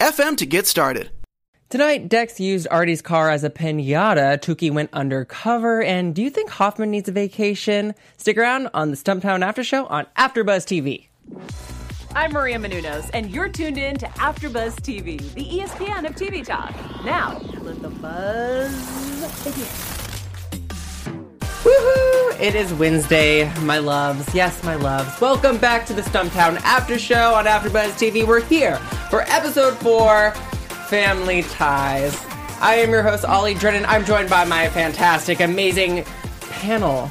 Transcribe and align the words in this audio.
anchor.fm 0.00 0.36
to 0.38 0.46
get 0.46 0.66
started. 0.66 1.10
Tonight, 1.68 2.08
Dex 2.08 2.38
used 2.38 2.68
Artie's 2.70 3.02
car 3.02 3.30
as 3.30 3.42
a 3.42 3.50
pinata. 3.50 4.38
Tookie 4.38 4.70
went 4.70 4.90
undercover. 4.92 5.82
And 5.82 6.14
do 6.14 6.22
you 6.22 6.30
think 6.30 6.50
Hoffman 6.50 6.90
needs 6.90 7.08
a 7.08 7.12
vacation? 7.12 7.94
Stick 8.16 8.38
around 8.38 8.68
on 8.74 8.90
the 8.90 8.96
Stumptown 8.96 9.42
After 9.42 9.64
Show 9.64 9.86
on 9.86 10.06
AfterBuzz 10.16 10.66
TV. 10.66 11.08
I'm 12.14 12.32
Maria 12.32 12.58
Menounos, 12.58 13.10
and 13.12 13.28
you're 13.28 13.48
tuned 13.48 13.76
in 13.76 13.96
to 13.96 14.06
AfterBuzz 14.06 14.76
TV, 14.82 15.18
the 15.34 15.44
ESPN 15.44 16.06
of 16.06 16.14
TV 16.14 16.44
talk. 16.46 16.72
Now, 17.04 17.40
let 17.62 17.82
the 17.82 17.88
buzz 17.88 19.42
begin. 19.42 19.66
Woohoo! 21.64 22.40
It 22.40 22.54
is 22.54 22.72
Wednesday, 22.74 23.52
my 23.62 23.78
loves. 23.78 24.32
Yes, 24.32 24.62
my 24.62 24.76
loves. 24.76 25.20
Welcome 25.20 25.58
back 25.58 25.86
to 25.86 25.92
the 25.92 26.02
Stumptown 26.02 26.56
After 26.60 27.00
Show 27.00 27.34
on 27.34 27.46
AfterBuzz 27.46 27.98
TV. 27.98 28.24
We're 28.24 28.42
here 28.42 28.78
for 29.14 29.22
episode 29.28 29.76
four, 29.76 30.32
Family 30.88 31.42
Ties. 31.44 32.20
I 32.60 32.78
am 32.78 32.90
your 32.90 33.04
host, 33.04 33.24
Ollie 33.24 33.54
Drennan. 33.54 33.84
I'm 33.84 34.04
joined 34.04 34.28
by 34.28 34.44
my 34.44 34.68
fantastic, 34.70 35.38
amazing 35.38 36.04
panel. 36.50 37.06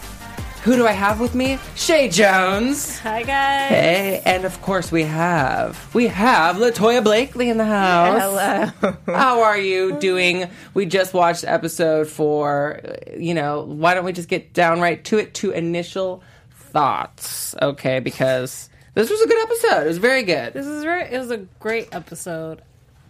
Who 0.63 0.75
do 0.75 0.85
I 0.85 0.91
have 0.91 1.21
with 1.21 1.33
me? 1.33 1.59
Shay 1.75 2.09
Jones. 2.09 2.99
Hi, 2.99 3.23
guys. 3.23 3.69
Hey, 3.69 4.21
and 4.25 4.43
of 4.43 4.61
course 4.61 4.91
we 4.91 5.03
have 5.03 5.93
we 5.95 6.07
have 6.07 6.57
Latoya 6.57 7.01
Blakely 7.01 7.49
in 7.49 7.55
the 7.55 7.63
house. 7.63 8.21
Hello. 8.21 8.97
How 9.05 9.41
are 9.43 9.57
you 9.57 9.97
doing? 9.99 10.49
We 10.73 10.85
just 10.85 11.13
watched 11.13 11.45
episode 11.45 12.09
four. 12.09 12.81
You 13.17 13.33
know, 13.33 13.63
why 13.63 13.93
don't 13.93 14.03
we 14.03 14.11
just 14.11 14.27
get 14.27 14.51
down 14.51 14.81
right 14.81 15.01
to 15.05 15.19
it 15.19 15.35
to 15.35 15.51
initial 15.51 16.21
thoughts? 16.51 17.55
Okay, 17.61 18.01
because 18.01 18.69
this 18.94 19.09
was 19.09 19.22
a 19.22 19.27
good 19.27 19.44
episode. 19.44 19.83
It 19.83 19.88
was 19.88 19.97
very 19.97 20.23
good. 20.23 20.53
This 20.53 20.66
is 20.66 20.83
very. 20.83 21.03
It 21.03 21.17
was 21.17 21.31
a 21.31 21.38
great 21.59 21.89
episode. 21.94 22.61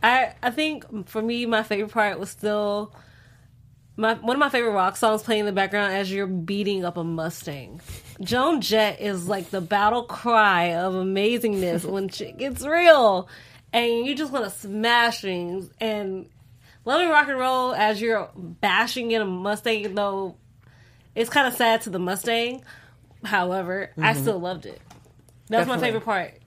I 0.01 0.33
I 0.41 0.51
think 0.51 1.07
for 1.07 1.21
me, 1.21 1.45
my 1.45 1.63
favorite 1.63 1.91
part 1.91 2.19
was 2.19 2.29
still 2.29 2.93
my 3.95 4.15
one 4.15 4.35
of 4.35 4.39
my 4.39 4.49
favorite 4.49 4.71
rock 4.71 4.97
songs 4.97 5.23
playing 5.23 5.41
in 5.41 5.45
the 5.45 5.51
background 5.51 5.93
as 5.93 6.11
you're 6.11 6.27
beating 6.27 6.83
up 6.85 6.97
a 6.97 7.03
Mustang. 7.03 7.81
Joan 8.21 8.61
Jett 8.61 9.01
is 9.01 9.27
like 9.27 9.49
the 9.49 9.61
battle 9.61 10.03
cry 10.03 10.73
of 10.75 10.93
amazingness 10.93 11.85
when 11.89 12.09
shit 12.09 12.37
gets 12.37 12.65
real, 12.65 13.27
and 13.71 14.05
you 14.05 14.15
just 14.15 14.31
want 14.31 14.45
to 14.45 14.51
smash 14.51 15.21
things. 15.21 15.69
And 15.79 16.29
loving 16.85 17.09
rock 17.09 17.27
and 17.27 17.37
roll 17.37 17.73
as 17.73 18.01
you're 18.01 18.29
bashing 18.35 19.11
in 19.11 19.21
a 19.21 19.25
Mustang, 19.25 19.93
though 19.95 20.35
it's 21.13 21.29
kind 21.29 21.47
of 21.47 21.53
sad 21.53 21.81
to 21.81 21.89
the 21.89 21.99
Mustang. 21.99 22.63
However, 23.23 23.91
I 23.97 24.13
mm-hmm. 24.13 24.21
still 24.21 24.39
loved 24.39 24.65
it. 24.65 24.81
That 25.49 25.59
was 25.59 25.67
my 25.67 25.77
favorite 25.77 26.05
part. 26.05 26.39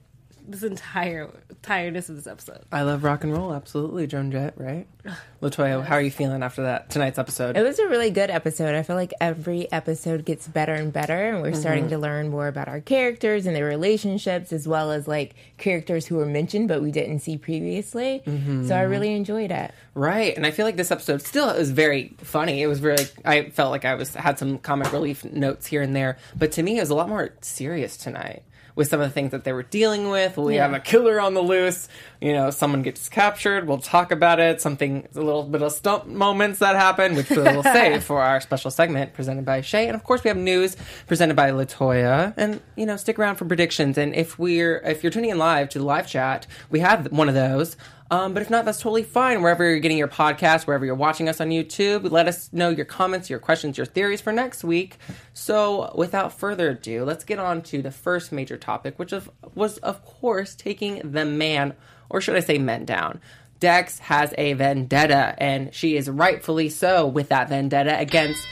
This 0.49 0.63
entire 0.63 1.29
tiredness 1.61 2.07
of 2.07 2.15
this 2.15 2.27
episode. 2.27 2.61
I 2.71 2.83
love 2.83 3.03
rock 3.03 3.25
and 3.25 3.33
roll, 3.33 3.53
absolutely, 3.53 4.07
Joan 4.07 4.31
Jett, 4.31 4.53
right? 4.57 4.87
Latoya, 5.41 5.83
how 5.83 5.95
are 5.95 6.01
you 6.01 6.11
feeling 6.11 6.41
after 6.41 6.63
that 6.63 6.89
tonight's 6.89 7.19
episode? 7.19 7.57
It 7.57 7.63
was 7.63 7.79
a 7.79 7.87
really 7.87 8.09
good 8.09 8.29
episode. 8.29 8.73
I 8.73 8.83
feel 8.83 8.95
like 8.95 9.13
every 9.19 9.69
episode 9.71 10.23
gets 10.23 10.47
better 10.47 10.73
and 10.73 10.93
better, 10.93 11.29
and 11.29 11.41
we're 11.41 11.53
starting 11.53 11.83
mm-hmm. 11.83 11.91
to 11.91 11.97
learn 11.99 12.29
more 12.29 12.47
about 12.47 12.69
our 12.69 12.79
characters 12.79 13.45
and 13.45 13.55
their 13.55 13.65
relationships, 13.65 14.53
as 14.53 14.67
well 14.67 14.91
as 14.91 15.07
like 15.07 15.35
characters 15.57 16.05
who 16.05 16.15
were 16.15 16.25
mentioned 16.25 16.67
but 16.69 16.81
we 16.81 16.91
didn't 16.91 17.19
see 17.19 17.37
previously. 17.37 18.21
So 18.25 18.31
I 18.31 18.35
mm-hmm. 18.35 18.89
really 18.89 19.13
enjoyed 19.13 19.51
it. 19.51 19.73
Right, 19.93 20.35
and 20.37 20.45
I 20.45 20.51
feel 20.51 20.65
like 20.65 20.77
this 20.77 20.91
episode 20.91 21.21
still 21.21 21.49
is 21.49 21.71
very 21.71 22.15
funny. 22.19 22.61
It 22.61 22.67
was 22.67 22.81
really, 22.81 23.05
I 23.25 23.49
felt 23.49 23.71
like 23.71 23.83
I 23.83 23.95
was 23.95 24.15
had 24.15 24.39
some 24.39 24.57
comic 24.59 24.91
relief 24.93 25.25
notes 25.25 25.65
here 25.65 25.81
and 25.81 25.95
there, 25.95 26.17
but 26.37 26.53
to 26.53 26.63
me, 26.63 26.77
it 26.77 26.81
was 26.81 26.89
a 26.89 26.95
lot 26.95 27.09
more 27.09 27.33
serious 27.41 27.97
tonight 27.97 28.43
with 28.77 28.89
some 28.89 29.01
of 29.01 29.09
the 29.09 29.13
things 29.13 29.31
that 29.31 29.43
they 29.43 29.51
were 29.51 29.63
dealing 29.63 30.09
with. 30.09 30.37
We 30.37 30.55
have 30.55 30.71
a 30.71 30.79
killer 30.79 31.19
on 31.19 31.33
the 31.33 31.41
loose. 31.41 31.89
You 32.21 32.31
know, 32.31 32.51
someone 32.51 32.83
gets 32.83 33.09
captured. 33.09 33.67
We'll 33.67 33.79
talk 33.79 34.11
about 34.11 34.39
it. 34.39 34.61
Something, 34.61 35.07
a 35.15 35.19
little 35.19 35.43
bit 35.43 35.63
of 35.63 35.71
stump 35.71 36.05
moments 36.05 36.59
that 36.59 36.75
happen, 36.75 37.15
which 37.15 37.29
we'll 37.31 37.63
save 37.63 38.03
for 38.03 38.21
our 38.21 38.39
special 38.39 38.69
segment 38.69 39.13
presented 39.13 39.45
by 39.45 39.61
Shay. 39.61 39.87
And 39.87 39.95
of 39.95 40.03
course, 40.03 40.23
we 40.23 40.27
have 40.27 40.37
news 40.37 40.77
presented 41.07 41.35
by 41.35 41.49
Latoya. 41.49 42.35
And 42.37 42.61
you 42.75 42.85
know, 42.85 42.97
stick 42.97 43.17
around 43.17 43.37
for 43.37 43.45
predictions. 43.45 43.97
And 43.97 44.13
if 44.13 44.37
we're, 44.37 44.77
if 44.85 45.03
you're 45.03 45.11
tuning 45.11 45.31
in 45.31 45.39
live 45.39 45.69
to 45.69 45.79
the 45.79 45.85
live 45.85 46.07
chat, 46.07 46.45
we 46.69 46.79
have 46.79 47.11
one 47.11 47.27
of 47.27 47.33
those. 47.35 47.77
Um, 48.09 48.33
but 48.33 48.41
if 48.41 48.49
not, 48.49 48.63
that's 48.65 48.79
totally 48.79 49.03
fine. 49.03 49.41
Wherever 49.41 49.69
you're 49.69 49.79
getting 49.79 49.97
your 49.97 50.07
podcast, 50.07 50.65
wherever 50.65 50.85
you're 50.85 50.95
watching 50.95 51.27
us 51.27 51.41
on 51.41 51.49
YouTube, 51.49 52.09
let 52.09 52.27
us 52.27 52.51
know 52.53 52.69
your 52.69 52.85
comments, 52.85 53.29
your 53.29 53.39
questions, 53.39 53.77
your 53.77 53.85
theories 53.85 54.21
for 54.21 54.31
next 54.31 54.63
week. 54.63 54.97
So, 55.33 55.93
without 55.95 56.31
further 56.31 56.69
ado, 56.69 57.03
let's 57.03 57.25
get 57.25 57.39
on 57.39 57.61
to 57.63 57.81
the 57.81 57.91
first 57.91 58.31
major 58.31 58.57
topic, 58.57 58.97
which 58.97 59.11
of, 59.11 59.29
was, 59.55 59.77
of 59.79 60.05
course, 60.05 60.55
taking 60.55 61.11
the 61.11 61.25
man, 61.25 61.73
or 62.09 62.21
should 62.21 62.35
I 62.35 62.41
say, 62.41 62.57
men 62.57 62.85
down. 62.85 63.19
Dex 63.59 63.99
has 63.99 64.33
a 64.37 64.53
vendetta, 64.53 65.35
and 65.37 65.73
she 65.73 65.97
is 65.97 66.09
rightfully 66.09 66.69
so 66.69 67.07
with 67.07 67.29
that 67.29 67.49
vendetta 67.49 67.99
against. 67.99 68.47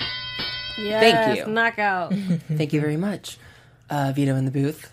Yes, 0.77 1.37
you. 1.37 1.47
Knockout. 1.47 2.13
Thank 2.49 2.73
you 2.73 2.81
very 2.81 2.97
much, 2.97 3.37
uh, 3.89 4.11
Vito 4.13 4.35
in 4.35 4.45
the 4.45 4.51
booth. 4.51 4.91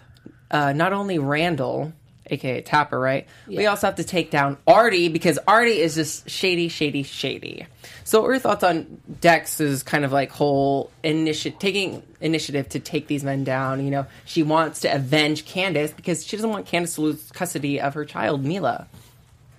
Uh, 0.51 0.73
not 0.73 0.93
only 0.93 1.19
Randall, 1.19 1.93
aka 2.33 2.61
Tapper, 2.63 2.99
right? 2.99 3.27
We 3.47 3.67
also 3.67 3.87
have 3.87 3.97
to 3.97 4.05
take 4.05 4.31
down 4.31 4.57
Artie 4.67 5.09
because 5.09 5.39
Artie 5.47 5.81
is 5.81 5.95
just 5.95 6.29
shady, 6.29 6.69
shady, 6.69 7.03
shady. 7.03 7.67
So, 8.05 8.21
what 8.21 8.29
are 8.29 8.33
your 8.33 8.41
thoughts 8.41 8.65
on 8.65 9.01
Dex's 9.21 9.83
kind 9.83 10.05
of 10.05 10.13
like 10.13 10.31
whole 10.31 10.91
initiative, 11.05 11.59
taking 11.61 12.03
initiative 12.21 12.69
to 12.71 12.81
take 12.81 13.07
these 13.07 13.23
men 13.23 13.45
down? 13.45 13.85
You 13.85 13.91
know, 13.91 14.07
she 14.25 14.43
wants 14.43 14.81
to 14.81 14.89
avenge 14.95 15.45
Candace 15.45 15.93
because 15.93 16.27
she 16.27 16.37
doesn't 16.37 16.51
want 16.51 16.67
Candace 16.67 16.97
to 16.97 17.03
lose 17.03 17.31
custody 17.33 17.81
of 17.81 17.95
her 17.95 18.05
child, 18.05 18.45
Mila. 18.45 18.87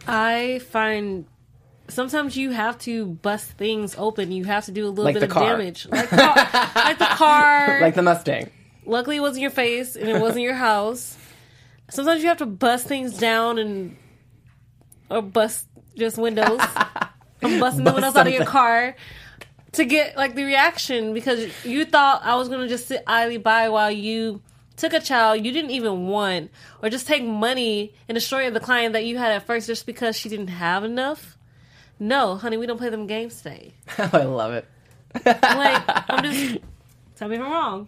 I 0.07 0.59
find 0.69 1.25
sometimes 1.87 2.35
you 2.35 2.51
have 2.51 2.77
to 2.79 3.05
bust 3.05 3.51
things 3.51 3.95
open. 3.97 4.31
You 4.31 4.43
have 4.45 4.65
to 4.65 4.71
do 4.71 4.85
a 4.85 4.89
little 4.89 5.05
Like 5.05 5.13
bit 5.15 5.23
of 5.23 5.29
car. 5.29 5.57
damage, 5.57 5.87
like, 5.89 6.09
car, 6.09 6.35
like 6.75 6.97
the 6.99 7.05
car. 7.05 7.79
Like 7.81 7.95
the 7.95 8.01
Mustang. 8.01 8.49
Luckily, 8.85 9.15
it 9.17 9.21
wasn't 9.21 9.41
your 9.43 9.51
face 9.51 9.95
and 9.95 10.09
it 10.09 10.19
wasn't 10.19 10.41
your 10.41 10.53
house. 10.55 11.17
Sometimes 11.93 12.23
you 12.23 12.29
have 12.29 12.39
to 12.39 12.47
bust 12.47 12.87
things 12.87 13.15
down 13.19 13.59
and 13.59 13.95
or 15.11 15.21
bust 15.21 15.67
just 15.95 16.17
windows. 16.17 16.59
I'm 17.43 17.59
busting 17.59 17.83
the 17.83 17.91
Bust 17.91 17.95
windows 17.95 18.15
out 18.15 18.25
of 18.25 18.33
your 18.33 18.45
car 18.45 18.95
to 19.73 19.85
get 19.85 20.17
like 20.17 20.33
the 20.33 20.43
reaction 20.43 21.13
because 21.13 21.51
you 21.63 21.85
thought 21.85 22.21
I 22.23 22.35
was 22.35 22.49
gonna 22.49 22.67
just 22.67 22.87
sit 22.87 23.03
idly 23.05 23.37
by 23.37 23.69
while 23.69 23.91
you 23.91 24.41
took 24.75 24.93
a 24.93 24.99
child 24.99 25.45
you 25.45 25.51
didn't 25.51 25.69
even 25.69 26.07
want, 26.07 26.49
or 26.81 26.89
just 26.89 27.05
take 27.05 27.23
money 27.23 27.93
and 28.07 28.15
destroy 28.15 28.49
the 28.49 28.59
client 28.59 28.93
that 28.93 29.05
you 29.05 29.19
had 29.19 29.31
at 29.31 29.45
first 29.45 29.67
just 29.67 29.85
because 29.85 30.17
she 30.17 30.29
didn't 30.29 30.47
have 30.47 30.83
enough. 30.83 31.37
No, 31.99 32.37
honey, 32.37 32.57
we 32.57 32.65
don't 32.65 32.79
play 32.79 32.89
them 32.89 33.05
games 33.05 33.37
today. 33.43 33.73
I 33.99 34.23
love 34.23 34.53
it. 34.53 34.65
Like 35.23 35.83
I'm 36.09 36.23
just 36.31 36.57
tell 37.17 37.27
me 37.27 37.35
if 37.35 37.41
I'm 37.43 37.51
wrong. 37.51 37.87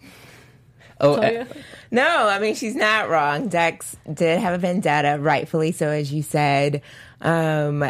Oh, 0.99 1.17
Toya? 1.17 1.47
No, 1.91 2.27
I 2.27 2.39
mean 2.39 2.55
she's 2.55 2.75
not 2.75 3.09
wrong. 3.09 3.47
Dex 3.47 3.95
did 4.11 4.39
have 4.39 4.53
a 4.53 4.57
vendetta, 4.57 5.17
rightfully 5.19 5.71
so, 5.71 5.89
as 5.89 6.11
you 6.11 6.23
said. 6.23 6.81
Um, 7.21 7.83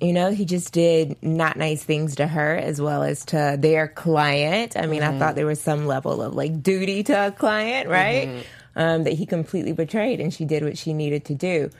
you 0.00 0.12
know, 0.12 0.32
he 0.32 0.44
just 0.44 0.72
did 0.72 1.16
not 1.22 1.56
nice 1.56 1.84
things 1.84 2.16
to 2.16 2.26
her 2.26 2.56
as 2.56 2.80
well 2.80 3.04
as 3.04 3.24
to 3.26 3.56
their 3.58 3.86
client. 3.86 4.76
I 4.76 4.86
mean, 4.86 5.02
I 5.02 5.16
thought 5.16 5.36
there 5.36 5.46
was 5.46 5.60
some 5.60 5.86
level 5.86 6.20
of 6.20 6.34
like 6.34 6.62
duty 6.62 7.04
to 7.04 7.28
a 7.28 7.30
client, 7.30 7.88
right? 7.88 8.44
Um, 8.74 9.04
that 9.04 9.12
he 9.12 9.26
completely 9.26 9.72
betrayed, 9.72 10.18
and 10.18 10.32
she 10.32 10.44
did 10.44 10.64
what 10.64 10.78
she 10.78 10.92
needed 10.94 11.26
to 11.26 11.34
do, 11.34 11.70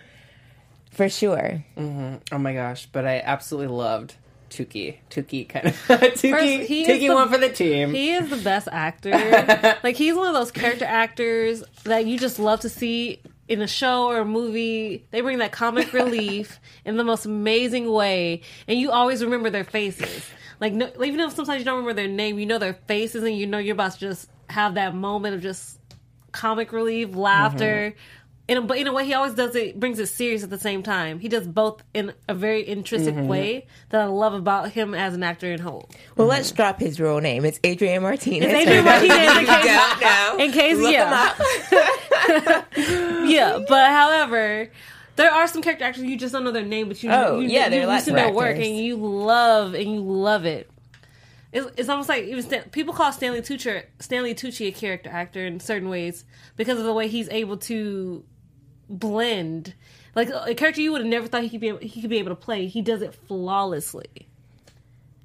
for 0.91 1.09
sure. 1.09 1.65
Mm-hmm. 1.77 2.17
Oh 2.31 2.39
my 2.39 2.53
gosh, 2.53 2.87
but 2.93 3.07
I 3.07 3.21
absolutely 3.25 3.75
loved 3.75 4.15
Tookie. 4.53 4.99
Tookie 5.11 5.49
kind 5.49 5.67
of 5.69 5.75
Tookie. 5.89 6.65
he 6.67 6.83
is 6.83 6.89
Tookie 6.89 7.09
the- 7.09 7.15
one 7.15 7.29
for 7.31 7.39
the 7.39 7.49
team. 7.49 7.91
He 7.95 8.13
is 8.13 8.29
the 8.31 8.37
best 8.37 8.69
actor. 8.71 9.11
like 9.83 9.97
he's 9.97 10.15
one 10.15 10.29
of 10.29 10.35
those 10.35 10.51
character 10.51 10.85
actors 10.85 11.65
that 11.85 12.07
you 12.07 12.19
just 12.19 12.39
love 12.39 12.61
to 12.61 12.69
see 12.69 13.21
in 13.49 13.61
a 13.63 13.67
show 13.67 14.05
or 14.07 14.19
a 14.19 14.25
movie. 14.25 15.07
They 15.11 15.21
bring 15.23 15.39
that 15.39 15.53
comic 15.53 15.93
relief 16.03 16.61
in 16.85 16.97
the 16.97 17.05
most 17.05 17.25
amazing 17.27 17.91
way, 17.91 18.43
and 18.69 18.79
you 18.79 18.91
always 18.91 19.25
remember 19.25 19.49
their 19.51 19.65
faces. 19.65 20.25
Like 20.61 20.75
no, 20.75 20.91
even 21.03 21.19
if 21.21 21.35
sometimes 21.35 21.59
you 21.59 21.65
don't 21.65 21.77
remember 21.79 21.95
their 21.95 22.09
name, 22.09 22.39
you 22.39 22.47
know 22.47 22.59
their 22.59 22.75
faces, 22.87 23.23
and 23.25 23.37
you 23.37 23.47
know 23.47 23.59
you're 23.59 23.73
about 23.75 23.93
to 23.95 23.99
just 23.99 24.29
have 24.49 24.75
that 24.75 24.95
moment 24.95 25.35
of 25.35 25.41
just 25.43 25.79
comic 26.31 26.73
relief, 26.73 27.15
laughter. 27.15 27.91
Mm-hmm. 27.95 27.99
In 28.49 28.57
a, 28.59 28.63
but 28.63 28.77
in 28.77 28.89
a 28.89 28.93
way, 28.93 29.07
he 29.07 29.15
always 29.15 29.35
does 29.35 29.55
it, 29.55 29.79
brings 29.79 30.01
it 30.01 30.07
serious 30.07 30.43
at 30.43 30.51
the 30.51 30.59
same 30.59 30.83
time. 30.83 31.21
He 31.21 31.29
does 31.29 31.47
both 31.47 31.83
in 31.95 32.13
a 32.29 32.35
very 32.35 32.67
intrinsic 32.67 33.15
mm-hmm. 33.15 33.29
way 33.29 33.67
that 33.91 34.01
I 34.01 34.07
love 34.07 34.35
about 34.35 34.73
him 34.73 34.95
as 34.95 35.15
an 35.15 35.23
actor 35.23 35.53
in 35.53 35.61
whole. 35.61 35.89
Well, 36.17 36.27
let's 36.27 36.49
mm-hmm. 36.49 36.57
drop 36.57 36.81
his 36.81 36.99
real 36.99 37.21
name. 37.21 37.45
It's 37.45 37.61
Adrian 37.63 38.03
Martinez. 38.03 38.51
It's 38.51 38.55
Adrian 38.55 38.85
Martinez, 38.85 39.39
in 39.39 39.47
case- 39.47 39.65
don't 39.65 40.01
know, 40.01 40.45
in 40.45 40.53
case- 40.53 40.79
look 40.79 40.93
yeah. 40.93 41.35
him 41.35 42.59
up. 42.59 42.67
Yeah, 43.25 43.61
but 43.69 43.91
however, 43.91 44.71
there 45.17 45.31
are 45.31 45.47
some 45.47 45.63
character 45.63 45.85
actors 45.85 46.03
you 46.03 46.19
just 46.19 46.33
don't 46.33 46.45
know 46.45 46.51
their 46.51 46.65
name, 46.65 46.89
but 46.89 47.03
you 47.03 47.11
Oh, 47.11 47.39
you, 47.39 47.49
yeah, 47.49 47.65
you, 47.65 47.71
there 47.71 47.81
are 47.81 47.83
you 47.83 47.89
lots 47.89 48.07
listen 48.07 48.15
to 48.17 48.23
their 48.23 48.33
work 48.33 48.57
and 48.57 48.77
you 48.77 48.97
love 48.97 49.75
and 49.75 49.91
you 49.91 50.01
love 50.01 50.45
it. 50.45 50.71
It's, 51.53 51.69
it's 51.77 51.89
almost 51.89 52.09
like 52.09 52.25
even 52.25 52.43
Stan, 52.43 52.63
people 52.71 52.95
call 52.95 53.13
Stanley 53.13 53.43
Tucci 53.43 53.85
Stanley 54.01 54.35
Tucci 54.35 54.69
a 54.69 54.73
character 54.73 55.11
actor 55.11 55.45
in 55.45 55.61
certain 55.61 55.89
ways 55.91 56.25
because 56.57 56.79
of 56.79 56.85
the 56.85 56.95
way 56.95 57.09
he's 57.09 57.29
able 57.29 57.59
to 57.59 58.25
blend. 58.99 59.75
Like 60.15 60.29
a 60.29 60.55
character 60.55 60.81
you 60.81 60.93
would 60.93 61.01
have 61.01 61.09
never 61.11 61.27
thought 61.27 61.43
he 61.43 61.49
could 61.49 61.61
be 61.61 61.69
able, 61.69 61.79
he 61.79 62.01
could 62.01 62.11
be 62.11 62.19
able 62.19 62.31
to 62.31 62.37
play. 62.37 62.67
He 62.67 62.83
does 62.83 63.03
it 63.03 63.15
flawlessly. 63.27 64.29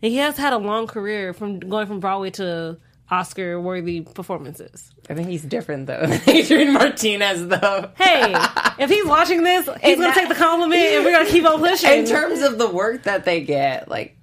And 0.01 0.11
he 0.11 0.17
has 0.17 0.37
had 0.37 0.53
a 0.53 0.57
long 0.57 0.87
career 0.87 1.33
from 1.33 1.59
going 1.59 1.87
from 1.87 1.99
Broadway 1.99 2.29
to 2.31 2.77
Oscar 3.09 3.59
worthy 3.59 4.01
performances. 4.01 4.91
I 5.09 5.13
think 5.15 5.27
he's 5.29 5.43
different 5.43 5.87
though. 5.87 6.01
than 6.05 6.21
Adrian 6.29 6.73
Martinez 6.73 7.47
though. 7.47 7.89
Hey, 7.95 8.33
if 8.79 8.89
he's 8.89 9.05
watching 9.05 9.43
this, 9.43 9.67
he's 9.81 9.95
gonna 9.95 10.07
that- 10.07 10.15
take 10.15 10.29
the 10.29 10.35
compliment, 10.35 10.81
and 10.81 11.05
we're 11.05 11.11
gonna 11.11 11.29
keep 11.29 11.45
on 11.45 11.59
pushing. 11.59 11.91
In 11.91 12.05
terms 12.05 12.41
of 12.41 12.57
the 12.57 12.69
work 12.69 13.03
that 13.03 13.25
they 13.25 13.41
get, 13.41 13.87
like 13.89 14.17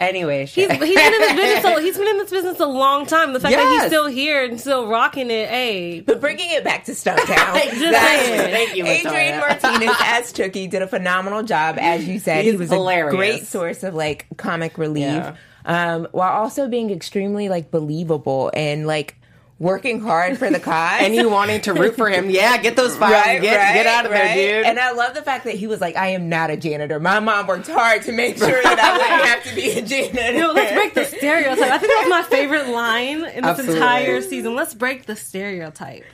anyway, 0.00 0.46
he's, 0.46 0.68
he's 0.68 0.78
been 0.78 1.14
in 1.14 1.20
this 1.20 1.32
business. 1.34 1.62
So, 1.62 1.80
he's 1.82 1.96
been 1.96 2.08
in 2.08 2.18
this 2.18 2.30
business 2.30 2.58
a 2.60 2.66
long 2.66 3.06
time. 3.06 3.32
The 3.32 3.40
fact 3.40 3.54
that 3.54 3.72
he's 3.80 3.86
still 3.86 4.06
here 4.06 4.44
and 4.44 4.58
still 4.60 4.88
rocking 4.88 5.30
it, 5.30 5.48
hey, 5.48 6.00
But 6.00 6.20
bringing 6.20 6.50
it 6.50 6.64
back 6.64 6.84
to 6.86 6.92
Stumptown, 6.92 7.54
saying. 7.70 8.50
Thank 8.50 8.76
you, 8.76 8.86
Adrian 8.86 9.38
Martinez 9.38 9.94
as 10.02 10.32
Tookie 10.32 10.68
did 10.68 10.82
a 10.82 10.88
phenomenal 10.88 11.42
job, 11.42 11.76
as 11.78 12.08
you 12.08 12.18
said. 12.18 12.44
He's 12.44 12.54
he 12.54 12.58
was 12.58 12.70
hilarious. 12.70 13.14
a 13.14 13.16
great 13.16 13.46
source 13.46 13.82
of 13.84 13.94
like 13.94 14.26
comic 14.36 14.78
relief, 14.78 15.04
Yeah. 15.04 15.34
um, 15.64 16.08
while 16.12 16.32
also 16.32 16.66
being 16.68 16.90
extremely 16.90 17.48
like 17.48 17.70
believable 17.70 18.50
and 18.54 18.86
like 18.86 19.16
working 19.60 20.00
hard 20.00 20.38
for 20.38 20.50
the 20.50 20.58
cause. 20.60 21.02
and 21.02 21.14
you 21.14 21.28
wanting 21.28 21.60
to 21.60 21.72
root 21.72 21.94
for 21.94 22.08
him. 22.08 22.30
Yeah, 22.30 22.56
get 22.56 22.74
those 22.74 22.96
files. 22.96 23.12
Right, 23.12 23.40
get, 23.40 23.56
right, 23.56 23.74
get 23.74 23.86
out 23.86 24.06
of 24.06 24.10
right. 24.10 24.34
there, 24.34 24.62
dude. 24.62 24.66
And 24.66 24.80
I 24.80 24.90
love 24.92 25.14
the 25.14 25.22
fact 25.22 25.44
that 25.44 25.54
he 25.54 25.68
was 25.68 25.80
like, 25.80 25.94
"I 25.94 26.08
am 26.08 26.28
not 26.28 26.50
a 26.50 26.56
janitor. 26.56 26.98
My 26.98 27.20
mom 27.20 27.46
worked 27.46 27.68
hard 27.68 28.02
to 28.02 28.12
make 28.12 28.38
sure 28.38 28.48
that 28.62 28.78
I 28.80 28.92
wouldn't 28.98 29.28
have 29.28 29.44
to 29.44 29.54
be 29.54 29.70
a 29.78 29.82
janitor." 29.82 30.38
No, 30.38 30.52
let's 30.52 30.72
break 30.72 30.94
the 30.94 31.04
stereotype. 31.04 31.70
I 31.70 31.78
think 31.78 31.92
that 31.92 32.00
was 32.04 32.10
my 32.10 32.22
favorite 32.24 32.68
line 32.68 33.18
in 33.18 33.22
this 33.22 33.44
Absolutely. 33.44 33.76
entire 33.76 34.20
season. 34.22 34.54
Let's 34.56 34.74
break 34.74 35.06
the 35.06 35.14
stereotype, 35.14 36.04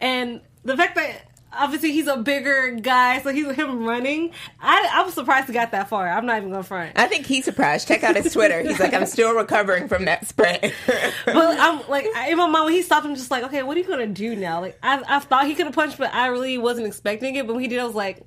and 0.00 0.40
the 0.64 0.76
fact 0.76 0.96
that. 0.96 1.30
Obviously, 1.56 1.92
he's 1.92 2.06
a 2.06 2.16
bigger 2.16 2.70
guy, 2.80 3.20
so 3.20 3.32
he's 3.32 3.50
him 3.52 3.84
running. 3.84 4.32
I, 4.60 5.02
was 5.02 5.14
surprised 5.14 5.46
he 5.46 5.52
got 5.52 5.70
that 5.72 5.88
far. 5.88 6.08
I'm 6.08 6.26
not 6.26 6.38
even 6.38 6.50
to 6.52 6.62
front. 6.62 6.92
I 6.96 7.06
think 7.06 7.26
he's 7.26 7.44
surprised. 7.44 7.88
Check 7.88 8.02
out 8.02 8.16
his 8.16 8.32
Twitter. 8.32 8.62
He's 8.62 8.80
like, 8.80 8.94
"I'm 8.94 9.06
still 9.06 9.34
recovering 9.34 9.88
from 9.88 10.04
that 10.06 10.26
sprint." 10.26 10.72
But 11.26 11.58
I'm 11.58 11.86
like 11.88 12.06
in 12.28 12.36
my 12.36 12.46
mind 12.46 12.66
when 12.66 12.74
he 12.74 12.82
stopped, 12.82 13.06
I'm 13.06 13.14
just 13.14 13.30
like, 13.30 13.44
okay, 13.44 13.62
what 13.62 13.76
are 13.76 13.80
you 13.80 13.86
gonna 13.86 14.06
do 14.06 14.36
now? 14.36 14.60
Like 14.60 14.78
I, 14.82 15.02
I 15.06 15.18
thought 15.18 15.46
he 15.46 15.54
could 15.54 15.66
have 15.66 15.74
punched, 15.74 15.98
but 15.98 16.12
I 16.14 16.26
really 16.28 16.58
wasn't 16.58 16.86
expecting 16.86 17.36
it. 17.36 17.46
But 17.46 17.54
when 17.54 17.62
he 17.62 17.68
did, 17.68 17.78
I 17.78 17.84
was 17.84 17.94
like, 17.94 18.22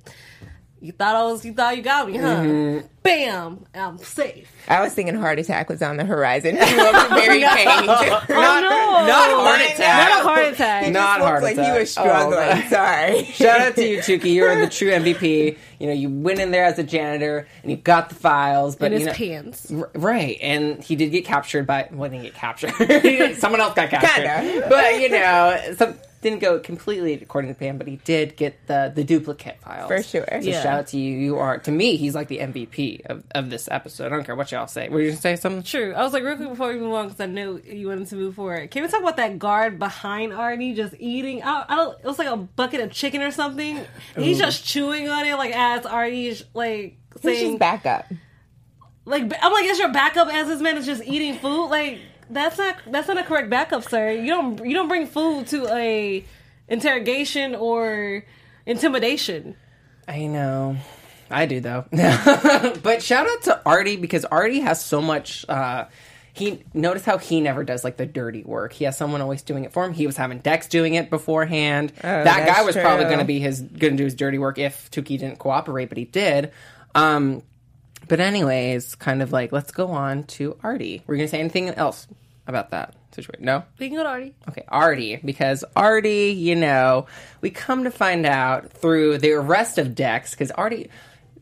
you 0.80 0.92
thought 0.92 1.14
I 1.16 1.22
was, 1.24 1.44
you 1.44 1.52
thought 1.52 1.76
you 1.76 1.82
got 1.82 2.08
me, 2.08 2.16
huh? 2.18 2.36
Mm-hmm. 2.42 2.86
Bam, 3.02 3.64
I'm 3.74 3.96
safe. 3.98 4.50
I 4.68 4.80
was 4.82 4.92
thinking 4.92 5.14
heart 5.14 5.38
attack 5.38 5.68
was 5.70 5.80
on 5.82 5.96
the 5.96 6.04
horizon. 6.04 6.56
He 6.56 6.60
looked 6.76 7.08
very 7.10 7.40
pained. 7.42 7.88
Oh 7.88 8.24
no, 8.28 9.06
not 9.06 9.30
oh, 9.30 9.44
heart 9.44 9.60
attack. 9.62 10.08
not 10.10 10.20
a 10.20 10.22
heart 10.24 10.44
attack. 10.52 10.84
He 10.84 10.90
Not 10.90 11.00
just 11.00 11.18
looked 11.20 11.28
heart 11.30 11.42
like 11.42 11.54
he 11.56 11.62
attack. 11.62 11.78
was 11.78 11.90
struggling. 11.90 12.38
Oh, 12.38 12.68
Sorry. 12.68 13.24
Shout 13.24 13.60
out 13.60 13.74
to 13.76 13.86
you, 13.86 13.98
Tookie. 13.98 14.34
You're 14.34 14.60
the 14.60 14.68
true 14.68 14.90
MVP. 14.90 15.56
You 15.78 15.86
know, 15.86 15.92
you 15.94 16.10
went 16.10 16.38
in 16.40 16.50
there 16.50 16.64
as 16.64 16.78
a 16.78 16.82
janitor 16.84 17.46
and 17.62 17.70
you 17.70 17.76
got 17.78 18.08
the 18.10 18.14
files, 18.16 18.76
but 18.76 18.92
in 18.92 19.00
you 19.00 19.06
his 19.06 19.06
know, 19.06 19.12
pants. 19.14 19.72
R- 19.72 19.90
Right, 19.94 20.36
and 20.42 20.82
he 20.82 20.96
did 20.96 21.10
get 21.10 21.24
captured 21.24 21.66
by. 21.66 21.88
Well, 21.90 22.10
he 22.10 22.18
didn't 22.18 22.32
get 22.32 22.34
captured. 22.34 23.36
Someone 23.38 23.60
else 23.60 23.74
got 23.74 23.88
captured. 23.90 24.24
Kinda. 24.24 24.66
But 24.68 25.00
you 25.00 25.08
know, 25.10 25.74
some 25.76 25.94
didn't 26.20 26.40
go 26.40 26.58
completely 26.58 27.14
according 27.14 27.52
to 27.52 27.56
plan, 27.56 27.78
but 27.78 27.86
he 27.86 27.96
did 28.04 28.36
get 28.36 28.66
the 28.66 28.90
the 28.94 29.04
duplicate 29.04 29.60
files 29.60 29.88
For 29.88 30.02
sure. 30.02 30.26
So 30.28 30.38
Yeah. 30.40 30.62
shout 30.62 30.78
out 30.80 30.86
to 30.88 30.98
you. 30.98 31.16
You 31.16 31.38
are 31.38 31.58
to 31.58 31.70
me, 31.70 31.96
he's 31.96 32.14
like 32.14 32.26
the 32.28 32.38
MVP 32.38 33.02
of, 33.06 33.22
of 33.34 33.50
this 33.50 33.68
episode. 33.70 34.06
I 34.06 34.08
don't 34.10 34.24
care 34.24 34.34
what 34.34 34.50
y'all 34.50 34.66
say. 34.66 34.88
Were 34.88 35.00
you 35.00 35.10
gonna 35.10 35.20
say 35.20 35.36
something? 35.36 35.62
True. 35.62 35.94
I 35.94 36.02
was 36.02 36.12
like, 36.12 36.24
real 36.24 36.36
quick 36.36 36.48
before 36.48 36.68
we 36.68 36.78
move 36.78 36.92
on, 36.94 37.06
because 37.06 37.20
I 37.20 37.26
knew 37.26 37.62
you 37.64 37.88
wanted 37.88 38.08
to 38.08 38.16
move 38.16 38.34
forward. 38.34 38.70
Can 38.70 38.82
we 38.82 38.88
talk 38.88 39.00
about 39.00 39.16
that 39.18 39.38
guard 39.38 39.78
behind 39.78 40.32
Artie 40.32 40.74
just 40.74 40.94
eating? 40.98 41.42
I, 41.42 41.64
I 41.68 41.76
don't. 41.76 41.98
It 42.00 42.06
was 42.06 42.18
like 42.18 42.28
a 42.28 42.36
bucket 42.36 42.80
of 42.80 42.90
chicken 42.90 43.22
or 43.22 43.30
something. 43.30 43.80
He's 44.16 44.38
just 44.38 44.64
chewing 44.64 45.08
on 45.08 45.24
it, 45.24 45.36
like 45.36 45.52
as 45.54 45.86
Artie's 45.86 46.42
like 46.54 46.96
saying, 47.22 47.58
back 47.58 47.86
up. 47.86 48.06
like 49.04 49.22
I'm 49.40 49.52
like, 49.52 49.64
is 49.66 49.78
your 49.78 49.92
backup 49.92 50.28
as 50.28 50.48
this 50.48 50.60
man 50.60 50.76
is 50.76 50.86
just 50.86 51.02
eating 51.04 51.38
food? 51.38 51.68
Like 51.68 51.98
that's 52.30 52.58
not 52.58 52.76
that's 52.86 53.08
not 53.08 53.18
a 53.18 53.24
correct 53.24 53.50
backup, 53.50 53.88
sir. 53.88 54.10
You 54.10 54.28
don't 54.28 54.64
you 54.64 54.74
don't 54.74 54.88
bring 54.88 55.06
food 55.06 55.46
to 55.48 55.66
a 55.74 56.24
interrogation 56.68 57.54
or 57.54 58.24
intimidation. 58.66 59.56
I 60.06 60.26
know. 60.26 60.76
I 61.30 61.46
do 61.46 61.60
though. 61.60 61.84
but 62.82 63.02
shout 63.02 63.28
out 63.28 63.42
to 63.42 63.60
Artie 63.66 63.96
because 63.96 64.24
Artie 64.24 64.60
has 64.60 64.84
so 64.84 65.00
much 65.02 65.44
uh 65.48 65.86
he 66.32 66.62
notice 66.72 67.04
how 67.04 67.18
he 67.18 67.40
never 67.40 67.64
does 67.64 67.82
like 67.82 67.96
the 67.96 68.06
dirty 68.06 68.44
work. 68.44 68.72
He 68.72 68.84
has 68.84 68.96
someone 68.96 69.20
always 69.20 69.42
doing 69.42 69.64
it 69.64 69.72
for 69.72 69.84
him. 69.84 69.92
He 69.92 70.06
was 70.06 70.16
having 70.16 70.38
Dex 70.38 70.68
doing 70.68 70.94
it 70.94 71.10
beforehand. 71.10 71.92
that 72.00 72.46
guy 72.46 72.62
was 72.62 72.76
probably 72.76 73.06
going 73.06 73.18
to 73.18 73.24
be 73.24 73.40
his 73.40 73.60
going 73.60 73.94
to 73.94 73.96
do 73.96 74.04
his 74.04 74.14
dirty 74.14 74.38
work 74.38 74.58
if 74.58 74.90
Tookie 74.90 75.18
didn't 75.18 75.38
cooperate, 75.38 75.88
but 75.88 75.98
he 75.98 76.04
did. 76.04 76.52
Um 76.94 77.42
but 78.08 78.20
anyways, 78.20 78.94
kind 78.94 79.22
of 79.22 79.32
like 79.32 79.52
let's 79.52 79.70
go 79.70 79.88
on 79.88 80.24
to 80.24 80.56
Artie. 80.62 81.02
We're 81.06 81.16
to 81.26 81.28
say 81.28 81.40
anything 81.40 81.68
else 81.70 82.06
about 82.46 82.70
that 82.70 82.94
situation? 83.12 83.44
No? 83.44 83.64
We 83.78 83.88
can 83.88 83.96
go 83.96 84.02
to 84.02 84.08
Artie. 84.08 84.34
Okay, 84.48 84.64
Artie, 84.68 85.16
because 85.16 85.64
Artie, 85.76 86.30
you 86.30 86.56
know, 86.56 87.06
we 87.40 87.50
come 87.50 87.84
to 87.84 87.90
find 87.90 88.26
out 88.26 88.72
through 88.72 89.18
the 89.18 89.32
arrest 89.32 89.78
of 89.78 89.94
Dex, 89.94 90.30
because 90.30 90.50
Artie, 90.50 90.90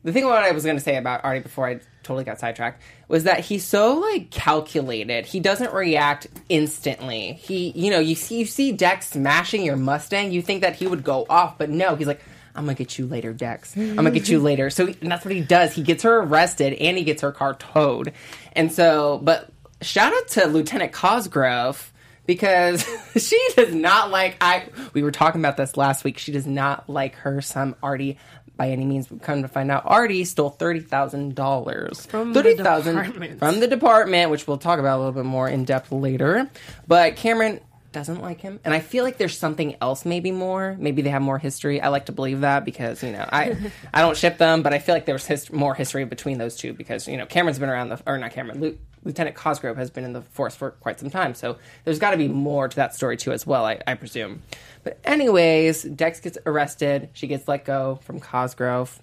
the 0.03 0.13
thing 0.13 0.25
what 0.25 0.43
I 0.43 0.51
was 0.53 0.65
to 0.65 0.81
say 0.81 0.97
about 0.97 1.25
Artie 1.25 1.41
before 1.41 1.67
I 1.69 1.81
totally 2.03 2.25
got 2.25 2.39
sidetracked 2.39 2.83
was 3.09 3.25
that 3.25 3.41
he's 3.41 3.65
so 3.65 3.95
like 3.95 4.31
calculated. 4.31 5.27
He 5.27 5.41
doesn't 5.41 5.73
react 5.73 6.29
instantly. 6.49 7.33
He, 7.35 7.71
you 7.71 7.91
know, 7.91 7.99
you 7.99 8.15
see 8.15 8.39
you 8.39 8.47
see 8.47 8.73
Dex 8.73 9.09
smashing 9.11 9.65
your 9.65 9.77
Mustang, 9.77 10.33
you 10.33 10.43
think 10.43 10.63
that 10.63 10.77
he 10.77 10.87
would 10.87 11.05
go 11.05 11.27
off, 11.29 11.59
but 11.59 11.71
no, 11.71 11.97
he's 11.97 12.07
like. 12.07 12.21
I'm 12.57 12.65
gonna 12.65 12.75
get 12.75 12.99
you 12.99 13.07
later, 13.07 13.33
Dex. 13.33 13.77
I'm 13.77 13.97
gonna 13.97 14.11
get 14.11 14.29
you 14.29 14.41
later. 14.41 14.71
So 14.71 14.87
and 14.87 15.11
that's 15.11 15.25
what 15.25 15.35
he 15.35 15.41
does. 15.41 15.73
He 15.75 15.83
gets 15.83 16.03
her 16.03 16.21
arrested 16.23 16.73
and 16.75 16.97
he 16.97 17.05
gets 17.05 17.23
her 17.23 17.33
car 17.33 17.55
towed. 17.55 18.13
And 18.55 18.73
so, 18.73 19.21
but 19.23 19.51
shout 19.83 20.13
out 20.15 20.29
to 20.29 20.47
Lieutenant 20.47 20.93
Cosgrove 20.93 21.93
because 22.27 22.85
she 23.17 23.41
does 23.57 23.75
not 23.75 24.11
like 24.11 24.37
I 24.41 24.69
we 24.95 25.03
were 25.03 25.13
talking 25.13 25.41
about 25.41 25.57
this 25.57 25.77
last 25.77 26.03
week. 26.05 26.19
She 26.19 26.33
does 26.33 26.47
not 26.47 26.89
like 26.89 27.15
her 27.17 27.41
some 27.43 27.77
Artie 27.83 28.19
by 28.57 28.71
any 28.71 28.87
means. 28.87 29.11
We 29.11 29.19
come 29.19 29.43
to 29.43 29.49
find 29.49 29.71
out 29.71 29.83
Artie 29.85 30.25
stole 30.25 30.49
thirty 30.49 30.81
thousand 30.81 31.35
dollars 31.35 32.07
From 32.07 32.33
the 32.33 32.43
department. 32.43 33.39
from 33.39 33.61
the 33.61 33.67
department, 33.69 34.31
which 34.31 34.47
we'll 34.49 34.57
talk 34.57 34.79
about 34.79 34.97
a 34.97 35.01
little 35.01 35.13
bit 35.13 35.27
more 35.27 35.47
in 35.49 35.65
depth 35.67 35.93
later. 35.93 36.49
But 36.89 37.17
Camryn 37.17 37.61
doesn't 37.97 38.21
like 38.21 38.43
him, 38.43 38.61
and 38.63 38.75
I 38.75 38.81
feel 38.81 39.05
like 39.05 39.17
there's 39.17 39.39
something 39.39 39.75
else, 39.81 40.05
maybe 40.05 40.31
more. 40.31 40.77
Maybe 40.79 41.01
they 41.01 41.09
have 41.09 41.23
more 41.23 41.39
history. 41.39 41.81
I 41.81 41.89
like 41.89 42.07
to 42.07 42.13
believe 42.13 42.43
that 42.43 42.63
because 42.63 43.03
you 43.03 43.11
know 43.11 43.27
I 43.33 43.57
I 43.95 44.03
don't 44.03 44.19
ship 44.19 44.37
them, 44.37 44.63
but 44.63 44.75
I 44.75 44.81
feel 44.81 44.95
like 44.95 45.07
there's 45.07 45.25
his, 45.25 45.51
more 45.51 45.75
history 45.75 46.05
between 46.05 46.37
those 46.37 46.57
two 46.57 46.75
because 46.75 47.09
you 47.09 47.17
know 47.17 47.25
Camryn's 47.25 47.59
been 47.59 47.71
around 47.71 47.89
the 47.89 48.03
or 48.07 48.19
not 48.19 48.33
Camryn. 48.33 48.77
Lieutenant 49.03 49.35
Cosgrove 49.35 49.79
has 49.79 49.89
been 49.89 50.05
in 50.05 50.13
the 50.13 50.21
force 50.21 50.55
for 50.55 50.73
quite 50.73 51.01
some 51.01 51.09
time, 51.09 51.35
so 51.35 51.57
there's 51.85 51.99
got 51.99 52.11
to 52.11 52.19
be 52.19 52.29
more 52.29 52.69
to 52.69 52.77
that 52.77 52.95
story 52.95 53.17
too, 53.17 53.33
as 53.33 53.47
well. 53.47 53.65
I, 53.65 53.81
I 53.87 53.95
presume. 53.95 54.43
But 54.85 54.99
anyways, 55.03 55.85
Dex 55.85 56.21
gets 56.21 56.37
arrested. 56.45 57.09
She 57.15 57.29
gets 57.29 57.49
let 57.49 57.65
go 57.65 57.99
from 58.03 58.21
Cosgrove 58.21 59.01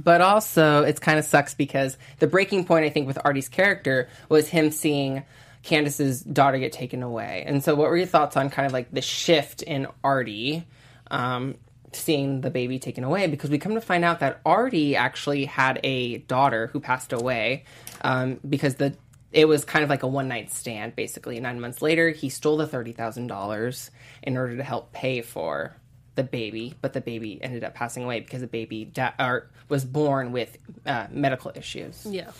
but 0.00 0.20
also 0.20 0.84
it's 0.84 1.00
kind 1.00 1.18
of 1.18 1.24
sucks 1.24 1.54
because 1.54 1.98
the 2.20 2.28
breaking 2.28 2.64
point 2.64 2.84
I 2.84 2.88
think 2.90 3.08
with 3.08 3.18
Artie's 3.24 3.48
character 3.48 4.08
was 4.28 4.46
him 4.46 4.70
seeing 4.70 5.24
Candace's 5.62 6.20
daughter 6.20 6.58
get 6.58 6.72
taken 6.72 7.02
away. 7.02 7.44
And 7.46 7.62
so 7.62 7.74
what 7.74 7.88
were 7.90 7.96
your 7.96 8.06
thoughts 8.06 8.36
on 8.36 8.50
kind 8.50 8.66
of 8.66 8.72
like 8.72 8.90
the 8.92 9.02
shift 9.02 9.62
in 9.62 9.86
Artie? 10.02 10.66
Um, 11.10 11.56
seeing 11.92 12.40
the 12.42 12.50
baby 12.50 12.78
taken 12.78 13.04
away 13.04 13.26
because 13.26 13.50
we 13.50 13.58
come 13.58 13.74
to 13.74 13.80
find 13.80 14.04
out 14.04 14.20
that 14.20 14.40
Artie 14.44 14.96
actually 14.96 15.46
had 15.46 15.80
a 15.82 16.18
daughter 16.18 16.68
who 16.68 16.80
passed 16.80 17.12
away 17.12 17.64
um, 18.02 18.38
because 18.46 18.74
the 18.76 18.94
it 19.30 19.46
was 19.46 19.64
kind 19.64 19.82
of 19.82 19.90
like 19.90 20.02
a 20.02 20.06
one 20.06 20.28
night 20.28 20.50
stand 20.52 20.96
basically. 20.96 21.38
Nine 21.40 21.60
months 21.60 21.82
later, 21.82 22.10
he 22.10 22.28
stole 22.28 22.56
the 22.56 22.66
thirty 22.66 22.92
thousand 22.92 23.26
dollars 23.26 23.90
in 24.22 24.36
order 24.36 24.56
to 24.56 24.62
help 24.62 24.92
pay 24.92 25.20
for 25.20 25.76
the 26.14 26.24
baby, 26.24 26.74
but 26.80 26.94
the 26.94 27.00
baby 27.00 27.38
ended 27.40 27.62
up 27.62 27.74
passing 27.74 28.04
away 28.04 28.20
because 28.20 28.40
the 28.40 28.46
baby 28.46 28.84
da- 28.84 29.40
was 29.68 29.84
born 29.84 30.32
with 30.32 30.58
uh, 30.84 31.06
medical 31.10 31.52
issues. 31.54 32.04
Yeah. 32.06 32.30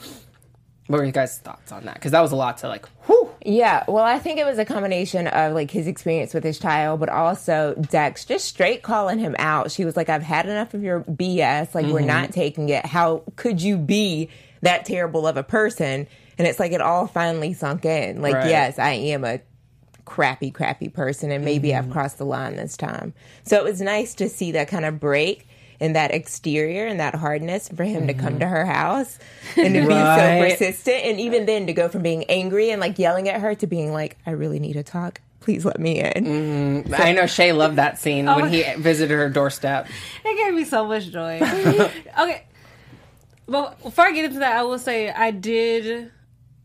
What 0.88 0.98
were 0.98 1.04
you 1.04 1.12
guys' 1.12 1.38
thoughts 1.38 1.70
on 1.70 1.84
that? 1.84 1.94
Because 1.94 2.12
that 2.12 2.20
was 2.20 2.32
a 2.32 2.36
lot 2.36 2.58
to 2.58 2.68
like. 2.68 2.86
Whew. 3.06 3.30
Yeah, 3.44 3.84
well, 3.86 4.04
I 4.04 4.18
think 4.18 4.38
it 4.38 4.44
was 4.44 4.58
a 4.58 4.64
combination 4.64 5.26
of 5.26 5.52
like 5.52 5.70
his 5.70 5.86
experience 5.86 6.34
with 6.34 6.42
his 6.42 6.58
child, 6.58 6.98
but 6.98 7.08
also 7.10 7.74
Dex 7.90 8.24
just 8.24 8.46
straight 8.46 8.82
calling 8.82 9.18
him 9.18 9.36
out. 9.38 9.70
She 9.70 9.84
was 9.84 9.96
like, 9.96 10.08
I've 10.08 10.22
had 10.22 10.46
enough 10.46 10.74
of 10.74 10.82
your 10.82 11.00
BS. 11.00 11.74
Like, 11.74 11.86
we're 11.86 12.00
not 12.00 12.24
mm-hmm. 12.24 12.32
taking 12.32 12.68
it. 12.70 12.86
How 12.86 13.22
could 13.36 13.60
you 13.60 13.76
be 13.76 14.30
that 14.62 14.86
terrible 14.86 15.26
of 15.26 15.36
a 15.36 15.42
person? 15.42 16.06
And 16.38 16.46
it's 16.46 16.58
like 16.58 16.72
it 16.72 16.80
all 16.80 17.06
finally 17.06 17.52
sunk 17.52 17.84
in. 17.84 18.22
Like, 18.22 18.34
Right. 18.34 18.48
yes, 18.48 18.78
I 18.78 18.92
am 18.92 19.24
a 19.24 19.40
crappy, 20.04 20.50
crappy 20.50 20.88
person, 20.88 21.30
and 21.30 21.44
maybe 21.44 21.74
I've 21.74 21.84
mm-hmm. 21.84 21.92
crossed 21.92 22.18
the 22.18 22.24
line 22.24 22.56
this 22.56 22.76
time. 22.76 23.12
So 23.44 23.56
it 23.56 23.64
was 23.64 23.80
nice 23.80 24.14
to 24.14 24.28
see 24.28 24.52
that 24.52 24.68
kind 24.68 24.84
of 24.84 24.98
break 24.98 25.47
in 25.80 25.92
that 25.92 26.12
exterior 26.12 26.86
and 26.86 27.00
that 27.00 27.14
hardness 27.14 27.68
for 27.68 27.84
him 27.84 28.08
to 28.08 28.14
come 28.14 28.30
mm-hmm. 28.30 28.40
to 28.40 28.48
her 28.48 28.66
house 28.66 29.18
and 29.56 29.74
to 29.74 29.80
be 29.80 29.94
so 29.94 30.38
persistent. 30.40 31.04
And 31.04 31.20
even 31.20 31.46
then 31.46 31.66
to 31.66 31.72
go 31.72 31.88
from 31.88 32.02
being 32.02 32.24
angry 32.24 32.70
and 32.70 32.80
like 32.80 32.98
yelling 32.98 33.28
at 33.28 33.40
her 33.40 33.54
to 33.56 33.66
being 33.66 33.92
like, 33.92 34.16
I 34.26 34.32
really 34.32 34.58
need 34.58 34.74
to 34.74 34.82
talk. 34.82 35.20
Please 35.40 35.64
let 35.64 35.78
me 35.78 36.00
in. 36.00 36.24
Mm-hmm. 36.24 36.94
I 36.94 37.12
know 37.12 37.26
Shay 37.26 37.52
loved 37.52 37.76
that 37.76 37.98
scene 37.98 38.28
Oh 38.28 38.36
when 38.36 38.52
he 38.52 38.64
visited 38.76 39.14
her 39.14 39.30
doorstep. 39.30 39.88
It 40.24 40.36
gave 40.36 40.54
me 40.54 40.64
so 40.64 40.86
much 40.86 41.10
joy. 41.10 41.40
okay. 42.20 42.44
But 43.46 43.82
before 43.82 44.06
I 44.06 44.12
get 44.12 44.26
into 44.26 44.40
that, 44.40 44.56
I 44.56 44.62
will 44.64 44.78
say 44.78 45.10
I 45.10 45.30
did. 45.30 46.10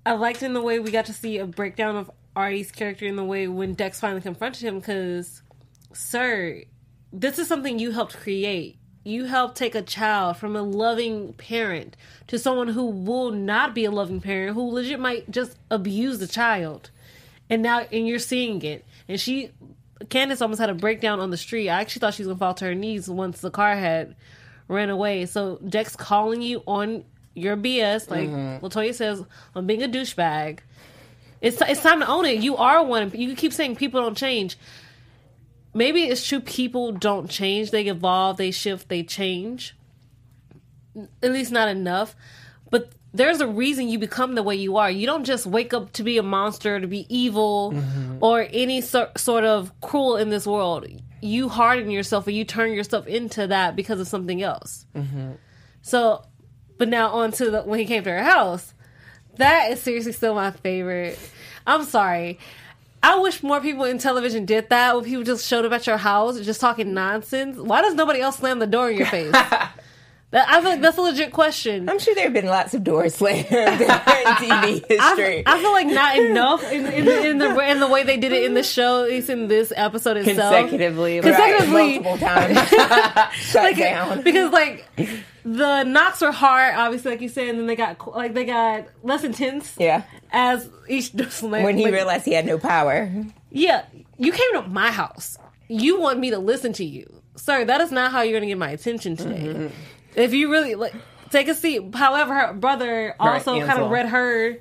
I 0.06 0.14
liked 0.14 0.44
in 0.44 0.54
the 0.54 0.62
way 0.62 0.80
we 0.80 0.92
got 0.92 1.06
to 1.06 1.14
see 1.14 1.38
a 1.38 1.46
breakdown 1.46 1.96
of 1.96 2.12
Artie's 2.36 2.72
character 2.72 3.06
in 3.06 3.16
the 3.16 3.24
way 3.24 3.48
when 3.48 3.74
Dex 3.74 4.02
finally 4.02 4.22
confronted 4.22 4.64
him 4.64 4.80
because, 4.80 5.42
sir, 5.94 6.64
this 7.14 7.40
is 7.40 7.48
something 7.48 7.80
you 7.80 7.92
helped 7.92 8.18
create. 8.18 8.80
You 9.04 9.26
help 9.26 9.56
take 9.56 9.76
a 9.76 9.82
child 9.82 10.38
from 10.38 10.56
a 10.56 10.62
loving 10.62 11.34
parent 11.34 11.98
to 12.28 12.40
someone 12.40 12.70
who 12.70 12.86
will 12.86 13.32
not 13.32 13.76
be 13.76 13.86
a 13.86 13.92
loving 13.92 14.22
parent, 14.22 14.56
who 14.56 14.72
legit 14.72 15.00
might 15.00 15.30
just 15.30 15.58
abuse 15.70 16.20
the 16.20 16.28
child. 16.28 16.90
And 17.50 17.62
now, 17.62 17.86
and 17.92 18.08
you're 18.08 18.20
seeing 18.20 18.62
it. 18.62 18.86
And 19.10 19.20
she, 19.20 19.52
Candace 20.10 20.42
almost 20.42 20.62
had 20.62 20.70
a 20.70 20.74
breakdown 20.74 21.20
on 21.20 21.32
the 21.32 21.38
street. 21.38 21.70
I 21.70 21.82
actually 21.82 22.00
thought 22.00 22.14
she 22.14 22.24
was 22.24 22.34
to 22.34 22.40
fall 22.40 22.54
to 22.56 22.66
her 22.66 22.76
knees 22.76 23.10
once 23.10 23.42
the 23.42 23.52
car 23.52 23.76
had 23.76 24.16
ran 24.68 24.90
away. 24.90 25.26
So 25.26 25.58
Dex 25.58 25.96
calling 25.96 26.42
you 26.42 26.64
on 26.66 27.04
your 27.34 27.58
BS, 27.58 28.10
like 28.10 28.30
mm-hmm. 28.30 28.66
Latoya 28.66 28.94
says, 28.94 29.24
i'm 29.56 29.66
being 29.66 29.84
a 29.84 29.88
douchebag. 29.88 30.60
It's 31.42 31.62
it's 31.62 31.82
time 31.82 32.00
to 32.00 32.08
own 32.08 32.26
it. 32.26 32.42
You 32.42 32.56
are 32.56 32.86
one. 32.86 33.12
You 33.14 33.36
keep 33.36 33.52
saying 33.52 33.76
people 33.76 34.02
don't 34.02 34.18
change. 34.18 34.58
Maybe 35.74 36.04
it's 36.04 36.26
true. 36.26 36.40
People 36.40 36.92
don't 36.92 37.30
change. 37.30 37.72
They 37.72 37.88
evolve. 37.88 38.38
They 38.38 38.52
shift. 38.52 38.90
They 38.90 39.04
change. 39.04 39.76
At 41.22 41.32
least 41.32 41.52
not 41.52 41.68
enough. 41.68 42.16
But 42.70 42.92
there's 43.14 43.42
a 43.42 43.48
reason 43.48 43.90
you 43.90 44.00
become 44.00 44.36
the 44.36 44.44
way 44.44 44.56
you 44.56 44.78
are. 44.78 44.90
You 44.90 45.06
don't 45.06 45.24
just 45.24 45.46
wake 45.46 45.74
up 45.74 45.92
to 45.94 46.04
be 46.04 46.18
a 46.18 46.24
monster, 46.24 46.80
to 46.80 46.88
be 46.88 47.06
evil, 47.16 47.72
mm-hmm. 47.74 48.18
or 48.22 48.48
any 48.52 48.82
so- 48.82 49.12
sort 49.18 49.44
of 49.44 49.72
cruel 49.82 50.18
in 50.18 50.30
this 50.30 50.46
world. 50.46 50.88
You 51.22 51.50
harden 51.50 51.90
yourself, 51.90 52.28
or 52.28 52.32
you 52.32 52.44
turn 52.44 52.74
yourself 52.74 53.08
into 53.08 53.48
that 53.48 53.76
because 53.76 54.00
of 54.00 54.08
something 54.08 54.42
else. 54.42 54.86
Mm-hmm. 54.96 55.34
So, 55.82 56.26
but 56.78 56.90
now 56.90 57.10
on 57.10 57.32
to 57.34 57.50
the 57.52 57.62
when 57.62 57.80
he 57.80 57.86
came 57.86 58.04
to 58.04 58.10
her 58.10 58.24
house. 58.24 58.74
That 59.38 59.72
is 59.72 59.82
seriously 59.82 60.12
still 60.12 60.36
my 60.36 60.52
favorite. 60.52 61.18
I'm 61.66 61.86
sorry. 61.86 62.40
I 63.04 63.20
wish 63.20 63.44
more 63.44 63.60
people 63.60 63.84
in 63.84 63.98
television 63.98 64.46
did 64.46 64.70
that. 64.70 64.96
When 64.96 65.04
people 65.04 65.24
just 65.24 65.46
showed 65.46 65.66
up 65.66 65.74
at 65.74 65.86
your 65.86 65.98
house 65.98 66.40
just 66.40 66.62
talking 66.62 66.94
nonsense. 66.94 67.58
Why 67.58 67.82
does 67.82 67.96
nobody 67.96 68.22
else 68.22 68.38
slam 68.38 68.60
the 68.60 68.68
door 68.68 68.90
in 68.90 68.98
your 68.98 69.08
face? 69.08 69.36
that, 70.34 70.50
I 70.50 70.60
feel 70.62 70.72
like 70.72 70.82
that's 70.82 70.98
a 70.98 71.02
legit 71.02 71.32
question. 71.32 71.88
I'm 71.90 71.98
sure 72.00 72.14
there 72.14 72.26
have 72.26 72.34
been 72.34 72.46
lots 72.48 72.74
of 72.74 72.84
doors 72.84 73.16
slammed 73.20 73.46
in 73.48 73.54
TV 73.56 74.86
history. 74.90 75.44
I, 75.46 75.56
I 75.56 75.62
feel 75.62 75.72
like 75.72 75.88
not 75.88 76.18
enough 76.18 76.64
in, 76.72 76.86
in, 76.88 77.06
the, 77.06 77.28
in 77.30 77.38
the 77.38 77.60
in 77.72 77.80
the 77.80 77.88
way 77.88 78.04
they 78.04 78.18
did 78.18 78.34
it 78.34 78.44
in 78.44 78.54
the 78.54 78.64
show, 78.64 79.04
at 79.04 79.10
least 79.10 79.30
in 79.30 79.48
this 79.48 79.72
episode 79.76 80.18
itself. 80.18 80.54
Consecutively. 80.54 81.22
Right, 81.22 81.34
consecutively- 81.36 82.00
multiple 82.00 82.18
times. 82.18 82.58
Shut 83.38 83.64
Like, 83.64 83.78
down. 83.78 84.22
because 84.24 84.52
like 84.52 84.90
the 85.46 85.84
knocks 85.84 86.22
were 86.22 86.32
hard, 86.32 86.76
obviously, 86.76 87.12
like 87.12 87.22
you 87.22 87.30
said, 87.30 87.48
and 87.50 87.60
then 87.60 87.68
they 87.68 87.76
got 87.76 88.16
like 88.16 88.34
they 88.34 88.46
got 88.46 88.86
less 89.04 89.24
intense. 89.24 89.74
yeah. 89.80 90.04
As 90.32 90.68
each 90.88 91.12
slam, 91.30 91.64
When 91.64 91.78
he 91.78 91.84
like, 91.84 91.94
realized 91.94 92.26
he 92.26 92.34
had 92.34 92.46
no 92.46 92.58
power. 92.58 93.12
yeah, 93.52 93.86
you 94.18 94.32
came 94.32 94.54
to 94.54 94.64
my 94.68 94.90
house. 94.90 95.38
You 95.68 96.00
want 96.00 96.20
me 96.20 96.32
to 96.32 96.40
listen 96.40 96.74
to 96.74 96.84
you, 96.84 97.22
sir? 97.36 97.66
That 97.66 97.82
is 97.82 97.92
not 97.92 98.12
how 98.12 98.22
you're 98.22 98.34
going 98.34 98.42
to 98.42 98.48
get 98.48 98.58
my 98.58 98.70
attention 98.72 99.16
today. 99.16 99.44
Mm-hmm. 99.44 99.68
If 100.16 100.34
you 100.34 100.52
really 100.52 100.76
like, 100.76 100.94
take 101.30 101.48
a 101.48 101.56
seat. 101.56 101.94
However, 101.96 102.34
her 102.34 102.54
brother 102.54 103.16
also 103.20 103.60
kind 103.66 103.80
of 103.80 103.90
read 103.92 104.08
her 104.10 104.58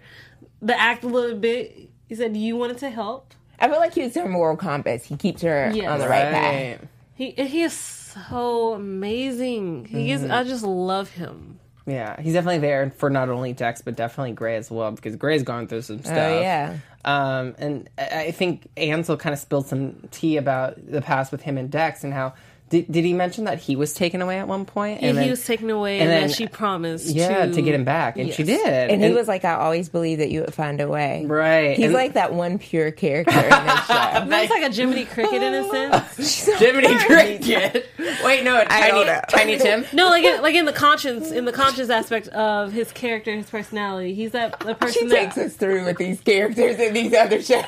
the 0.60 0.80
act 0.80 1.04
a 1.04 1.08
little 1.08 1.36
bit. 1.38 1.90
He 2.08 2.14
said 2.14 2.32
"Do 2.32 2.38
you 2.38 2.56
wanted 2.56 2.78
to 2.78 2.90
help. 2.90 3.34
I 3.58 3.68
feel 3.68 3.78
like 3.78 3.94
he's 3.94 4.14
her 4.16 4.28
moral 4.28 4.56
compass. 4.56 5.04
He 5.04 5.16
keeps 5.16 5.42
her 5.42 5.70
Yes. 5.72 5.88
on 5.88 5.98
the 6.00 6.08
right, 6.08 6.32
path. 6.32 6.86
He 7.14 7.30
he 7.30 7.62
is 7.62 7.72
so 7.72 8.74
amazing. 8.74 9.84
He 9.84 10.10
is. 10.12 10.22
Mm-hmm. 10.22 10.32
I 10.32 10.44
just 10.44 10.64
love 10.64 11.10
him. 11.10 11.58
Yeah, 11.86 12.20
he's 12.20 12.34
definitely 12.34 12.58
there 12.60 12.92
for 12.96 13.10
not 13.10 13.28
only 13.28 13.52
Dex 13.52 13.82
but 13.82 13.96
definitely 13.96 14.32
Gray 14.32 14.56
as 14.56 14.70
well 14.70 14.92
because 14.92 15.16
Gray's 15.16 15.42
gone 15.42 15.66
through 15.66 15.82
some 15.82 16.00
stuff. 16.00 16.16
Oh, 16.16 16.40
yeah. 16.40 16.76
Um, 17.04 17.54
and 17.58 17.90
I 17.98 18.26
I 18.26 18.30
think 18.30 18.68
Ansel 18.76 19.16
kind 19.16 19.32
of 19.32 19.38
spilled 19.40 19.66
some 19.66 20.08
tea 20.12 20.36
about 20.36 20.74
the 20.90 21.02
past 21.02 21.32
with 21.32 21.42
him 21.42 21.58
and 21.58 21.70
Dex 21.70 22.04
and 22.04 22.12
how 22.12 22.34
did, 22.72 22.90
did 22.90 23.04
he 23.04 23.12
mention 23.12 23.44
that 23.44 23.58
he 23.60 23.76
was 23.76 23.92
taken 23.92 24.22
away 24.22 24.38
at 24.38 24.48
one 24.48 24.64
point? 24.64 25.02
Yeah, 25.02 25.10
And 25.10 25.18
he 25.20 25.28
was 25.30 25.44
taken 25.44 25.68
away, 25.68 26.00
and 26.00 26.10
and, 26.10 26.10
then- 26.22 26.28
that 26.28 26.34
she 26.34 26.46
promised. 26.48 27.06
yeah 27.14 27.44
to, 27.46 27.52
to 27.52 27.60
get 27.62 27.74
him 27.74 27.84
back, 27.84 28.16
and 28.18 28.32
she 28.32 28.42
did. 28.42 28.66
And, 28.90 29.04
he 29.04 29.12
was 29.12 29.28
like, 29.28 29.44
I 29.44 29.54
always 29.54 29.90
believed 29.90 30.22
that 30.22 30.30
you 30.30 30.40
would 30.40 30.54
find 30.54 30.80
a 30.80 30.88
way. 30.88 31.26
right. 31.26 31.76
He's 31.76 31.84
and 31.86 31.94
like 31.94 32.14
that 32.14 32.32
one 32.32 32.58
pure 32.58 32.90
character 32.90 33.30
in 33.38 33.48
this 33.50 33.50
show. 33.86 34.26
He's 34.30 34.50
like 34.50 34.62
a 34.62 34.72
Jiminy 34.74 35.04
Cricket 35.04 35.42
in 35.42 35.52
a 35.54 35.68
sense. 36.16 36.46
Jiminy 36.58 36.98
Cricket. 37.04 37.88
Wait, 38.24 38.42
no, 38.42 38.56
I 38.56 38.64
Tiny, 38.64 38.90
don't 38.90 39.06
know. 39.06 39.20
Tiny 39.28 39.58
Tim. 39.58 39.84
No, 39.92 40.06
like 40.08 40.24
in, 40.24 40.40
like 40.42 40.54
in 40.54 40.64
the 40.64 40.72
conscience, 40.72 41.30
in 41.30 41.44
the 41.44 41.52
conscious 41.52 41.90
aspect 41.90 42.28
of 42.28 42.72
his 42.72 42.90
character, 42.92 43.34
his 43.36 43.50
personality. 43.50 44.14
He's 44.14 44.32
that 44.32 44.58
the 44.60 44.74
person 44.74 45.02
She 45.02 45.08
takes 45.08 45.36
us 45.36 45.54
through 45.54 45.84
with 45.84 45.98
these 45.98 46.20
characters 46.20 46.78
in 46.80 46.94
these 46.94 47.12
other 47.12 47.42
shows. 47.42 47.64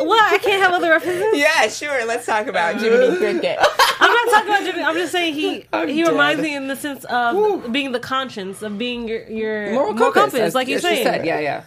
What? 0.00 0.32
I 0.32 0.38
can't 0.42 0.62
have 0.62 0.72
other 0.72 0.90
references. 0.90 1.24
yeah, 1.34 1.68
sure. 1.68 2.04
Let's 2.06 2.26
talk 2.26 2.46
about 2.46 2.80
Jiminy 2.80 3.16
Cricket. 3.16 3.37
I'm 3.44 4.12
not 4.12 4.30
talking 4.32 4.48
about 4.48 4.64
Jimmy. 4.64 4.82
I'm 4.82 4.94
just 4.96 5.12
saying 5.12 5.34
he 5.34 5.50
he 5.86 6.02
dead. 6.02 6.08
reminds 6.08 6.42
me 6.42 6.54
in 6.54 6.68
the 6.68 6.76
sense 6.76 7.04
of 7.04 7.72
being 7.72 7.92
the 7.92 8.00
conscience 8.00 8.62
of 8.62 8.78
being 8.78 9.08
your 9.08 9.22
your 9.28 9.72
Moral 9.72 9.92
moral 9.94 10.12
compass, 10.12 10.14
compass, 10.32 10.40
as- 10.40 10.54
like 10.54 10.68
you're 10.68 10.80
saying. 10.80 11.04
said. 11.04 11.24
Yeah, 11.26 11.40
yeah. 11.40 11.64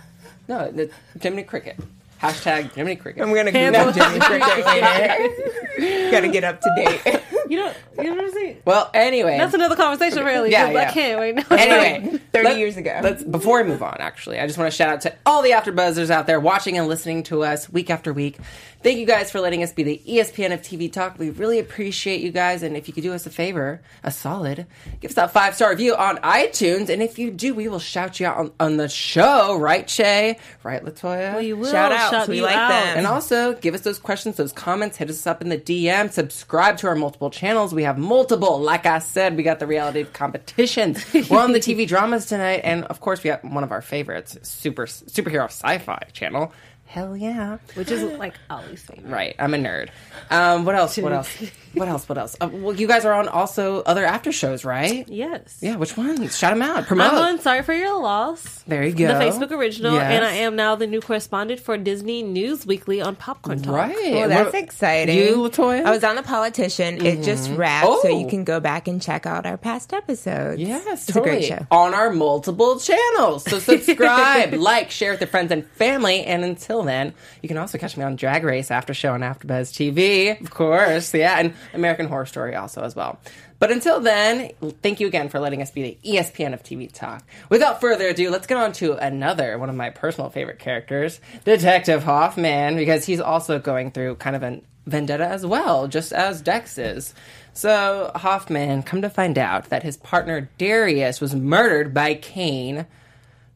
No, 0.48 0.72
the 0.72 0.90
Jiminy 1.22 1.44
Cricket. 1.44 1.78
Hashtag 2.22 2.72
Jiminy 2.74 2.96
Cricket. 2.98 3.24
I'm 3.24 3.34
gonna 3.34 3.52
Hands 3.52 3.76
Google 3.76 4.04
on- 4.04 4.12
Jiminy 4.12 4.20
Cricket 4.26 4.66
later. 4.66 6.12
Gotta 6.12 6.28
get 6.28 6.44
up 6.44 6.62
to 6.62 6.74
date. 6.76 7.22
You 7.52 7.58
know, 7.58 7.74
you 7.98 8.04
know 8.06 8.16
what 8.16 8.24
I'm 8.26 8.32
saying? 8.32 8.62
well, 8.64 8.90
anyway. 8.94 9.38
That's 9.38 9.54
another 9.54 9.76
conversation, 9.76 10.24
really. 10.24 10.52
Yeah, 10.52 10.68
'cause 10.68 10.74
yeah. 10.74 10.90
I 10.90 10.92
can't 10.94 11.20
wait 11.20 11.36
now. 11.36 11.44
anyway, 11.52 12.18
30 12.34 12.46
let- 12.48 12.58
years 12.58 12.78
ago. 12.78 12.98
Let's 13.04 13.24
before 13.24 13.62
we 13.62 13.68
move 13.68 13.84
on. 13.84 13.98
Actually, 14.00 14.40
I 14.40 14.48
just 14.48 14.58
want 14.58 14.72
to 14.72 14.76
shout 14.78 14.88
out 14.90 15.02
to 15.02 15.14
all 15.26 15.42
the 15.42 15.50
AfterBuzzers 15.52 16.10
out 16.10 16.28
there 16.28 16.40
watching 16.40 16.78
and 16.78 16.88
listening 16.88 17.24
to 17.24 17.44
us 17.44 17.70
week 17.70 17.90
after 17.90 18.14
week. 18.14 18.38
Thank 18.84 18.98
you 19.00 19.06
guys 19.06 19.30
for 19.30 19.40
letting 19.42 19.62
us 19.62 19.72
be 19.74 19.84
the 19.84 20.02
ESPN 20.08 20.54
of 20.54 20.62
TV 20.62 20.92
talk. 20.92 21.20
We 21.20 21.30
really 21.30 21.60
appreciate 21.60 22.22
you 22.22 22.32
guys, 22.32 22.64
and 22.64 22.76
if 22.78 22.88
you 22.88 22.94
could 22.96 23.04
do 23.04 23.14
us 23.14 23.26
a 23.28 23.30
favor, 23.30 23.82
a 24.04 24.10
solid, 24.12 24.66
give 25.02 25.12
us 25.12 25.16
that 25.16 25.32
five 25.34 25.54
star 25.54 25.70
review 25.72 25.94
on 25.96 26.18
iTunes. 26.20 26.90
And 26.90 27.04
if 27.04 27.20
you 27.20 27.30
do, 27.32 27.54
we 27.54 27.68
will 27.68 27.78
shout 27.80 28.20
you 28.20 28.26
out 28.28 28.38
on, 28.38 28.52
on 28.60 28.78
the 28.78 28.88
show, 28.90 29.58
right, 29.58 29.88
Shay? 29.90 30.40
Right, 30.64 30.84
Latoya? 30.84 31.38
We 31.38 31.54
will 31.54 31.70
Shout 31.70 31.92
outs, 31.92 32.10
shout 32.12 32.28
we 32.30 32.38
you 32.38 32.44
like 32.44 32.56
out. 32.56 32.70
them. 32.70 32.98
And 33.00 33.08
also, 33.08 33.54
give 33.54 33.76
us 33.76 33.82
those 33.82 34.00
questions, 34.00 34.38
those 34.38 34.54
comments, 34.54 34.98
hit 34.98 35.10
us 35.12 35.28
up 35.28 35.42
in 35.44 35.50
the 35.50 35.58
DM, 35.60 36.10
subscribe 36.12 36.78
to 36.78 36.88
our 36.88 36.96
multiple 36.96 37.30
channels. 37.42 37.74
We 37.74 37.84
have 37.84 37.98
multiple. 37.98 38.60
Like 38.60 38.86
I 38.86 39.00
said, 39.00 39.36
we 39.36 39.42
got 39.42 39.58
the 39.58 39.66
reality 39.66 40.04
competitions. 40.04 41.04
We're 41.28 41.40
on 41.40 41.54
the 41.54 41.60
TV 41.60 41.88
dramas 41.94 42.28
tonight. 42.28 42.62
And 42.64 42.84
of 42.86 43.02
course, 43.02 43.24
we 43.24 43.32
got 43.32 43.44
one 43.44 43.64
of 43.64 43.72
our 43.72 43.82
favorites, 43.82 44.38
super 44.44 44.86
superhero 44.86 45.46
sci 45.46 45.80
fi 45.80 45.98
channel. 46.14 46.54
Hell 46.92 47.16
yeah. 47.16 47.58
which 47.76 47.90
is 47.90 48.04
like 48.20 48.34
Ollie's 48.50 48.82
favorite. 48.84 49.10
Right. 49.10 49.36
I'm 49.40 49.54
a 49.54 49.58
nerd. 49.58 49.90
Um, 50.30 50.66
what 50.66 50.76
else? 50.76 50.98
What 50.98 51.14
else? 51.14 51.30
What 51.74 51.88
else? 51.88 52.10
What 52.10 52.18
else? 52.18 52.36
Uh, 52.42 52.50
well, 52.52 52.76
you 52.76 52.86
guys 52.86 53.06
are 53.06 53.14
on 53.14 53.30
also 53.30 53.82
other 53.84 54.04
after 54.06 54.34
shows, 54.34 54.66
right? 54.66 55.08
Yes. 55.08 55.60
Yeah. 55.62 55.78
Which 55.78 55.96
ones? 55.96 56.38
Shout 56.38 56.52
them 56.52 56.62
out. 56.62 56.86
Promote. 56.86 57.14
I'm 57.14 57.36
on 57.36 57.40
Sorry 57.40 57.64
for 57.64 57.74
Your 57.74 57.98
Loss. 57.98 58.64
There 58.68 58.84
you 58.84 58.94
go. 58.94 59.08
The 59.08 59.14
Facebook 59.14 59.52
original, 59.52 59.94
Yes. 59.94 60.04
and 60.12 60.26
I 60.26 60.34
am 60.34 60.58
now 60.58 60.76
the 60.76 60.86
new 60.86 61.00
correspondent 61.00 61.62
for 61.62 61.78
Disney 61.78 62.24
News 62.24 62.66
Weekly 62.66 63.02
on 63.02 63.16
Popcorn 63.16 63.62
Talk. 63.62 63.74
Right. 63.74 64.12
Well, 64.16 64.28
that's 64.28 64.52
What- 64.52 64.62
exciting. 64.62 65.18
You, 65.18 65.38
Latoya? 65.38 65.86
I 65.86 65.92
was 65.92 66.04
on 66.04 66.18
The 66.18 66.24
Politician. 66.24 67.06
It 67.06 67.24
just 67.24 67.50
wrapped, 67.52 67.86
so 67.88 68.02
Oh. 68.10 68.20
you 68.20 68.28
can 68.28 68.44
go 68.44 68.60
back 68.60 68.90
and 68.90 69.02
check 69.02 69.26
out 69.26 69.46
our 69.46 69.56
past 69.56 69.94
episodes. 69.94 70.60
Yes, 70.62 70.84
it's 70.86 71.06
totally. 71.06 71.30
a 71.30 71.40
great 71.40 71.46
show. 71.48 71.66
On 71.72 71.94
our 71.94 72.12
multiple 72.12 72.80
channels. 72.80 73.46
So 73.46 73.60
subscribe, 73.60 74.54
like, 74.56 74.92
share 74.92 75.12
with 75.12 75.22
your 75.22 75.30
friends 75.30 75.54
and 75.54 75.66
family. 75.68 76.26
And 76.26 76.44
until 76.44 76.81
then, 76.84 77.14
you 77.42 77.48
can 77.48 77.58
also 77.58 77.78
catch 77.78 77.98
me 77.98 78.04
on 78.04 78.16
Drag 78.16 78.44
Race 78.44 78.72
After 78.72 78.94
Show 78.94 79.14
on 79.14 79.22
AfterBuzz 79.22 79.72
TV, 79.72 80.40
of 80.40 80.52
course. 80.52 81.14
Yeah, 81.14 81.40
and 81.40 81.54
American 81.74 82.08
Horror 82.08 82.26
Story 82.26 82.56
also 82.56 82.82
as 82.82 82.96
well. 82.96 83.20
But 83.60 83.72
until 83.72 84.00
then, 84.00 84.52
thank 84.82 85.00
you 85.00 85.06
again 85.06 85.30
for 85.30 85.40
letting 85.40 85.62
us 85.62 85.70
be 85.70 85.84
the 85.84 85.98
ESPN 86.14 86.54
of 86.54 86.64
TV 86.64 86.92
talk. 86.92 87.24
Without 87.50 87.80
further 87.80 88.08
ado, 88.08 88.32
let's 88.32 88.48
get 88.48 88.58
on 88.58 88.72
to 88.74 88.94
another 88.94 89.60
one 89.60 89.70
of 89.70 89.76
my 89.76 89.92
personal 89.92 90.32
favorite 90.32 90.58
characters, 90.58 91.20
Detective 91.46 92.04
Hoffman, 92.04 92.76
because 92.76 93.06
he's 93.06 93.20
also 93.20 93.60
going 93.60 93.92
through 93.92 94.16
kind 94.16 94.36
of 94.36 94.42
a 94.42 94.62
vendetta 94.88 95.28
as 95.28 95.46
well, 95.46 95.88
just 95.88 96.12
as 96.12 96.42
Dex 96.42 96.80
is. 96.80 97.14
So 97.54 98.12
Hoffman, 98.16 98.84
come 98.84 99.04
to 99.04 99.10
find 99.10 99.38
out 99.38 99.70
that 99.70 99.84
his 99.84 99.98
partner 99.98 100.50
Darius 100.58 101.22
was 101.22 101.36
murdered 101.36 101.94
by 101.94 102.16
Kane, 102.16 102.88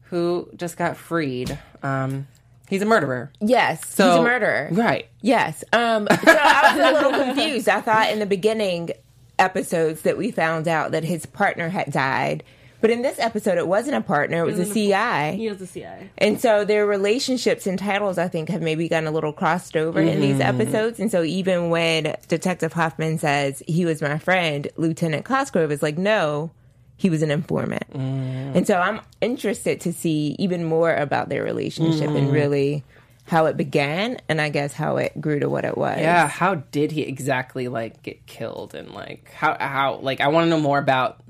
who 0.02 0.48
just 0.56 0.76
got 0.76 0.96
freed. 0.96 1.58
Um, 1.82 2.28
he's 2.68 2.82
a 2.82 2.86
murderer. 2.86 3.32
Yes, 3.40 3.82
he's 3.90 4.00
a 4.00 4.22
murderer. 4.22 4.68
Right. 4.72 5.08
Yes. 5.20 5.64
Um, 5.72 6.06
so 6.10 6.18
I 6.26 6.76
was 6.76 6.88
a 6.88 6.92
little 6.92 7.24
confused. 7.24 7.68
I 7.68 7.80
thought 7.80 8.10
in 8.10 8.18
the 8.18 8.26
beginning 8.26 8.90
episodes 9.38 10.02
that 10.02 10.16
we 10.16 10.30
found 10.30 10.68
out 10.68 10.92
that 10.92 11.04
his 11.04 11.26
partner 11.26 11.68
had 11.68 11.92
died. 11.92 12.42
But 12.80 12.90
in 12.90 13.02
this 13.02 13.18
episode, 13.18 13.58
it 13.58 13.66
wasn't 13.66 13.96
a 13.96 14.00
partner, 14.02 14.42
it 14.42 14.46
was 14.46 14.58
a 14.58 14.72
CI. 14.72 15.36
He 15.36 15.48
was 15.48 15.58
the 15.58 15.66
CI. 15.66 16.10
And 16.18 16.40
so 16.40 16.64
their 16.64 16.86
relationships 16.86 17.66
and 17.66 17.78
titles, 17.78 18.18
I 18.18 18.28
think, 18.28 18.50
have 18.50 18.60
maybe 18.60 18.88
gotten 18.88 19.06
a 19.06 19.10
little 19.10 19.32
crossed 19.32 19.76
over 19.76 20.00
in 20.00 20.20
these 20.20 20.40
episodes. 20.40 21.00
And 21.00 21.10
so 21.10 21.22
even 21.22 21.70
when 21.70 22.16
Detective 22.28 22.74
Hoffman 22.74 23.18
says 23.18 23.62
he 23.66 23.86
was 23.86 24.02
my 24.02 24.18
friend, 24.18 24.68
Lieutenant 24.76 25.24
Cosgrove 25.24 25.72
is 25.72 25.82
like, 25.82 25.96
no, 25.96 26.50
he 26.96 27.10
was 27.10 27.22
an 27.22 27.30
informant. 27.30 27.84
And 27.94 28.66
so 28.66 28.76
I'm 28.78 29.00
interested 29.20 29.80
to 29.82 29.92
see 29.92 30.34
even 30.38 30.64
more 30.64 30.94
about 30.94 31.28
their 31.28 31.42
relationship 31.44 32.08
and 32.10 32.32
really 32.32 32.84
how 33.24 33.46
it 33.46 33.56
began 33.56 34.18
and 34.28 34.40
I 34.40 34.48
guess 34.50 34.72
how 34.72 34.96
it 34.98 35.20
grew 35.20 35.40
to 35.40 35.48
what 35.48 35.64
it 35.64 35.76
was. 35.76 35.98
Yeah, 35.98 36.28
how 36.28 36.54
did 36.56 36.92
he 36.92 37.02
exactly 37.02 37.68
like 37.68 38.02
get 38.02 38.24
killed 38.26 38.74
and 38.74 38.92
like 38.92 39.30
how 39.34 39.56
how 39.58 39.96
like 39.96 40.20
I 40.20 40.28
want 40.28 40.46
to 40.46 40.50
know 40.50 40.60
more 40.60 40.78
about 40.78 41.20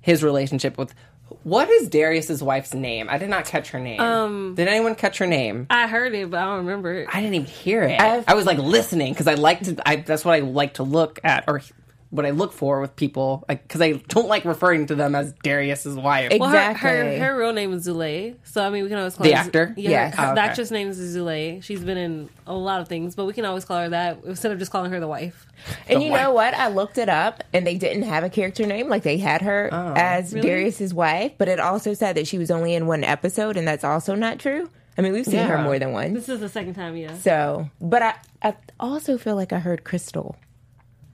his 0.00 0.22
relationship 0.24 0.76
with 0.78 0.94
what 1.44 1.68
is 1.70 1.88
Darius's 1.88 2.42
wife's 2.42 2.74
name? 2.74 3.08
I 3.10 3.18
did 3.18 3.28
not 3.30 3.44
catch 3.46 3.70
her 3.70 3.78
name. 3.80 4.00
Um, 4.00 4.54
did 4.54 4.68
anyone 4.68 4.94
catch 4.94 5.18
her 5.18 5.26
name? 5.26 5.66
I 5.70 5.86
heard 5.86 6.14
it, 6.14 6.30
but 6.30 6.38
I 6.38 6.44
don't 6.44 6.58
remember 6.58 6.92
it. 6.94 7.08
I 7.12 7.20
didn't 7.20 7.34
even 7.34 7.46
hear 7.46 7.82
it. 7.84 8.00
I've- 8.00 8.24
I 8.28 8.34
was 8.34 8.44
like 8.46 8.58
listening 8.58 9.12
because 9.12 9.26
I 9.28 9.34
like 9.34 9.60
to. 9.62 9.76
I, 9.88 9.96
that's 9.96 10.24
what 10.24 10.34
I 10.34 10.40
like 10.40 10.74
to 10.74 10.82
look 10.82 11.20
at 11.24 11.44
or 11.48 11.60
what 12.12 12.26
I 12.26 12.30
look 12.30 12.52
for 12.52 12.80
with 12.80 12.94
people 12.94 13.42
because 13.48 13.80
I 13.80 13.92
don't 14.08 14.28
like 14.28 14.44
referring 14.44 14.86
to 14.88 14.94
them 14.94 15.14
as 15.14 15.32
Darius's 15.42 15.96
wife. 15.96 16.28
Ex- 16.30 16.38
Well, 16.38 16.50
her, 16.50 16.74
her 16.74 17.18
her 17.18 17.38
real 17.38 17.54
name 17.54 17.72
is 17.72 17.88
Zulay, 17.88 18.36
so 18.44 18.62
I 18.62 18.68
mean 18.68 18.82
we 18.82 18.90
can 18.90 18.98
always 18.98 19.14
call 19.14 19.24
The 19.24 19.32
her 19.32 19.42
Zu- 19.42 19.46
actor? 19.46 19.74
Yeah, 19.78 19.90
Yes. 19.90 20.14
her- 20.16 20.30
Oh, 20.30 20.34
the 20.34 20.40
actress 20.42 20.70
name 20.70 20.88
is 20.88 20.98
Zulay. 21.16 21.62
She's 21.62 21.82
been 21.82 21.96
in 21.96 22.28
a 22.46 22.52
lot 22.54 22.82
of 22.82 22.88
things, 22.88 23.14
but 23.14 23.24
we 23.24 23.32
can 23.32 23.46
always 23.46 23.64
call 23.64 23.78
her 23.78 23.88
that 23.88 24.18
instead 24.26 24.52
of 24.52 24.58
just 24.58 24.70
calling 24.70 24.90
her 24.92 25.00
the 25.00 25.08
wife. 25.08 25.46
And 25.88 26.02
you 26.02 26.10
know 26.10 26.32
what? 26.32 26.52
I 26.54 26.68
looked 26.68 26.98
it 26.98 27.08
up 27.08 27.42
and 27.54 27.66
they 27.66 27.78
didn't 27.78 28.02
have 28.02 28.24
a 28.24 28.30
character 28.30 28.66
name. 28.66 28.88
Like 28.88 29.04
they 29.04 29.16
had 29.16 29.40
her 29.42 29.70
oh. 29.72 29.94
as 29.96 30.32
Darius's 30.32 30.92
wife, 30.92 31.32
but 31.38 31.48
it 31.48 31.60
also 31.60 31.94
said 31.94 32.16
that 32.16 32.26
she 32.26 32.36
was 32.36 32.50
only 32.50 32.74
in 32.74 32.86
one 32.86 33.04
episode 33.04 33.56
and 33.56 33.66
that's 33.66 33.84
also 33.84 34.14
not 34.14 34.38
true. 34.38 34.68
I 34.98 35.00
mean, 35.00 35.14
we've 35.14 35.24
seen 35.24 35.46
her 35.46 35.56
more 35.62 35.78
than 35.78 35.92
once. 35.92 36.12
This 36.12 36.28
is 36.28 36.40
the 36.40 36.50
second 36.50 36.74
time, 36.74 36.94
yeah. 36.96 37.16
So, 37.16 37.70
but 37.80 38.02
I, 38.02 38.14
I 38.42 38.54
also 38.78 39.16
feel 39.16 39.36
like 39.36 39.52
I 39.52 39.58
heard 39.58 39.84
Crystal, 39.84 40.36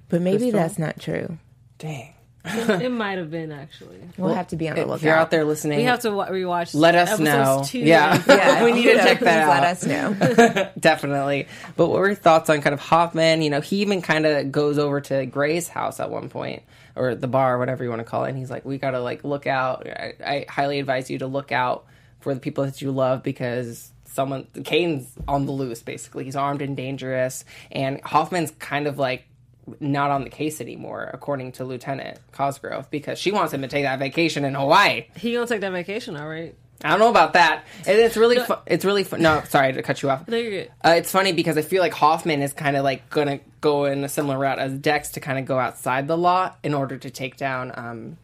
but 0.09 0.21
maybe 0.23 0.51
Crystal? 0.51 0.61
that's 0.61 0.79
not 0.79 0.99
true. 1.01 1.39
Dang. 1.79 2.15
it 2.45 2.91
might 2.93 3.19
have 3.19 3.31
been 3.31 3.53
actually. 3.53 3.99
We'll 4.17 4.33
have 4.35 4.49
to 4.49 4.57
be 4.57 4.69
on 4.69 4.77
the 4.77 4.83
lookout. 4.83 4.97
If 4.97 5.03
you're 5.03 5.15
out 5.15 5.31
there 5.31 5.45
listening, 5.45 5.79
We 5.79 5.85
have 5.85 6.01
to 6.01 6.11
wa- 6.13 6.29
rewatch. 6.29 6.75
let 6.75 6.95
us 6.95 7.19
know. 7.19 7.63
Two 7.67 7.81
Yeah. 7.81 8.23
Yeah, 8.27 8.65
We 8.65 8.73
need 8.73 8.85
to 8.85 8.95
check 8.97 9.21
that 9.21 9.75
please 9.83 9.91
out. 9.91 10.29
Let 10.29 10.45
us 10.45 10.55
know. 10.57 10.71
definitely. 10.79 11.47
But 11.77 11.89
what 11.89 11.99
were 11.99 12.07
your 12.07 12.15
thoughts 12.17 12.49
on 12.49 12.63
kind 12.63 12.73
of 12.75 12.81
Hoffman? 12.81 13.43
You 13.43 13.51
know, 13.51 13.61
he 13.61 13.83
even 13.83 14.01
kind 14.03 14.25
of 14.25 14.51
goes 14.51 14.79
over 14.79 15.01
to 15.03 15.27
Gray's 15.27 15.69
house 15.69 16.01
at 16.01 16.11
one 16.11 16.29
point, 16.31 16.63
or 16.97 17.15
the 17.15 17.27
bar, 17.29 17.59
whatever 17.59 17.85
you 17.85 17.91
want 17.91 18.01
to 18.01 18.05
call 18.05 18.25
it. 18.25 18.31
And 18.31 18.39
he's 18.39 18.51
like, 18.51 18.65
"We 18.65 18.79
got 18.79 18.93
to 18.93 19.01
like 19.01 19.25
look 19.25 19.47
out. 19.47 19.87
I, 19.87 20.15
I 20.25 20.47
highly 20.49 20.79
advise 20.79 21.11
you 21.11 21.19
to 21.19 21.27
look 21.27 21.53
out 21.53 21.85
for 22.21 22.33
the 22.33 22.41
people 22.41 22.65
that 22.65 22.81
you 22.81 22.91
love 22.93 23.23
because." 23.23 23.93
Someone, 24.11 24.49
Kane's 24.65 25.07
on 25.29 25.47
the 25.47 25.53
loose. 25.53 25.81
Basically, 25.83 26.25
he's 26.25 26.35
armed 26.35 26.61
and 26.61 26.77
dangerous, 26.77 27.45
and 27.71 28.01
Hoffman's 28.01 28.51
kind 28.53 28.89
of 28.89 28.99
like 28.99 29.25
not 29.81 30.11
on 30.11 30.25
the 30.25 30.31
case 30.31 30.61
anymore, 30.61 31.11
according 31.13 31.53
to 31.53 31.65
Lieutenant 31.65 32.19
Cosgrove, 32.33 32.91
because 32.91 33.19
she 33.19 33.33
wants 33.33 33.53
him 33.53 33.63
to 33.63 33.69
take 33.69 33.85
that 33.85 33.99
vacation 33.99 34.45
in 34.45 34.55
Hawaii. 34.55 35.07
He 35.17 35.33
gonna 35.33 35.47
take 35.47 35.61
that 35.61 35.73
vacation, 35.73 36.17
all 36.17 36.29
right? 36.29 36.55
I 36.85 36.91
don't 36.91 37.01
know 37.01 37.11
about 37.11 37.33
that. 37.33 37.65
And 37.87 37.99
it's 37.99 38.17
really, 38.17 38.39
fu- 38.39 38.55
it's 38.67 38.85
really 38.85 39.03
fun. 39.03 39.21
No, 39.21 39.43
sorry 39.49 39.73
to 39.73 39.83
cut 39.83 40.01
you 40.01 40.11
off. 40.11 40.29
No, 40.29 40.37
you're 40.37 40.51
good. 40.51 40.71
Uh, 40.85 40.95
it's 40.97 41.11
funny 41.11 41.33
because 41.33 41.59
I 41.59 41.63
feel 41.63 41.83
like 41.83 41.93
Hoffman 41.93 42.41
is 42.41 42.53
kind 42.53 42.77
of 42.77 42.85
like 42.85 43.11
gonna 43.11 43.41
go 43.61 43.87
in 43.87 44.05
a 44.05 44.09
similar 44.09 44.39
route 44.39 44.61
as 44.61 44.79
Dex 44.79 45.11
to 45.13 45.21
kind 45.21 45.39
of 45.39 45.45
go 45.45 45.59
outside 45.59 46.07
the 46.07 46.17
law 46.17 46.55
in 46.63 46.75
order 46.75 46.97
to 46.97 47.11
take 47.11 47.37
down 47.37 47.73
um, 47.75 48.17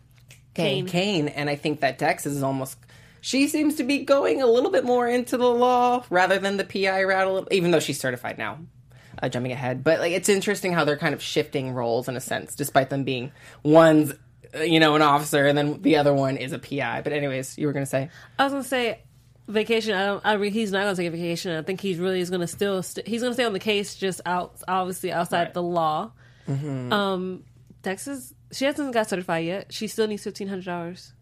Kane. 0.54 0.87
Kane, 0.87 1.26
and 1.28 1.50
I 1.50 1.57
think 1.57 1.80
that 1.80 1.98
Dex 1.98 2.26
is 2.26 2.42
almost. 2.42 2.78
She 3.20 3.48
seems 3.48 3.76
to 3.76 3.85
be 3.85 4.04
going 4.04 4.42
a 4.42 4.46
little 4.46 4.70
bit 4.70 4.85
more 4.85 5.09
into 5.09 5.37
the 5.37 5.48
law 5.48 6.04
rather 6.11 6.38
than 6.38 6.57
the 6.59 6.64
PI 6.64 7.04
route, 7.04 7.26
a 7.26 7.33
little, 7.33 7.48
even 7.50 7.70
though 7.70 7.80
she's 7.80 7.98
certified 7.98 8.38
now. 8.38 8.59
Uh, 9.24 9.28
jumping 9.28 9.52
ahead, 9.52 9.82
but 9.82 10.00
like 10.00 10.12
it's 10.12 10.28
interesting 10.28 10.72
how 10.72 10.84
they're 10.84 10.96
kind 10.98 11.14
of 11.14 11.22
shifting 11.22 11.72
roles 11.72 12.08
in 12.08 12.16
a 12.16 12.20
sense, 12.20 12.54
despite 12.54 12.90
them 12.90 13.04
being 13.04 13.32
one's 13.62 14.12
uh, 14.54 14.58
you 14.60 14.78
know 14.80 14.94
an 14.96 15.02
officer 15.02 15.46
and 15.46 15.56
then 15.56 15.80
the 15.82 15.96
other 15.96 16.12
one 16.12 16.37
is 16.37 16.52
a 16.52 16.58
PI. 16.58 17.00
But 17.02 17.12
anyways, 17.12 17.56
you 17.58 17.66
were 17.66 17.72
gonna 17.72 17.87
say 17.87 18.10
I 18.38 18.44
was 18.44 18.52
gonna 18.52 18.64
say 18.64 19.00
vacation. 19.48 19.94
I 19.94 20.06
don't. 20.06 20.26
I 20.26 20.32
re, 20.34 20.50
he's 20.50 20.72
not 20.72 20.82
gonna 20.82 20.96
take 20.96 21.08
a 21.08 21.10
vacation. 21.10 21.56
I 21.56 21.62
think 21.62 21.80
he's 21.80 21.98
really 21.98 22.20
is 22.20 22.30
gonna 22.30 22.46
still. 22.46 22.82
St- 22.82 23.06
he's 23.06 23.22
gonna 23.22 23.34
stay 23.34 23.44
on 23.44 23.52
the 23.52 23.58
case, 23.58 23.94
just 23.94 24.20
out, 24.26 24.60
obviously 24.68 25.10
outside 25.12 25.44
Right. 25.44 25.54
the 25.54 25.62
law. 25.62 26.12
Um, 26.48 27.44
Texas. 27.82 28.34
She 28.52 28.64
hasn't 28.66 28.92
got 28.94 29.08
certified 29.08 29.44
yet. 29.44 29.72
She 29.72 29.87
still 29.88 30.06
needs 30.06 30.22
fifteen 30.22 30.48
hundred 30.48 30.66
dollars. 30.66 31.12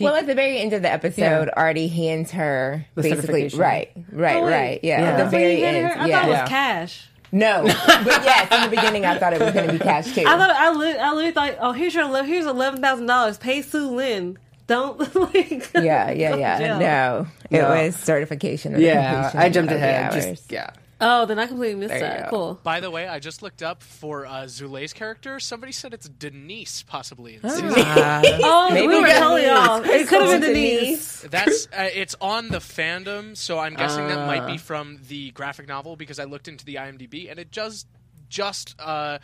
well, 0.00 0.14
at 0.16 0.26
the 0.26 0.34
very 0.34 0.58
end 0.58 0.72
of 0.72 0.82
the 0.82 0.90
episode, 0.90 1.50
Artie 1.54 1.86
hands 1.88 2.30
her 2.32 2.86
The 2.94 3.02
basically 3.02 3.48
right, 3.54 3.92
right, 4.10 4.36
Oh, 4.36 4.44
right. 4.48 4.80
Yeah, 4.82 5.00
Yeah. 5.00 5.10
at 5.10 5.24
the 5.24 5.30
very 5.30 5.62
end. 5.62 5.86
Her? 5.86 5.98
I 5.98 6.06
yeah. 6.06 6.16
thought 6.20 6.24
it 6.24 6.30
was 6.30 6.38
Yeah. 6.38 6.46
cash. 6.48 7.08
No, 7.32 7.62
but 7.86 8.06
yes, 8.06 8.52
in 8.52 8.70
the 8.70 8.76
beginning, 8.76 9.06
I 9.06 9.18
thought 9.18 9.32
it 9.32 9.40
was 9.40 9.54
going 9.54 9.66
to 9.66 9.72
be 9.72 9.78
cash 9.78 10.14
too. 10.14 10.20
I 10.26 10.36
thought 10.36 10.50
I, 10.50 10.70
li- 10.72 10.98
I 10.98 11.12
literally 11.14 11.32
thought, 11.32 11.56
oh, 11.60 11.72
here's 11.72 11.94
your 11.94 12.22
here's 12.24 12.44
eleven 12.46 12.82
thousand 12.82 13.06
dollars. 13.06 13.38
Pay 13.38 13.62
Sue 13.62 13.88
Lin. 13.88 14.38
Don't 14.66 14.98
like. 15.16 15.70
yeah, 15.74 16.10
yeah, 16.10 16.36
yeah. 16.36 16.78
No, 16.78 17.26
it 17.50 17.60
No. 17.62 17.70
was 17.70 17.96
certification. 17.96 18.78
Yeah, 18.78 19.30
I 19.34 19.48
jumped 19.48 19.72
ahead. 19.72 20.12
Just 20.12 20.52
yeah. 20.52 20.70
Oh, 21.04 21.26
then 21.26 21.38
I 21.38 21.46
completely 21.46 21.74
missed 21.80 21.90
There 21.90 21.98
you 21.98 22.04
that. 22.04 22.30
go. 22.30 22.36
Cool. 22.36 22.60
By 22.62 22.80
the 22.80 22.90
way, 22.90 23.08
I 23.08 23.18
just 23.18 23.42
looked 23.42 23.62
up 23.62 23.82
for 23.82 24.24
uh, 24.24 24.44
Zulay's 24.44 24.92
character. 24.92 25.40
Somebody 25.40 25.72
said 25.72 25.92
it's 25.92 26.08
Denise, 26.08 26.82
possibly. 26.84 27.40
Ah. 27.44 28.20
In 28.24 28.40
Oh, 28.44 28.70
Maybe 28.72 28.86
we 28.88 28.94
were 29.00 29.06
Denise. 29.06 29.18
totally 29.18 29.48
off. 29.48 29.84
It 29.86 30.08
could 30.08 30.22
have 30.22 30.40
been 30.40 30.52
Denise. 30.52 31.20
Denise. 31.22 31.30
That's 31.30 31.66
uh, 31.76 31.88
it's 31.92 32.14
on 32.20 32.48
the 32.48 32.58
fandom, 32.58 33.36
so 33.36 33.58
I'm 33.58 33.74
guessing 33.74 34.06
that 34.08 34.26
might 34.26 34.42
Ah. 34.42 34.46
be 34.46 34.58
from 34.58 34.98
the 35.08 35.32
graphic 35.32 35.66
novel 35.68 35.96
because 35.96 36.18
I 36.18 36.24
looked 36.24 36.46
into 36.48 36.64
the 36.64 36.76
IMDb 36.76 37.30
and 37.30 37.38
it 37.40 37.50
just 37.50 37.86
just 38.28 38.74
uh, 38.78 39.18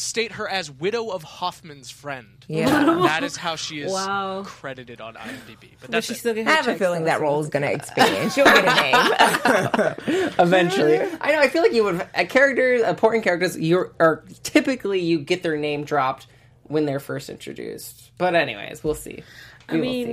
state 0.00 0.32
her 0.32 0.48
as 0.48 0.70
widow 0.70 1.08
of 1.10 1.22
Hoffman's 1.22 1.90
friend. 1.90 2.26
Yeah. 2.48 2.68
that 3.04 3.22
is 3.22 3.36
how 3.36 3.56
she 3.56 3.80
is 3.80 3.92
Wow. 3.92 4.42
credited 4.46 5.00
on 5.00 5.14
IMDb. 5.14 5.60
But 5.60 5.80
But 5.82 5.90
that's 5.90 6.06
she 6.06 6.14
still 6.14 6.34
get 6.34 6.46
her 6.46 6.50
I 6.52 6.54
have 6.56 6.68
a 6.68 6.76
feeling 6.76 7.04
that 7.04 7.20
role 7.20 7.40
is 7.40 7.48
going 7.48 7.62
to 7.62 7.72
expand. 7.72 8.32
She'll 8.32 8.44
get 8.44 8.64
a 8.64 9.94
name. 10.24 10.32
Eventually, 10.38 10.98
I 11.20 11.32
know. 11.32 11.40
I 11.40 11.48
feel 11.48 11.62
like 11.62 11.72
you 11.72 11.84
would 11.84 12.06
a 12.14 12.24
character, 12.26 12.74
important 12.76 13.24
characters. 13.24 13.58
You 13.58 13.92
are 14.00 14.24
typically 14.42 15.00
you 15.00 15.18
get 15.20 15.42
their 15.42 15.56
name 15.56 15.84
dropped 15.84 16.26
when 16.64 16.86
they're 16.86 17.00
first 17.00 17.28
introduced. 17.30 18.10
But 18.18 18.34
anyways, 18.34 18.82
we'll 18.84 18.94
see. 18.94 19.22
I 19.68 19.74
We 19.74 19.80
will 19.80 19.86
mean, 19.86 20.06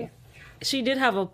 see. 0.61 0.65
she 0.65 0.81
did 0.81 0.97
have 0.97 1.15
a 1.15 1.29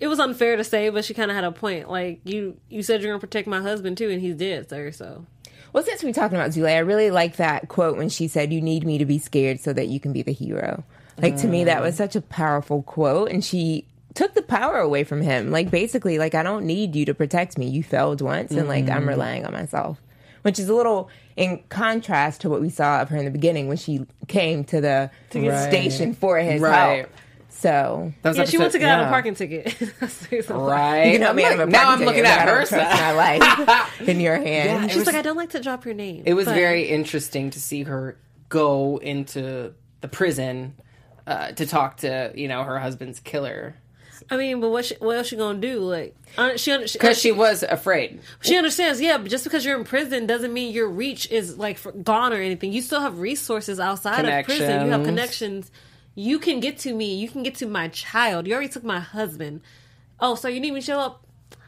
It 0.00 0.08
was 0.08 0.18
unfair 0.18 0.56
to 0.56 0.64
say, 0.64 0.88
but 0.90 1.04
she 1.04 1.14
kind 1.14 1.30
of 1.30 1.34
had 1.34 1.44
a 1.44 1.52
point. 1.52 1.90
Like 1.90 2.20
you, 2.24 2.56
you 2.68 2.82
said 2.82 3.00
you're 3.02 3.12
gonna 3.12 3.20
protect 3.20 3.46
my 3.48 3.60
husband 3.60 3.96
too, 3.98 4.10
and 4.10 4.20
he's 4.20 4.34
dead, 4.34 4.68
sir. 4.68 4.90
So 4.92 5.26
Well, 5.72 5.84
since 5.84 6.02
we're 6.02 6.12
talking 6.12 6.36
about 6.36 6.50
Zulay, 6.50 6.74
I 6.76 6.78
really 6.80 7.10
like 7.10 7.36
that 7.36 7.68
quote 7.68 7.96
when 7.96 8.08
she 8.08 8.26
said, 8.28 8.52
"You 8.52 8.60
need 8.60 8.84
me 8.84 8.98
to 8.98 9.04
be 9.04 9.18
scared 9.18 9.60
so 9.60 9.72
that 9.72 9.88
you 9.88 10.00
can 10.00 10.12
be 10.12 10.22
the 10.22 10.32
hero." 10.32 10.84
Like 11.18 11.36
to 11.38 11.48
me, 11.48 11.64
that 11.64 11.82
was 11.82 11.96
such 11.96 12.16
a 12.16 12.20
powerful 12.22 12.82
quote, 12.82 13.30
and 13.30 13.44
she 13.44 13.84
took 14.14 14.34
the 14.34 14.42
power 14.42 14.78
away 14.78 15.04
from 15.04 15.20
him. 15.22 15.50
Like 15.50 15.70
basically, 15.70 16.18
like 16.18 16.34
I 16.34 16.42
don't 16.42 16.64
need 16.64 16.96
you 16.96 17.04
to 17.04 17.14
protect 17.14 17.58
me. 17.58 17.68
You 17.68 17.82
failed 17.82 18.20
once, 18.20 18.50
and 18.52 18.66
like 18.68 18.86
Mm-hmm. 18.86 18.96
I'm 18.96 19.08
relying 19.08 19.44
on 19.46 19.52
myself, 19.52 20.00
which 20.42 20.58
is 20.58 20.68
a 20.68 20.74
little 20.74 21.08
in 21.36 21.62
contrast 21.68 22.40
to 22.40 22.50
what 22.50 22.60
we 22.60 22.70
saw 22.70 23.02
of 23.02 23.10
her 23.10 23.16
in 23.18 23.24
the 23.26 23.30
beginning 23.30 23.68
when 23.68 23.76
she 23.76 24.06
came 24.28 24.64
to 24.64 24.80
the 24.80 25.10
Right. 25.34 25.68
station 25.70 26.14
for 26.14 26.38
his 26.38 26.60
Right. 26.60 27.00
help. 27.00 27.10
So 27.60 28.12
That 28.22 28.30
was 28.30 28.38
Yeah, 28.38 28.44
she 28.46 28.58
went 28.58 28.72
to 28.72 28.78
episode- 28.78 28.86
get 28.88 28.98
out 28.98 29.04
a 29.06 29.08
parking 29.10 29.34
ticket. 29.34 29.74
Right. 30.50 31.06
you 31.06 31.12
can 31.12 31.22
help 31.22 31.36
me 31.36 31.44
out 31.44 31.52
of 31.52 31.60
a 31.60 31.66
now 31.66 31.90
I'm 31.90 32.00
looking 32.04 32.24
at 32.24 32.38
but 32.46 32.48
I 32.48 32.52
her 32.52 32.58
don't 32.60 32.68
trust 32.68 32.90
side. 32.90 33.00
my 33.00 33.12
life 33.12 34.00
in 34.08 34.20
your 34.20 34.36
hands. 34.36 34.92
She's 34.92 35.06
like, 35.06 35.14
I 35.14 35.22
don't 35.22 35.36
like 35.36 35.50
to 35.50 35.60
drop 35.60 35.84
your 35.84 35.94
name. 35.94 36.22
It 36.26 36.34
was 36.34 36.46
but- 36.46 36.54
very 36.54 36.84
interesting 36.84 37.50
to 37.50 37.60
see 37.60 37.82
her 37.82 38.16
go 38.48 38.96
into 38.98 39.74
the 40.00 40.08
prison 40.08 40.74
uh, 41.26 41.52
to 41.52 41.66
talk 41.66 41.98
to 41.98 42.32
you 42.34 42.48
know 42.48 42.64
her 42.64 42.78
husband's 42.78 43.20
killer 43.20 43.76
I 44.30 44.36
mean, 44.36 44.60
but 44.60 44.68
what 44.70 44.84
she, 44.84 44.94
what 44.96 45.16
else 45.16 45.26
she 45.28 45.36
gonna 45.36 45.58
do? 45.58 45.80
Like, 45.80 46.14
uh, 46.38 46.56
she 46.56 46.86
she, 46.86 46.98
because 46.98 47.18
she 47.18 47.32
was 47.32 47.62
afraid. 47.64 48.20
she 48.42 48.56
understands. 48.56 49.00
Yeah, 49.00 49.18
but 49.18 49.28
just 49.30 49.42
because 49.44 49.64
you're 49.64 49.76
in 49.76 49.82
prison 49.84 50.26
doesn't 50.26 50.52
mean 50.52 50.72
your 50.72 50.88
reach 50.88 51.28
is 51.30 51.56
like 51.58 51.78
gone 52.04 52.32
or 52.32 52.36
anything. 52.36 52.72
You 52.72 52.80
still 52.82 53.00
have 53.00 53.18
resources 53.18 53.80
outside 53.80 54.24
of 54.26 54.44
prison. 54.44 54.86
You 54.86 54.92
have 54.92 55.04
Connections. 55.04 55.70
Connections. 56.14 56.28
You 56.30 56.38
can 56.38 56.60
get 56.60 56.78
to 56.80 56.94
me. 56.94 57.14
You 57.16 57.28
can 57.28 57.42
get 57.42 57.54
to 57.56 57.66
my 57.66 57.88
child. 57.88 58.46
You 58.46 58.54
already 58.54 58.68
took 58.68 58.84
my 58.84 59.00
husband. 59.00 59.60
Oh, 60.18 60.34
so 60.34 60.48
you 60.48 60.60
need 60.60 60.72
me 60.72 60.80
to 60.80 60.86
show 60.86 60.98
up? 61.00 61.26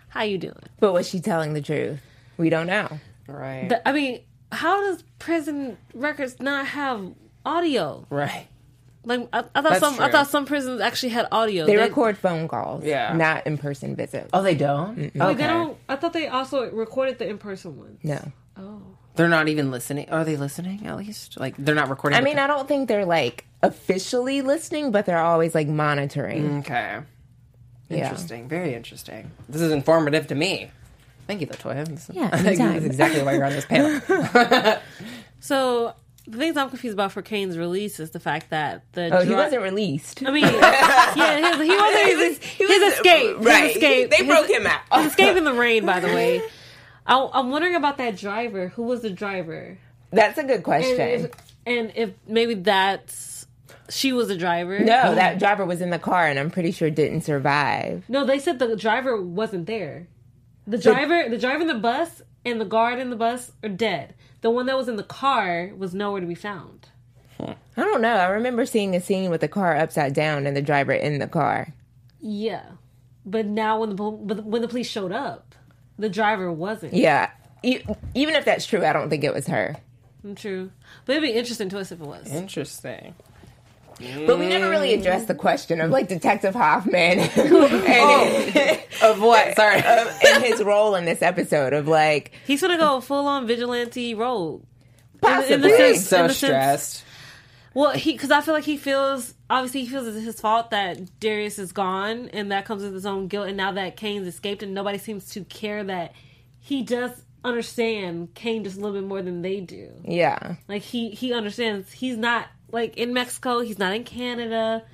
How 0.08 0.22
you 0.24 0.36
doing? 0.38 0.54
But 0.80 0.92
was 0.92 1.08
she 1.08 1.20
telling 1.20 1.54
the 1.54 1.62
truth? 1.62 2.00
We 2.36 2.50
don't 2.50 2.66
know. 2.66 2.98
Right. 3.26 3.68
The- 3.68 3.86
I 3.88 3.92
mean, 3.92 4.20
how 4.50 4.80
does 4.82 5.02
prison 5.18 5.78
records 5.94 6.38
not 6.40 6.66
have 6.66 7.12
audio? 7.46 8.06
right. 8.10 8.46
Like 9.04 9.28
I, 9.32 9.38
I 9.38 9.42
thought 9.42 9.62
That's 9.64 9.80
some 9.80 9.98
I 10.00 10.12
thought 10.12 10.28
some 10.28 10.46
prisons 10.46 10.80
actually 10.80 11.08
had 11.08 11.26
audio. 11.32 11.66
They 11.66 11.76
record 11.76 12.16
phone 12.16 12.46
calls, 12.46 12.84
Yeah. 12.84 13.12
not 13.16 13.44
in 13.48 13.58
person 13.58 13.96
visits. 13.96 14.30
Oh, 14.32 14.44
they 14.44 14.54
don't. 14.54 14.96
Wait, 14.96 15.16
Okay. 15.20 15.34
they 15.34 15.42
don't. 15.48 15.76
I 15.88 15.96
thought 15.96 16.12
they 16.12 16.28
also 16.28 16.70
recorded 16.70 17.18
the 17.18 17.28
in 17.28 17.38
person 17.38 17.76
one. 17.76 17.98
No. 18.04 18.30
Oh. 18.56 18.80
They're 19.16 19.28
not 19.28 19.48
even 19.48 19.72
listening. 19.72 20.08
Are 20.10 20.24
they 20.24 20.36
listening? 20.36 20.86
At 20.86 20.96
least, 20.98 21.40
like 21.40 21.56
they're 21.56 21.74
not 21.74 21.88
recording. 21.88 22.16
I 22.16 22.20
the- 22.20 22.26
mean, 22.26 22.38
I 22.38 22.46
don't 22.46 22.68
think 22.68 22.86
they're 22.86 23.04
like 23.04 23.44
officially 23.62 24.42
listening, 24.42 24.90
but 24.90 25.06
they're 25.06 25.18
always 25.22 25.54
like 25.54 25.68
monitoring. 25.68 26.58
okay. 26.60 27.00
Yeah. 27.88 28.04
Interesting. 28.04 28.48
Very 28.48 28.74
interesting. 28.74 29.30
This 29.48 29.60
is 29.60 29.70
informative 29.70 30.26
to 30.28 30.34
me. 30.34 30.70
Thank 31.26 31.40
you, 31.42 31.46
Latoya. 31.46 31.86
This- 31.86 32.10
Yeah, 32.12 32.30
anytime. 32.32 32.72
that's 32.72 32.84
exactly 32.86 33.22
why 33.22 33.34
you're 33.34 33.44
on 33.44 33.52
this 33.52 33.66
panel. 33.66 34.00
So 35.40 35.94
the 36.26 36.38
things 36.38 36.56
I'm 36.56 36.68
confused 36.68 36.94
about 36.94 37.10
for 37.12 37.20
Kane's 37.20 37.58
release 37.58 37.98
is 37.98 38.10
the 38.10 38.20
fact 38.20 38.50
that 38.50 38.84
the 38.92 39.10
Oh, 39.18 39.24
he 39.24 39.34
wasn't 39.34 39.62
released. 39.62 40.22
I 40.24 40.30
mean, 40.30 40.44
yeah, 40.44 41.56
his, 41.56 41.60
he 41.66 41.76
wasn't. 41.76 42.20
His, 42.20 42.38
his 42.68 42.92
escape, 42.94 43.36
right. 43.40 43.64
His 43.64 43.72
escape. 43.76 44.10
They 44.10 44.16
his- 44.18 44.26
broke 44.28 44.48
him 44.48 44.66
out. 44.66 44.80
His 45.02 45.06
escape 45.12 45.36
in 45.36 45.42
the 45.44 45.52
rain, 45.52 45.84
by 45.84 45.98
the 46.00 46.06
way. 46.08 46.40
I, 47.06 47.28
I'm 47.34 47.50
wondering 47.50 47.74
about 47.74 47.98
that 47.98 48.16
driver. 48.16 48.68
Who 48.68 48.84
was 48.84 49.02
the 49.02 49.10
driver? 49.10 49.78
That's 50.12 50.38
a 50.38 50.42
good 50.44 50.54
And 50.56 50.64
question. 50.64 51.00
if, 51.00 51.30
and 51.66 51.92
if 51.96 52.10
maybe 52.28 52.54
that's 52.54 53.14
she 53.92 54.12
was 54.12 54.28
the 54.28 54.36
driver. 54.36 54.78
No, 54.78 55.02
oh. 55.06 55.14
that 55.14 55.38
driver 55.38 55.64
was 55.64 55.80
in 55.80 55.90
the 55.90 55.98
car, 55.98 56.26
and 56.26 56.38
I'm 56.38 56.50
pretty 56.50 56.72
sure 56.72 56.90
didn't 56.90 57.22
survive. 57.22 58.04
No, 58.08 58.24
they 58.24 58.38
said 58.38 58.58
the 58.58 58.76
driver 58.76 59.20
wasn't 59.20 59.66
there. 59.66 60.08
The 60.66 60.78
driver, 60.78 61.28
the 61.28 61.38
driver 61.38 61.62
in 61.62 61.68
the 61.68 61.74
bus, 61.74 62.22
and 62.44 62.60
the 62.60 62.64
guard 62.64 62.98
in 62.98 63.10
the 63.10 63.16
bus 63.16 63.52
are 63.62 63.68
dead. 63.68 64.14
The 64.40 64.50
one 64.50 64.66
that 64.66 64.76
was 64.76 64.88
in 64.88 64.96
the 64.96 65.02
car 65.02 65.70
was 65.76 65.94
nowhere 65.94 66.20
to 66.20 66.26
be 66.26 66.34
found. 66.34 66.88
I 67.40 67.56
don't 67.76 68.02
know. 68.02 68.14
I 68.14 68.26
remember 68.26 68.66
seeing 68.66 68.94
a 68.94 69.00
scene 69.00 69.30
with 69.30 69.40
the 69.40 69.48
car 69.48 69.76
upside 69.76 70.14
down 70.14 70.46
and 70.46 70.56
the 70.56 70.62
driver 70.62 70.92
in 70.92 71.18
the 71.18 71.26
car. 71.26 71.74
Yeah, 72.20 72.64
but 73.24 73.46
now 73.46 73.80
when 73.80 73.90
the 73.90 73.96
but 73.96 74.44
when 74.44 74.62
the 74.62 74.68
police 74.68 74.88
showed 74.88 75.12
up, 75.12 75.54
the 75.98 76.08
driver 76.08 76.52
wasn't. 76.52 76.94
Yeah. 76.94 77.30
E- 77.64 77.82
Even 78.14 78.34
if 78.34 78.44
that's 78.44 78.66
true, 78.66 78.84
I 78.84 78.92
don't 78.92 79.08
think 79.08 79.24
it 79.24 79.34
was 79.34 79.46
her. 79.46 79.76
Mm, 80.24 80.36
true, 80.36 80.70
but 81.04 81.16
it'd 81.16 81.28
be 81.28 81.36
interesting 81.36 81.68
to 81.70 81.78
us 81.78 81.90
if 81.90 82.00
it 82.00 82.06
was. 82.06 82.30
Interesting. 82.30 83.14
But 83.98 84.38
we 84.38 84.48
never 84.48 84.68
really 84.70 84.94
addressed 84.94 85.28
the 85.28 85.34
question 85.34 85.80
of 85.80 85.90
like 85.90 86.08
Detective 86.08 86.54
Hoffman 86.54 87.18
and, 87.20 87.30
oh. 87.36 88.78
Of 89.02 89.20
what? 89.20 89.56
Sorry. 89.56 89.76
and 90.26 90.44
his 90.44 90.62
role 90.62 90.94
in 90.94 91.04
this 91.04 91.22
episode 91.22 91.72
of 91.72 91.88
like 91.88 92.32
He's 92.46 92.60
gonna 92.60 92.76
go 92.78 93.00
full 93.00 93.26
on 93.26 93.46
vigilante 93.46 94.14
role. 94.14 94.62
possibly. 95.20 95.54
in 95.54 95.60
the 95.62 95.70
sense- 95.70 96.06
so 96.08 96.20
in 96.22 96.28
the 96.28 96.34
sense- 96.34 96.36
stressed. 96.50 97.04
Well, 97.74 97.92
he 97.92 98.12
because 98.12 98.30
I 98.30 98.42
feel 98.42 98.52
like 98.52 98.64
he 98.64 98.76
feels 98.76 99.32
obviously 99.48 99.80
he 99.84 99.86
feels 99.88 100.06
it's 100.06 100.22
his 100.24 100.38
fault 100.40 100.70
that 100.72 101.18
Darius 101.20 101.58
is 101.58 101.72
gone, 101.72 102.28
and 102.34 102.52
that 102.52 102.66
comes 102.66 102.82
with 102.82 102.92
his 102.92 103.06
own 103.06 103.28
guilt. 103.28 103.48
And 103.48 103.56
now 103.56 103.72
that 103.72 103.96
Kane's 103.96 104.26
escaped, 104.26 104.62
and 104.62 104.74
nobody 104.74 104.98
seems 104.98 105.30
to 105.30 105.44
care 105.44 105.82
that 105.84 106.12
he 106.60 106.82
does 106.82 107.12
understand 107.42 108.34
Kane 108.34 108.62
just 108.62 108.76
a 108.76 108.80
little 108.80 109.00
bit 109.00 109.08
more 109.08 109.22
than 109.22 109.40
they 109.42 109.60
do. 109.60 109.90
yeah. 110.04 110.56
Like 110.68 110.82
he 110.82 111.10
he 111.12 111.32
understands 111.32 111.90
he's 111.92 112.18
not 112.18 112.46
like 112.72 112.96
in 112.96 113.12
Mexico. 113.12 113.60
He's 113.60 113.78
not 113.78 113.94
in 113.94 114.04
Canada. 114.04 114.84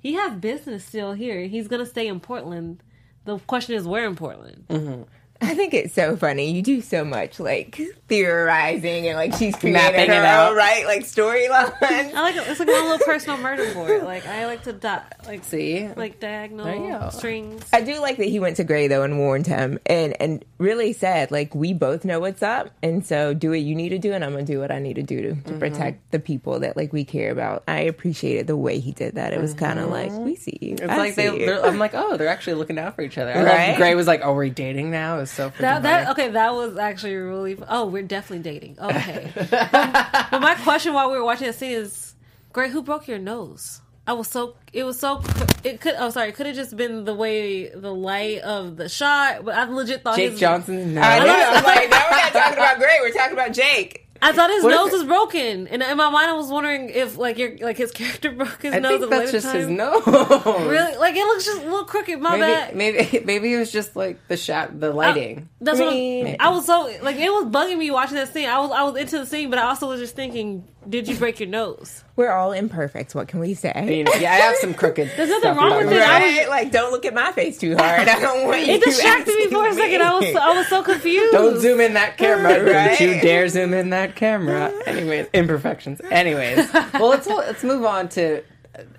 He 0.00 0.14
has 0.14 0.34
business 0.34 0.84
still 0.84 1.12
here. 1.12 1.46
He's 1.46 1.68
gonna 1.68 1.86
stay 1.86 2.06
in 2.06 2.20
Portland. 2.20 2.82
The 3.24 3.38
question 3.38 3.74
is 3.74 3.86
where 3.86 4.06
in 4.06 4.16
Portland. 4.16 4.64
Mm-hmm. 4.68 5.02
I 5.44 5.54
think 5.54 5.74
it's 5.74 5.94
so 5.94 6.16
funny. 6.16 6.50
You 6.50 6.62
do 6.62 6.80
so 6.80 7.04
much 7.04 7.38
like 7.38 7.80
theorizing 8.08 9.08
and 9.08 9.16
like 9.16 9.34
she's 9.34 9.54
creating 9.56 9.80
Mapping 9.80 10.08
her 10.08 10.14
it 10.14 10.24
out. 10.24 10.50
own 10.52 10.56
right 10.56 10.86
like 10.86 11.02
storyline. 11.02 11.74
I 11.82 12.22
like 12.22 12.36
it. 12.36 12.44
it's 12.46 12.60
like 12.60 12.68
my 12.68 12.80
little 12.80 13.04
personal 13.04 13.38
murder 13.38 13.72
board. 13.74 14.04
Like 14.04 14.26
I 14.26 14.46
like 14.46 14.62
to 14.64 14.72
di- 14.72 15.02
like 15.26 15.44
See? 15.44 15.88
like 15.88 16.20
diagonal 16.20 16.66
There 16.66 17.10
strings. 17.10 17.64
I 17.72 17.82
do 17.82 18.00
like 18.00 18.18
that 18.18 18.28
he 18.28 18.38
went 18.38 18.56
to 18.56 18.64
Gray 18.64 18.88
though 18.88 19.02
and 19.02 19.18
warned 19.18 19.46
him 19.46 19.78
and 19.86 20.20
and 20.20 20.44
really 20.58 20.92
said 20.92 21.30
like 21.30 21.54
we 21.54 21.72
both 21.72 22.04
know 22.04 22.20
what's 22.20 22.42
up 22.42 22.70
and 22.82 23.04
so 23.04 23.34
do 23.34 23.50
what 23.50 23.60
you 23.60 23.74
need 23.74 23.90
to 23.90 23.98
do 23.98 24.12
and 24.12 24.24
I'm 24.24 24.32
gonna 24.32 24.44
do 24.44 24.60
what 24.60 24.70
I 24.70 24.78
need 24.78 24.94
to 24.94 25.02
do 25.02 25.22
to, 25.22 25.28
to 25.28 25.34
mm-hmm. 25.34 25.58
protect 25.58 26.10
the 26.12 26.18
people 26.18 26.60
that 26.60 26.76
like 26.76 26.92
we 26.92 27.04
care 27.04 27.32
about. 27.32 27.64
I 27.66 27.80
appreciated 27.80 28.46
the 28.46 28.56
way 28.56 28.78
he 28.78 28.92
did 28.92 29.16
that. 29.16 29.32
It 29.32 29.40
was 29.40 29.54
mm-hmm. 29.54 29.64
kind 29.64 29.78
of 29.80 29.90
like 29.90 30.12
we 30.12 30.36
see 30.36 30.58
you. 30.60 30.74
It's 30.74 30.82
I 30.82 30.96
like 30.96 31.14
they, 31.16 31.28
see 31.28 31.40
you. 31.40 31.46
they're, 31.46 31.64
I'm 31.64 31.78
like, 31.78 31.94
oh, 31.94 32.16
they're 32.16 32.28
actually 32.28 32.54
looking 32.54 32.78
out 32.78 32.94
for 32.94 33.02
each 33.02 33.18
other. 33.18 33.32
I 33.32 33.42
Right? 33.42 33.76
Gray 33.76 33.94
was 33.94 34.06
like, 34.06 34.20
oh, 34.22 34.32
we're 34.32 34.44
we 34.44 34.50
dating 34.50 34.90
now. 34.90 35.20
It's 35.20 35.33
so 35.34 35.50
freaking 35.50 35.58
That, 35.58 35.82
that 35.82 36.10
okay, 36.10 36.30
that 36.30 36.54
was 36.54 36.76
actually 36.76 37.14
really. 37.14 37.58
Oh, 37.68 37.86
we're 37.86 38.02
definitely 38.02 38.42
dating. 38.50 38.78
Okay, 38.80 39.32
but, 39.34 39.50
but 39.50 40.40
my 40.40 40.54
question 40.62 40.94
while 40.94 41.10
we 41.10 41.16
were 41.16 41.24
watching 41.24 41.46
the 41.46 41.52
scene 41.52 41.72
is, 41.72 42.14
Great, 42.52 42.70
who 42.70 42.82
broke 42.82 43.08
your 43.08 43.18
nose? 43.18 43.80
I 44.06 44.12
was 44.12 44.28
so 44.28 44.56
it 44.72 44.84
was 44.84 45.00
so 45.00 45.22
it 45.62 45.80
could 45.80 45.94
oh 45.98 46.10
sorry 46.10 46.28
it 46.28 46.34
could 46.34 46.44
have 46.44 46.54
just 46.54 46.76
been 46.76 47.04
the 47.04 47.14
way 47.14 47.70
the 47.70 47.92
light 47.92 48.40
of 48.40 48.76
the 48.76 48.86
shot 48.86 49.46
but 49.46 49.54
I 49.54 49.64
legit 49.64 50.02
thought 50.02 50.16
Jake 50.16 50.32
his, 50.32 50.40
Johnson's 50.40 50.94
nose. 50.94 51.02
I 51.02 51.18
know. 51.20 51.52
I'm 51.54 51.64
like, 51.64 51.88
now 51.88 52.06
we're 52.10 52.16
not 52.18 52.32
talking 52.32 52.52
about 52.58 52.78
Gray. 52.78 52.98
We're 53.00 53.12
talking 53.12 53.32
about 53.32 53.52
Jake. 53.54 54.03
I 54.24 54.32
thought 54.32 54.50
his 54.50 54.64
What 54.64 54.70
nose 54.70 54.92
was 54.92 55.04
broken 55.04 55.68
and 55.68 55.82
in 55.82 55.96
my 55.96 56.08
mind 56.08 56.30
I 56.30 56.32
was 56.34 56.48
wondering 56.48 56.88
if 56.88 57.16
like 57.18 57.36
your 57.38 57.56
like 57.58 57.76
his 57.76 57.90
character 57.90 58.30
broke 58.40 58.62
his 58.62 58.74
I 58.74 58.78
nose 58.78 58.98
think 59.00 59.10
that's 59.10 59.32
just 59.32 59.46
time. 59.46 59.56
his 59.56 59.68
nose. 59.68 60.02
Really, 60.06 60.96
like 60.96 61.14
it 61.14 61.24
looks 61.24 61.44
just 61.44 61.60
a 61.62 61.64
little 61.64 61.84
crooked. 61.84 62.20
My 62.20 62.38
bad. 62.38 62.74
Maybe, 62.74 62.98
maybe, 62.98 63.24
maybe 63.24 63.54
it 63.54 63.58
was 63.58 63.70
just 63.70 63.94
like 63.96 64.26
the 64.28 64.36
shot, 64.36 64.80
the 64.80 64.92
lighting. 64.92 65.48
That's 65.60 65.78
I 65.78 65.84
what 65.84 65.92
I'm, 65.94 66.36
I 66.40 66.48
was 66.50 66.66
so 66.66 66.90
like 67.02 67.16
it 67.16 67.30
was 67.30 67.46
bugging 67.46 67.78
me 67.78 67.90
watching 67.90 68.16
that 68.16 68.32
scene. 68.32 68.48
I 68.48 68.58
was 68.60 68.70
I 68.70 68.82
was 68.84 68.96
into 68.96 69.18
the 69.18 69.26
scene, 69.26 69.50
but 69.50 69.58
I 69.58 69.64
also 69.68 69.88
was 69.88 70.00
just 70.00 70.16
thinking, 70.16 70.64
did 70.88 71.06
you 71.08 71.16
break 71.16 71.40
your 71.40 71.48
nose? 71.48 72.02
We're 72.16 72.30
all 72.30 72.52
imperfect. 72.52 73.14
What 73.14 73.26
can 73.26 73.40
we 73.40 73.54
say? 73.54 73.72
You 73.98 74.04
know, 74.04 74.12
yeah, 74.20 74.32
I 74.32 74.36
have 74.36 74.56
some 74.56 74.72
crooked. 74.72 75.10
There's 75.16 75.28
nothing 75.28 75.40
stuff 75.40 75.56
wrong 75.56 75.78
with 75.78 75.90
me. 75.90 75.96
it. 75.96 76.02
I 76.02 76.20
Right? 76.20 76.48
Like, 76.48 76.70
don't 76.70 76.92
look 76.92 77.04
at 77.04 77.12
my 77.12 77.32
face 77.32 77.58
too 77.58 77.76
hard. 77.76 78.08
I 78.08 78.20
don't 78.20 78.46
want 78.46 78.60
you. 78.60 78.66
To 78.66 78.72
see 78.72 78.74
it 78.74 78.84
distracted 78.84 79.34
me 79.34 79.48
for 79.48 79.66
a 79.66 79.74
second. 79.74 80.00
I 80.00 80.14
was 80.14 80.32
so, 80.32 80.38
I 80.38 80.56
was 80.56 80.68
so 80.68 80.82
confused. 80.84 81.32
Don't 81.32 81.60
zoom 81.60 81.80
in 81.80 81.94
that 81.94 82.16
camera. 82.16 82.62
Right? 82.62 82.96
Don't 82.98 83.00
you 83.00 83.20
dare 83.20 83.48
zoom 83.48 83.74
in 83.74 83.90
that 83.90 84.14
camera. 84.14 84.72
Anyways, 84.86 85.26
imperfections. 85.34 86.00
Anyways, 86.10 86.72
well, 86.94 87.08
let's 87.08 87.26
let's 87.26 87.64
move 87.64 87.84
on 87.84 88.08
to 88.10 88.44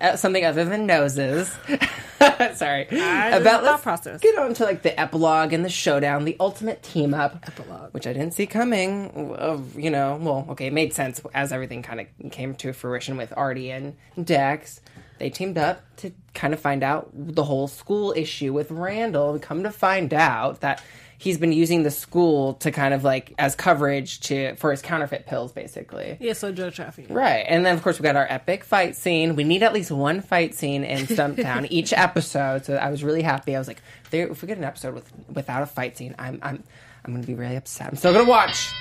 Uh, 0.00 0.16
something 0.16 0.44
other 0.44 0.64
than 0.64 0.86
noses. 0.86 1.48
Sorry. 2.54 2.86
I 2.90 3.30
About 3.36 3.62
thought 3.62 3.82
process. 3.82 4.20
get 4.20 4.38
on 4.38 4.54
to 4.54 4.64
like 4.64 4.82
the 4.82 4.98
epilogue 4.98 5.52
and 5.52 5.64
the 5.64 5.68
showdown, 5.68 6.24
the 6.24 6.36
ultimate 6.40 6.82
team 6.82 7.12
up, 7.12 7.44
epilogue, 7.46 7.92
which 7.92 8.06
I 8.06 8.12
didn't 8.12 8.32
see 8.32 8.46
coming. 8.46 9.34
Of 9.36 9.78
you 9.78 9.90
know, 9.90 10.18
well, 10.20 10.46
okay, 10.50 10.66
it 10.68 10.72
made 10.72 10.94
sense 10.94 11.20
as 11.34 11.52
everything 11.52 11.82
kind 11.82 12.00
of 12.00 12.30
came 12.32 12.54
to 12.56 12.72
fruition 12.72 13.16
with 13.16 13.32
Artie 13.36 13.70
and 13.70 13.96
Dex. 14.22 14.80
They 15.18 15.30
teamed 15.30 15.56
up 15.58 15.82
to 15.98 16.12
kind 16.34 16.52
of 16.52 16.60
find 16.60 16.82
out 16.82 17.08
the 17.14 17.44
whole 17.44 17.68
school 17.68 18.12
issue 18.16 18.52
with 18.52 18.70
Randall. 18.70 19.32
We 19.32 19.38
come 19.38 19.62
to 19.62 19.70
find 19.70 20.12
out 20.12 20.60
that 20.60 20.82
he's 21.18 21.38
been 21.38 21.52
using 21.52 21.82
the 21.82 21.90
school 21.90 22.54
to 22.54 22.70
kind 22.70 22.92
of 22.94 23.04
like 23.04 23.32
as 23.38 23.54
coverage 23.54 24.20
to 24.20 24.54
for 24.56 24.70
his 24.70 24.82
counterfeit 24.82 25.26
pills, 25.26 25.52
basically. 25.52 26.16
Yeah, 26.20 26.34
so 26.34 26.52
drug 26.52 26.72
trafficking. 26.72 27.14
Right. 27.14 27.44
And 27.48 27.64
then, 27.64 27.74
of 27.74 27.82
course, 27.82 27.98
we 27.98 28.02
got 28.02 28.16
our 28.16 28.26
epic 28.28 28.64
fight 28.64 28.96
scene. 28.96 29.36
We 29.36 29.44
need 29.44 29.62
at 29.62 29.72
least 29.72 29.90
one 29.90 30.20
fight 30.20 30.54
scene 30.54 30.84
in 30.84 31.06
Stumptown 31.06 31.66
each 31.70 31.92
episode. 31.92 32.64
So 32.64 32.76
I 32.76 32.90
was 32.90 33.02
really 33.02 33.22
happy. 33.22 33.56
I 33.56 33.58
was 33.58 33.68
like, 33.68 33.82
if, 34.04 34.10
there, 34.10 34.28
if 34.28 34.42
we 34.42 34.48
get 34.48 34.58
an 34.58 34.64
episode 34.64 34.94
with 34.94 35.10
without 35.32 35.62
a 35.62 35.66
fight 35.66 35.96
scene, 35.96 36.14
I'm 36.18 36.38
I'm 36.42 36.62
I'm 37.04 37.12
going 37.12 37.22
to 37.22 37.26
be 37.26 37.34
really 37.34 37.56
upset. 37.56 37.88
I'm 37.88 37.96
still 37.96 38.12
going 38.12 38.24
to 38.24 38.30
watch. 38.30 38.72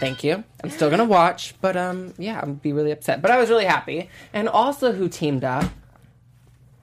Thank 0.00 0.24
you. 0.24 0.42
I'm 0.62 0.70
still 0.70 0.88
going 0.88 0.98
to 0.98 1.04
watch, 1.04 1.54
but 1.60 1.76
um 1.76 2.14
yeah, 2.18 2.40
I'm 2.42 2.54
be 2.54 2.72
really 2.72 2.90
upset. 2.90 3.22
But 3.22 3.30
I 3.30 3.38
was 3.38 3.48
really 3.48 3.64
happy. 3.64 4.10
And 4.32 4.48
also 4.48 4.92
who 4.92 5.08
teamed 5.08 5.44
up 5.44 5.64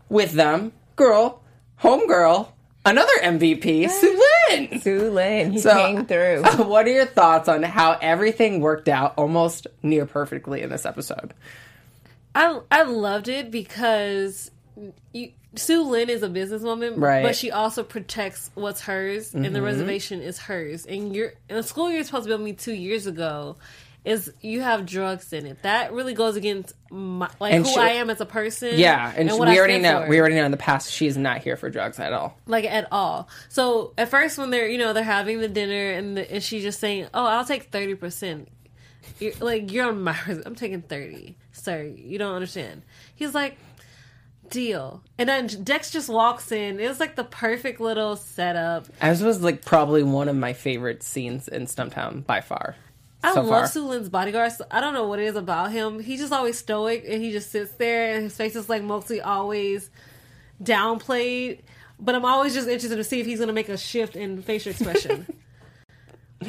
with 0.07 0.31
them? 0.31 0.71
Girl, 0.95 1.41
homegirl, 1.81 2.49
another 2.85 3.13
MVP, 3.21 3.89
Sue 3.89 4.15
Lin. 4.51 4.81
Sue 4.81 5.09
Lin, 5.11 5.51
he 5.53 5.59
So- 5.59 5.73
came 5.73 6.05
through. 6.05 6.43
what 6.65 6.85
are 6.85 6.91
your 6.91 7.05
thoughts 7.05 7.47
on 7.49 7.63
how 7.63 7.97
everything 8.01 8.59
worked 8.61 8.87
out 8.89 9.13
almost 9.17 9.67
near 9.83 10.05
perfectly 10.05 10.61
in 10.61 10.69
this 10.69 10.85
episode? 10.85 11.33
I 12.33 12.59
I 12.71 12.83
loved 12.83 13.27
it 13.27 13.51
because 13.51 14.51
you, 15.11 15.31
Sue 15.55 15.83
Lin 15.83 16.09
is 16.09 16.23
a 16.23 16.29
businesswoman, 16.29 16.93
Right. 16.95 17.17
Mm-hmm. 17.17 17.27
But 17.27 17.35
she 17.35 17.51
also 17.51 17.83
protects 17.83 18.51
what's 18.55 18.81
hers, 18.81 19.33
and 19.33 19.53
the 19.53 19.61
reservation 19.61 20.21
is 20.21 20.39
hers. 20.39 20.85
And 20.85 21.13
you're 21.13 21.33
in 21.49 21.57
the 21.57 21.63
school 21.63 21.91
you're 21.91 22.03
supposed 22.05 22.23
to 22.23 22.29
build 22.29 22.41
me 22.41 22.53
two 22.53 22.73
years 22.73 23.05
ago. 23.05 23.57
Is 24.03 24.33
you 24.41 24.61
have 24.61 24.87
drugs 24.87 25.31
in 25.31 25.45
it 25.45 25.61
that 25.61 25.93
really 25.93 26.15
goes 26.15 26.35
against 26.35 26.73
my, 26.89 27.29
like 27.39 27.53
And 27.53 27.63
who 27.65 27.71
she- 27.71 27.79
I 27.79 27.89
am 27.91 28.09
as 28.09 28.19
a 28.19 28.25
person. 28.25 28.79
Yeah, 28.79 29.13
and, 29.15 29.29
what 29.29 29.47
we 29.47 29.53
I 29.53 29.57
already 29.59 29.77
know 29.77 30.01
for. 30.03 30.09
we 30.09 30.19
already 30.19 30.35
know 30.35 30.45
in 30.45 30.49
the 30.51 30.57
past 30.57 30.91
she's 30.91 31.15
not 31.17 31.37
here 31.43 31.55
for 31.55 31.69
drugs 31.69 31.99
at 31.99 32.11
all. 32.11 32.35
like 32.47 32.65
at 32.65 32.87
all. 32.91 33.29
So 33.49 33.93
at 33.99 34.09
first, 34.09 34.39
when 34.39 34.49
they're 34.49 34.67
you 34.67 34.79
know 34.79 34.93
they're 34.93 35.03
having 35.03 35.39
the 35.39 35.47
dinner 35.47 35.91
and, 35.91 36.17
the, 36.17 36.31
and 36.31 36.41
she's 36.43 36.63
just 36.63 36.79
saying, 36.79 37.07
"Oh, 37.13 37.25
I'll 37.25 37.45
take 37.45 37.65
thirty 37.71 37.93
percent." 37.93 38.49
Like 39.39 39.71
you're 39.71 39.87
on 39.87 40.01
my, 40.01 40.17
I'm 40.45 40.55
taking 40.55 40.81
thirty. 40.81 41.37
Sorry, 41.51 41.93
you 42.03 42.17
don't 42.17 42.33
understand. 42.33 42.81
He's 43.15 43.35
like, 43.35 43.57
deal. 44.49 45.03
And 45.17 45.29
then 45.29 45.47
Dex 45.63 45.91
just 45.91 46.09
walks 46.09 46.51
in. 46.51 46.79
It 46.79 46.87
was 46.87 46.99
like 46.99 47.15
the 47.15 47.23
perfect 47.23 47.79
little 47.79 48.15
setup. 48.15 48.87
As 48.99 49.21
was 49.21 49.41
like 49.41 49.63
probably 49.63 50.01
one 50.03 50.27
of 50.27 50.35
my 50.35 50.53
favorite 50.53 51.03
scenes 51.03 51.47
in 51.47 51.65
Stumptown 51.67 52.25
by 52.25 52.41
far. 52.41 52.75
I 53.23 53.33
so 53.33 53.41
love 53.41 53.49
far. 53.49 53.67
Sue 53.67 53.85
Lin's 53.87 54.09
bodyguard. 54.09 54.51
So 54.53 54.65
I 54.71 54.79
don't 54.81 54.93
know 54.93 55.07
what 55.07 55.19
it 55.19 55.25
is 55.25 55.35
about 55.35 55.71
him. 55.71 55.99
He's 55.99 56.19
just 56.19 56.33
always 56.33 56.57
stoic 56.57 57.03
and 57.07 57.21
he 57.21 57.31
just 57.31 57.51
sits 57.51 57.71
there 57.73 58.13
and 58.15 58.23
his 58.23 58.35
face 58.35 58.55
is 58.55 58.67
like 58.69 58.81
mostly 58.83 59.21
always 59.21 59.89
downplayed. 60.63 61.59
But 61.99 62.15
I'm 62.15 62.25
always 62.25 62.53
just 62.53 62.67
interested 62.67 62.95
to 62.95 63.03
see 63.03 63.19
if 63.19 63.25
he's 63.27 63.37
going 63.39 63.47
to 63.47 63.53
make 63.53 63.69
a 63.69 63.77
shift 63.77 64.15
in 64.15 64.41
facial 64.41 64.71
expression. 64.71 65.25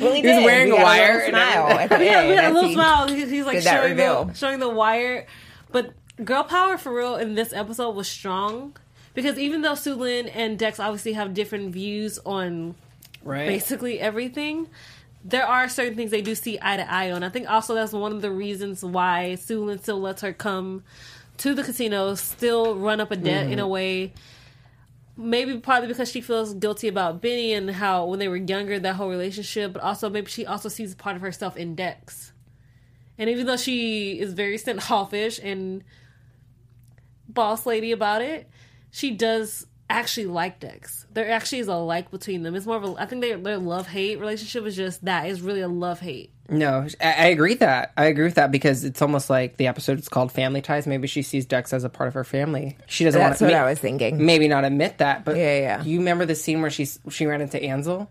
Well, 0.00 0.14
he 0.14 0.22
He 0.22 0.26
was 0.26 0.36
did. 0.38 0.44
wearing 0.46 0.66
He 0.68 0.72
a 0.72 0.76
got 0.76 0.84
wire 0.84 1.06
little 1.12 1.20
and 1.20 1.30
smile 1.34 1.78
at 1.78 1.90
the 1.90 1.96
yeah, 2.06 2.26
we 2.26 2.34
had 2.34 2.44
a 2.50 2.54
little 2.54 2.68
he- 2.70 2.74
smile. 2.74 3.08
He- 3.08 3.26
He's 3.26 3.44
like 3.44 3.60
showing 3.60 3.94
the, 3.96 4.32
showing 4.32 4.58
the 4.58 4.70
wire. 4.70 5.26
But 5.70 5.92
girl 6.24 6.44
power 6.44 6.78
for 6.78 6.94
real 6.94 7.16
in 7.16 7.34
this 7.34 7.52
episode 7.52 7.90
was 7.94 8.08
strong 8.08 8.74
because 9.12 9.38
even 9.38 9.60
though 9.60 9.74
Sue 9.74 9.94
Lin 9.94 10.28
and 10.28 10.58
Dex 10.58 10.80
obviously 10.80 11.12
have 11.12 11.34
different 11.34 11.74
views 11.74 12.18
on 12.24 12.74
right. 13.22 13.46
basically 13.46 14.00
everything, 14.00 14.66
there 15.24 15.46
are 15.46 15.68
certain 15.68 15.94
things 15.94 16.10
they 16.10 16.22
do 16.22 16.34
see 16.34 16.58
eye 16.60 16.76
to 16.76 16.92
eye 16.92 17.10
on. 17.12 17.22
I 17.22 17.28
think 17.28 17.48
also 17.48 17.74
that's 17.74 17.92
one 17.92 18.12
of 18.12 18.22
the 18.22 18.30
reasons 18.30 18.84
why 18.84 19.36
Sue 19.36 19.64
Lin 19.64 19.78
still 19.78 20.00
lets 20.00 20.22
her 20.22 20.32
come 20.32 20.82
to 21.38 21.54
the 21.54 21.62
casino, 21.62 22.14
still 22.14 22.76
run 22.76 23.00
up 23.00 23.10
a 23.10 23.16
debt 23.16 23.46
in 23.46 23.58
a 23.58 23.62
mm-hmm. 23.62 23.70
way. 23.70 24.12
Maybe 25.16 25.58
partly 25.58 25.88
because 25.88 26.10
she 26.10 26.20
feels 26.20 26.54
guilty 26.54 26.88
about 26.88 27.20
Benny 27.20 27.52
and 27.52 27.70
how 27.70 28.06
when 28.06 28.18
they 28.18 28.28
were 28.28 28.36
younger 28.36 28.78
that 28.78 28.96
whole 28.96 29.10
relationship, 29.10 29.72
but 29.72 29.82
also 29.82 30.08
maybe 30.08 30.30
she 30.30 30.46
also 30.46 30.68
sees 30.68 30.94
part 30.94 31.16
of 31.16 31.22
herself 31.22 31.56
in 31.56 31.74
Dex. 31.74 32.32
And 33.18 33.28
even 33.28 33.46
though 33.46 33.56
she 33.56 34.18
is 34.18 34.32
very 34.32 34.58
standoffish 34.58 35.38
and 35.42 35.84
boss 37.28 37.66
lady 37.66 37.92
about 37.92 38.22
it, 38.22 38.48
she 38.90 39.10
does 39.10 39.66
actually 39.92 40.26
like 40.26 40.60
Dex. 40.60 41.06
There 41.12 41.30
actually 41.30 41.58
is 41.60 41.68
a 41.68 41.74
like 41.76 42.10
between 42.10 42.42
them. 42.42 42.54
It's 42.54 42.66
more 42.66 42.76
of 42.76 42.84
a 42.84 42.94
I 42.98 43.06
think 43.06 43.20
their 43.22 43.36
their 43.36 43.58
love 43.58 43.86
hate 43.86 44.18
relationship 44.18 44.64
is 44.66 44.76
just 44.76 45.04
that. 45.04 45.26
It's 45.26 45.40
really 45.40 45.60
a 45.60 45.68
love 45.68 46.00
hate. 46.00 46.30
No, 46.48 46.86
I, 47.00 47.06
I 47.12 47.26
agree 47.26 47.50
with 47.52 47.60
that. 47.60 47.92
I 47.96 48.06
agree 48.06 48.24
with 48.24 48.34
that 48.34 48.50
because 48.50 48.84
it's 48.84 49.00
almost 49.00 49.30
like 49.30 49.56
the 49.56 49.68
episode 49.68 49.98
is 49.98 50.08
called 50.08 50.32
Family 50.32 50.60
Ties. 50.60 50.86
Maybe 50.86 51.06
she 51.06 51.22
sees 51.22 51.46
Dex 51.46 51.72
as 51.72 51.84
a 51.84 51.88
part 51.88 52.08
of 52.08 52.14
her 52.14 52.24
family. 52.24 52.76
She 52.86 53.04
doesn't 53.04 53.18
That's 53.18 53.40
want 53.40 53.52
what 53.52 53.56
to. 53.58 53.62
I 53.64 53.70
was 53.70 53.78
thinking. 53.78 54.24
Maybe 54.26 54.48
not 54.48 54.64
admit 54.64 54.98
that, 54.98 55.24
but 55.24 55.36
Yeah, 55.36 55.58
yeah. 55.58 55.82
You 55.82 55.98
remember 55.98 56.26
the 56.26 56.34
scene 56.34 56.60
where 56.60 56.70
she 56.70 56.86
she 57.10 57.26
ran 57.26 57.40
into 57.40 57.62
Ansel? 57.62 58.10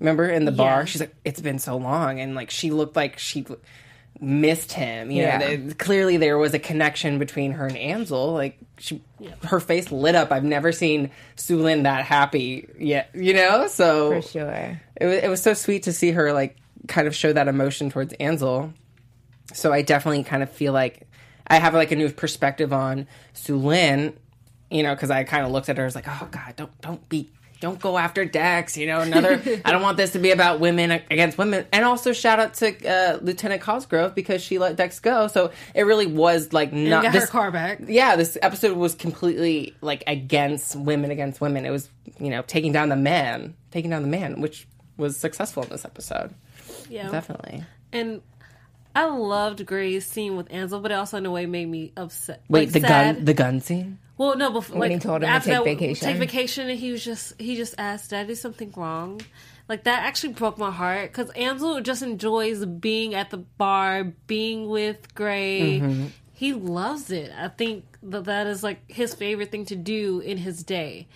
Remember 0.00 0.28
in 0.28 0.44
the 0.44 0.52
Yeah. 0.52 0.56
bar? 0.56 0.86
She's 0.86 1.00
like, 1.00 1.14
"It's 1.24 1.40
been 1.40 1.58
so 1.58 1.76
long," 1.76 2.20
and 2.20 2.34
like 2.34 2.50
she 2.50 2.70
looked 2.70 2.96
like 2.96 3.18
she 3.18 3.46
missed 4.20 4.72
him. 4.72 5.10
You 5.10 5.22
Yeah. 5.22 5.38
know, 5.38 5.56
They- 5.56 5.74
clearly 5.74 6.16
there 6.16 6.38
was 6.38 6.54
a 6.54 6.58
connection 6.58 7.18
between 7.18 7.52
her 7.52 7.66
and 7.66 7.76
Ansel. 7.76 8.32
Like 8.32 8.58
she, 8.78 9.02
her 9.44 9.60
face 9.60 9.90
lit 9.92 10.14
up. 10.14 10.32
I've 10.32 10.44
never 10.44 10.72
seen 10.72 11.10
Sue 11.36 11.60
Lin 11.62 11.82
that 11.84 12.04
happy 12.04 12.66
yet. 12.78 13.10
You 13.14 13.34
know, 13.34 13.66
so 13.68 14.20
For 14.20 14.28
sure. 14.28 14.80
it 15.00 15.06
was, 15.06 15.18
it 15.22 15.28
was 15.28 15.42
so 15.42 15.54
sweet 15.54 15.84
to 15.84 15.92
see 15.92 16.12
her 16.12 16.32
like 16.32 16.56
kind 16.88 17.06
of 17.06 17.14
show 17.14 17.32
that 17.32 17.48
emotion 17.48 17.90
towards 17.90 18.12
Ansel. 18.14 18.72
So 19.52 19.72
I 19.72 19.82
definitely 19.82 20.24
kind 20.24 20.42
of 20.42 20.50
feel 20.50 20.72
like 20.72 21.06
I 21.46 21.58
have 21.58 21.74
like 21.74 21.92
a 21.92 21.96
new 21.96 22.10
perspective 22.10 22.72
on 22.72 23.06
Sue 23.32 23.56
Lin, 23.56 24.14
you 24.70 24.82
know, 24.82 24.94
because 24.94 25.10
I 25.10 25.24
kind 25.24 25.44
of 25.46 25.52
looked 25.52 25.68
at 25.68 25.76
her 25.78 25.84
as 25.86 25.94
like, 25.94 26.06
oh 26.08 26.28
god, 26.30 26.54
don't 26.56 26.80
don't 26.80 27.08
be 27.08 27.30
don't 27.60 27.80
go 27.80 27.96
after 27.96 28.24
Dex, 28.24 28.76
you 28.76 28.86
know. 28.86 29.00
Another, 29.00 29.40
I 29.64 29.72
don't 29.72 29.82
want 29.82 29.96
this 29.96 30.12
to 30.12 30.18
be 30.18 30.30
about 30.30 30.60
women 30.60 30.90
against 30.90 31.38
women. 31.38 31.66
And 31.72 31.84
also 31.84 32.12
shout 32.12 32.38
out 32.38 32.54
to 32.54 32.88
uh, 32.88 33.18
Lieutenant 33.22 33.62
Cosgrove 33.62 34.14
because 34.14 34.42
she 34.42 34.58
let 34.58 34.76
Dex 34.76 35.00
go. 35.00 35.26
So 35.28 35.50
it 35.74 35.82
really 35.82 36.06
was 36.06 36.52
like 36.52 36.72
And 36.72 36.90
not 36.90 37.02
got 37.02 37.12
this 37.12 37.24
her 37.24 37.28
car 37.30 37.50
back. 37.50 37.80
yeah, 37.86 38.16
this 38.16 38.36
episode 38.42 38.76
was 38.76 38.94
completely 38.94 39.74
like 39.80 40.04
against 40.06 40.76
women 40.76 41.10
against 41.10 41.40
women. 41.40 41.64
It 41.64 41.70
was, 41.70 41.88
you 42.20 42.30
know, 42.30 42.42
taking 42.42 42.72
down 42.72 42.88
the 42.88 42.96
man, 42.96 43.54
taking 43.70 43.90
down 43.90 44.02
the 44.02 44.08
man, 44.08 44.40
which 44.40 44.68
was 44.96 45.16
successful 45.16 45.62
in 45.62 45.68
this 45.70 45.84
episode. 45.84 46.34
Yeah. 46.90 47.10
Definitely. 47.10 47.64
And 47.92 48.20
I 48.94 49.06
loved 49.06 49.64
Gray's 49.66 50.06
scene 50.06 50.36
with 50.36 50.50
Ansel, 50.52 50.80
but 50.80 50.90
it 50.90 50.94
also 50.94 51.18
in 51.18 51.26
a 51.26 51.30
way 51.30 51.46
made 51.46 51.68
me 51.68 51.92
upset. 51.96 52.42
Wait, 52.48 52.60
like, 52.60 52.72
the 52.72 52.80
sad. 52.80 53.16
gun, 53.16 53.24
the 53.24 53.34
gun 53.34 53.60
scene. 53.60 53.98
Well, 54.18 54.36
no, 54.36 54.50
before 54.50 54.78
When 54.78 54.90
like, 54.90 55.00
he 55.02 55.06
told 55.06 55.22
him 55.22 55.28
to 55.28 55.34
after 55.34 55.50
take 55.50 55.58
that, 55.58 55.64
vacation. 55.64 56.08
take 56.08 56.16
vacation, 56.16 56.70
and 56.70 56.78
he 56.78 56.90
was 56.90 57.04
just 57.04 57.38
he 57.40 57.56
just 57.56 57.74
asked, 57.78 58.10
"Did 58.10 58.18
I 58.20 58.24
do 58.24 58.34
something 58.34 58.72
wrong?" 58.76 59.20
Like 59.68 59.84
that 59.84 60.04
actually 60.04 60.32
broke 60.32 60.58
my 60.58 60.70
heart 60.70 61.12
because 61.12 61.30
Ansel 61.30 61.80
just 61.80 62.02
enjoys 62.02 62.64
being 62.64 63.14
at 63.14 63.30
the 63.30 63.38
bar, 63.38 64.04
being 64.26 64.68
with 64.68 65.14
Gray. 65.14 65.80
Mm-hmm. 65.80 66.06
He 66.32 66.52
loves 66.52 67.10
it. 67.10 67.32
I 67.36 67.48
think 67.48 67.84
that 68.02 68.24
that 68.24 68.46
is 68.46 68.62
like 68.62 68.90
his 68.90 69.14
favorite 69.14 69.50
thing 69.50 69.64
to 69.66 69.76
do 69.76 70.20
in 70.20 70.38
his 70.38 70.62
day, 70.62 71.08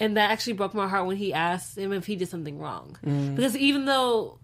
and 0.00 0.16
that 0.16 0.30
actually 0.30 0.54
broke 0.54 0.74
my 0.74 0.88
heart 0.88 1.06
when 1.06 1.16
he 1.16 1.32
asked 1.32 1.78
him 1.78 1.92
if 1.92 2.06
he 2.06 2.16
did 2.16 2.28
something 2.28 2.58
wrong. 2.58 2.98
Mm. 3.06 3.36
Because 3.36 3.56
even 3.56 3.84
though 3.84 4.38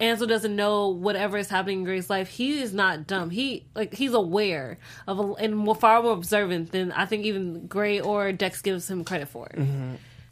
Ansel 0.00 0.26
doesn't 0.26 0.56
know 0.56 0.88
whatever 0.88 1.36
is 1.36 1.48
happening 1.48 1.80
in 1.80 1.84
Gray's 1.84 2.08
life. 2.08 2.28
He 2.28 2.60
is 2.60 2.72
not 2.72 3.06
dumb. 3.06 3.30
He 3.30 3.66
like 3.74 3.94
he's 3.94 4.14
aware 4.14 4.78
of 5.06 5.18
a, 5.18 5.32
and 5.34 5.56
more, 5.56 5.74
far 5.74 6.02
more 6.02 6.12
observant 6.12 6.72
than 6.72 6.90
I 6.92 7.06
think 7.06 7.24
even 7.24 7.66
Gray 7.66 8.00
or 8.00 8.32
Dex 8.32 8.62
gives 8.62 8.90
him 8.90 9.04
credit 9.04 9.28
for. 9.28 9.48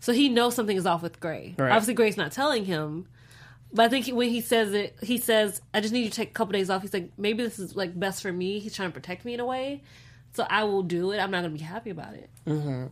So 0.00 0.12
he 0.12 0.28
knows 0.28 0.54
something 0.54 0.76
is 0.76 0.86
off 0.86 1.02
with 1.02 1.20
Gray. 1.20 1.54
Right. 1.58 1.70
Obviously, 1.70 1.94
Gray's 1.94 2.16
not 2.16 2.32
telling 2.32 2.64
him. 2.64 3.06
But 3.70 3.84
I 3.84 3.88
think 3.90 4.06
he, 4.06 4.12
when 4.12 4.30
he 4.30 4.40
says 4.40 4.72
it, 4.72 4.96
he 5.02 5.18
says, 5.18 5.60
"I 5.74 5.80
just 5.82 5.92
need 5.92 6.04
you 6.04 6.10
to 6.10 6.16
take 6.16 6.30
a 6.30 6.32
couple 6.32 6.52
days 6.52 6.70
off." 6.70 6.80
He's 6.80 6.94
like, 6.94 7.10
"Maybe 7.18 7.42
this 7.42 7.58
is 7.58 7.76
like 7.76 7.98
best 7.98 8.22
for 8.22 8.32
me." 8.32 8.60
He's 8.60 8.74
trying 8.74 8.88
to 8.88 8.94
protect 8.94 9.26
me 9.26 9.34
in 9.34 9.40
a 9.40 9.44
way, 9.44 9.82
so 10.32 10.46
I 10.48 10.64
will 10.64 10.82
do 10.82 11.10
it. 11.12 11.18
I'm 11.18 11.30
not 11.30 11.42
going 11.42 11.52
to 11.52 11.58
be 11.58 11.64
happy 11.64 11.90
about 11.90 12.14
it, 12.14 12.30
mm-hmm. 12.46 12.86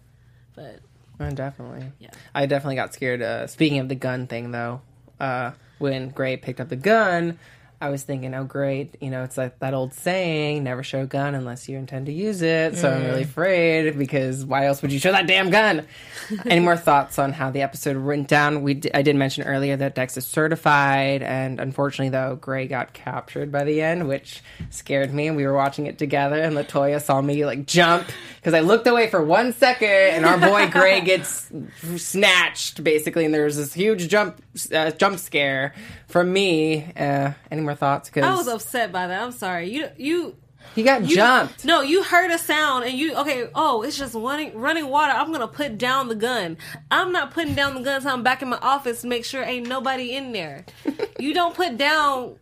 but 0.55 0.81
Oh, 1.19 1.31
definitely. 1.31 1.93
Yeah. 1.99 2.11
I 2.35 2.47
definitely 2.47 2.77
got 2.77 2.93
scared. 2.93 3.23
Uh, 3.23 3.47
speaking 3.47 3.79
of 3.79 3.89
the 3.89 3.95
gun 3.95 4.27
thing, 4.27 4.51
though, 4.51 4.83
uh, 5.19 5.53
when 5.79 6.11
Gray 6.11 6.37
picked 6.37 6.61
up 6.61 6.69
the 6.69 6.77
gun, 6.77 7.39
I 7.79 7.91
was 7.91 8.03
thinking, 8.03 8.35
oh, 8.35 8.45
great. 8.45 8.97
You 9.03 9.11
know, 9.11 9.23
it's 9.23 9.37
like 9.37 9.59
that 9.59 9.75
old 9.75 9.93
saying, 9.93 10.65
never 10.65 10.83
show 10.83 11.03
a 11.03 11.07
gun 11.07 11.35
unless 11.35 11.69
you 11.69 11.77
intend 11.77 12.07
to 12.07 12.13
use 12.13 12.41
it. 12.41 12.77
So 12.77 12.91
I'm 12.91 13.05
really 13.05 13.23
afraid 13.23 13.99
because 13.99 14.47
why 14.47 14.65
else 14.65 14.81
would 14.81 14.93
you 14.93 14.99
show 14.99 15.13
that 15.13 15.27
damn 15.27 15.51
gun? 15.51 15.87
Any 16.47 16.61
more 16.61 16.77
thoughts 16.77 17.19
on 17.19 17.33
how 17.33 17.51
the 17.51 17.61
episode 17.61 17.99
went 17.99 18.29
down? 18.29 18.63
We 18.63 18.75
d- 18.75 18.91
I 18.95 19.03
did 19.03 19.15
mention 19.17 19.45
earlier 19.45 19.77
that 19.77 19.95
Dex 19.95 20.17
is 20.17 20.25
certified, 20.25 21.23
and 21.23 21.61
unfortunately, 21.61 22.09
though, 22.09 22.37
Gray 22.37 22.67
got 22.67 22.95
captured 22.95 23.53
by 23.53 23.65
the 23.65 23.83
end, 23.83 24.09
which 24.09 24.43
scared 24.71 25.13
me. 25.13 25.27
And 25.27 25.37
we 25.37 25.47
were 25.47 25.55
watching 25.55 25.87
it 25.87 25.99
together, 25.99 26.41
and 26.41 26.57
Latoya 26.57 27.03
saw 27.03 27.21
me 27.21 27.45
like 27.45 27.67
jump 27.67 28.09
because 28.37 28.55
I 28.55 28.61
looked 28.61 28.87
away 28.87 29.09
for 29.11 29.23
one 29.23 29.53
second, 29.53 29.89
and 29.89 30.25
our 30.25 30.39
boy 30.39 30.71
Gray 30.71 31.01
gets 31.05 31.51
snatched 31.97 32.83
basically, 32.83 33.27
and 33.27 33.35
there 33.35 33.45
was 33.45 33.59
this 33.59 33.75
huge 33.75 34.09
jump 34.09 34.41
uh, 34.73 34.91
jump 34.93 35.19
scare 35.19 35.75
from 36.07 36.33
me. 36.33 36.93
Uh, 36.97 37.33
any 37.51 37.61
more 37.63 37.75
thoughts? 37.75 38.09
Because 38.09 38.25
I 38.25 38.35
was 38.35 38.49
upset 38.49 38.93
by 38.93 39.07
that. 39.07 39.23
I'm 39.23 39.33
sorry. 39.33 39.71
You 39.71 39.89
you 39.97 40.37
he 40.75 40.83
got 40.83 41.09
You, 41.09 41.17
jumped. 41.17 41.65
No, 41.65 41.81
you 41.81 42.03
heard 42.03 42.31
a 42.31 42.39
sound 42.39 42.85
and 42.85 42.99
you 42.99 43.15
okay. 43.17 43.49
Oh, 43.55 43.83
it's 43.83 43.97
just 43.97 44.15
running 44.15 44.57
running 44.59 44.89
water. 44.89 45.13
I'm 45.13 45.33
gonna 45.33 45.49
put 45.49 45.79
down 45.79 46.09
the 46.09 46.15
gun. 46.15 46.57
I'm 46.91 47.13
not 47.13 47.33
putting 47.33 47.55
down 47.55 47.75
the 47.75 47.81
gun 47.83 47.97
until 47.97 48.13
I'm 48.13 48.23
back 48.23 48.43
in 48.43 48.49
my 48.49 48.59
office 48.59 49.03
to 49.03 49.07
make 49.07 49.25
sure 49.25 49.43
ain't 49.43 49.69
nobody 49.69 50.15
in 50.15 50.33
there. 50.33 50.65
you 51.19 51.33
don't 51.35 51.55
put 51.55 51.77
down 51.77 52.37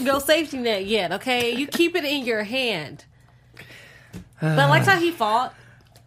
your 0.00 0.20
safety 0.20 0.58
net 0.58 0.86
yet. 0.86 1.12
Okay, 1.12 1.54
you 1.54 1.66
keep 1.66 1.94
it 1.96 2.04
in 2.04 2.24
your 2.24 2.44
hand. 2.44 3.04
But 4.40 4.58
I 4.58 4.68
liked 4.68 4.86
how 4.90 4.98
he 4.98 5.10
fought. 5.10 5.54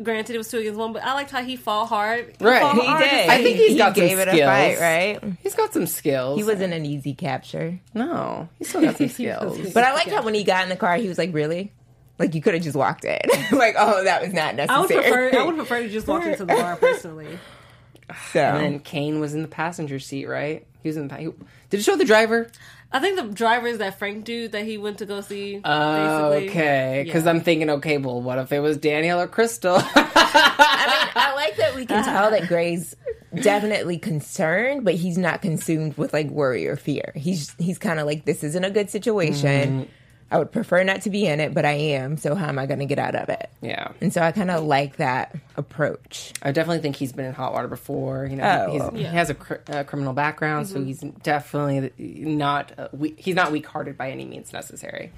Granted, 0.02 0.36
it 0.36 0.38
was 0.38 0.48
two 0.50 0.60
against 0.60 0.78
one, 0.80 0.94
but 0.94 1.04
I 1.04 1.14
liked 1.16 1.32
how 1.32 1.42
he 1.44 1.56
fought 1.56 1.88
hard. 1.88 2.36
He 2.38 2.46
Right. 2.46 2.62
fought 2.62 2.76
He 2.76 2.86
hard 2.86 3.04
did. 3.04 3.30
I 3.30 3.42
think 3.42 3.58
he's 3.58 3.72
he 3.72 3.78
got 3.80 3.96
some 3.96 4.06
it 4.06 4.12
skills. 4.12 4.28
a 4.40 4.46
fight, 4.46 4.80
right? 4.80 5.20
He's 5.42 5.56
got 5.56 5.74
some 5.74 5.88
skills. 5.88 6.38
He 6.38 6.44
wasn't 6.44 6.74
an 6.74 6.86
easy 6.86 7.16
capture. 7.16 7.80
No, 7.96 8.48
he 8.60 8.64
still 8.64 8.82
got 8.84 8.98
some 8.98 9.10
skills. 9.10 9.74
But 9.74 9.84
I 9.84 9.94
liked 9.96 10.10
how 10.12 10.22
when 10.24 10.36
he 10.36 10.44
got 10.44 10.62
in 10.64 10.70
the 10.70 10.76
car, 10.76 10.98
he 10.98 11.08
was 11.08 11.18
like, 11.18 11.34
"Really? 11.34 11.72
Like 12.20 12.36
you 12.36 12.42
could 12.42 12.54
have 12.54 12.62
just 12.64 12.76
walked 12.76 13.06
in. 13.06 13.20
like, 13.52 13.76
oh, 13.78 14.04
that 14.04 14.22
was 14.22 14.34
not 14.34 14.60
I 14.60 14.80
would 14.82 14.90
necessary. 14.90 15.30
prefer. 15.30 15.40
I 15.42 15.46
would 15.46 15.56
prefer 15.56 15.82
to 15.82 15.90
just 15.90 16.08
walk 16.08 16.24
into 16.26 16.46
the 16.46 16.54
bar 16.54 16.76
personally. 16.76 17.40
so, 18.34 18.40
And 18.40 18.58
then 18.64 18.80
Kane 18.80 19.20
was 19.20 19.34
in 19.34 19.42
the 19.42 19.48
passenger 19.48 20.00
seat, 20.00 20.26
right? 20.28 20.66
He 20.84 20.90
was 20.90 20.98
in 20.98 21.08
the. 21.08 21.10
pa- 21.10 21.18
He, 21.22 21.26
did 21.70 21.80
it 21.80 21.84
show 21.84 21.96
the 21.96 22.06
driver? 22.06 22.50
I 22.91 23.00
think 23.00 23.17
the 23.17 23.23
driver 23.23 23.67
is 23.67 23.80
that 23.80 24.00
Frank 24.00 24.23
dude 24.26 24.54
that 24.54 24.63
he 24.65 24.78
went 24.78 25.00
to 25.00 25.06
go 25.06 25.21
see. 25.21 25.60
Oh, 25.63 26.30
basically. 26.32 26.50
okay. 26.50 27.02
Because 27.06 27.26
Yeah. 27.26 27.32
I'm 27.32 27.41
thinking, 27.41 27.69
okay, 27.69 27.97
well, 27.97 28.21
what 28.21 28.38
if 28.39 28.52
it 28.52 28.60
was 28.60 28.78
Danielle 28.78 29.19
or 29.21 29.28
Crystal? 29.28 29.76
I 29.82 30.86
mean, 30.88 31.12
I 31.15 31.34
like 31.36 31.58
that 31.58 31.76
we 31.76 31.86
can 31.86 32.04
tell 32.04 32.32
that 32.32 32.47
Gray's 32.47 32.95
definitely 33.41 33.97
concerned, 33.97 34.86
but 34.86 34.95
he's 34.95 35.17
not 35.17 35.41
consumed 35.41 35.97
with 35.97 36.13
like 36.13 36.30
worry 36.30 36.67
or 36.67 36.76
fear. 36.78 37.12
He's 37.15 37.54
he's 37.60 37.78
kind 37.78 38.00
of 38.00 38.06
like, 38.06 38.26
this 38.26 38.43
isn't 38.43 38.63
a 38.63 38.71
good 38.71 38.89
situation. 38.89 39.82
Mm-hmm. 39.82 39.91
I 40.30 40.38
would 40.40 40.52
prefer 40.52 40.84
not 40.84 41.04
to 41.04 41.10
be 41.10 41.26
in 41.26 41.40
it, 41.40 41.54
but 41.54 41.63
I 41.63 41.72
am. 41.74 42.18
So 42.18 42.36
how 42.36 42.48
am 42.50 42.60
I 42.60 42.66
going 42.66 42.80
to 42.80 42.86
get 42.86 43.00
out 43.00 43.16
of 43.16 43.30
it? 43.30 43.50
yeah. 43.62 43.92
And 44.02 44.12
so 44.12 44.22
I 44.22 44.32
kind 44.34 44.52
of 44.52 44.63
like 44.63 44.98
that 44.98 45.36
approach. 45.56 46.34
I 46.42 46.52
definitely 46.52 46.82
think 46.82 46.98
he's 46.98 47.13
been 47.13 47.26
in 47.26 47.34
hot 47.34 47.54
water 47.54 47.68
before. 47.70 48.26
You 48.26 48.36
know, 48.36 48.66
Oh. 48.70 48.90
he's, 48.92 49.00
he 49.00 49.04
has 49.06 49.30
a 49.30 49.34
cr- 49.36 49.54
uh, 49.70 49.84
criminal 49.86 50.13
background, 50.13 50.68
so 50.68 50.84
he's 50.84 51.00
definitely 51.24 51.92
not 51.98 52.74
uh, 52.78 52.88
we- 52.92 53.16
he's 53.18 53.36
not 53.36 53.52
weak-hearted 53.52 53.98
by 53.98 54.12
any 54.12 54.26
means 54.26 54.52
necessary. 54.54 55.12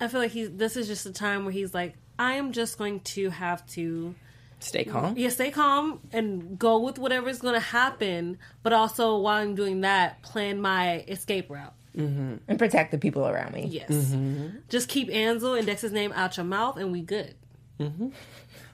I 0.00 0.08
feel 0.08 0.20
like 0.20 0.30
he's. 0.32 0.50
This 0.50 0.76
is 0.76 0.86
just 0.86 1.06
a 1.06 1.12
time 1.12 1.44
where 1.44 1.52
he's 1.52 1.74
like, 1.74 1.94
I 2.18 2.34
am 2.34 2.52
just 2.52 2.78
going 2.78 3.00
to 3.00 3.30
have 3.30 3.66
to 3.70 4.14
Stay 4.60 4.84
calm. 4.84 5.16
yeah, 5.16 5.28
stay 5.30 5.50
calm 5.50 5.98
and 6.12 6.56
go 6.58 6.78
with 6.80 6.98
whatever's 6.98 7.38
going 7.40 7.54
to 7.54 7.60
happen, 7.60 8.38
but 8.62 8.72
also 8.72 9.18
while 9.18 9.42
I'm 9.42 9.54
doing 9.56 9.80
that, 9.80 10.22
plan 10.22 10.60
my 10.60 11.00
escape 11.08 11.50
route. 11.50 11.72
Mm-hmm. 11.96 12.36
And 12.48 12.58
protect 12.58 12.90
the 12.90 12.98
people 12.98 13.26
around 13.26 13.52
me. 13.52 13.66
Yes. 13.66 13.90
Mm-hmm. 13.90 14.58
Just 14.68 14.88
keep 14.88 15.10
Ansel 15.10 15.54
and 15.54 15.66
Dex's 15.66 15.92
name 15.92 16.12
out 16.14 16.36
your 16.36 16.44
mouth, 16.44 16.76
and 16.76 16.90
we 16.90 17.02
good. 17.02 17.34
Mm-hmm. 17.78 18.08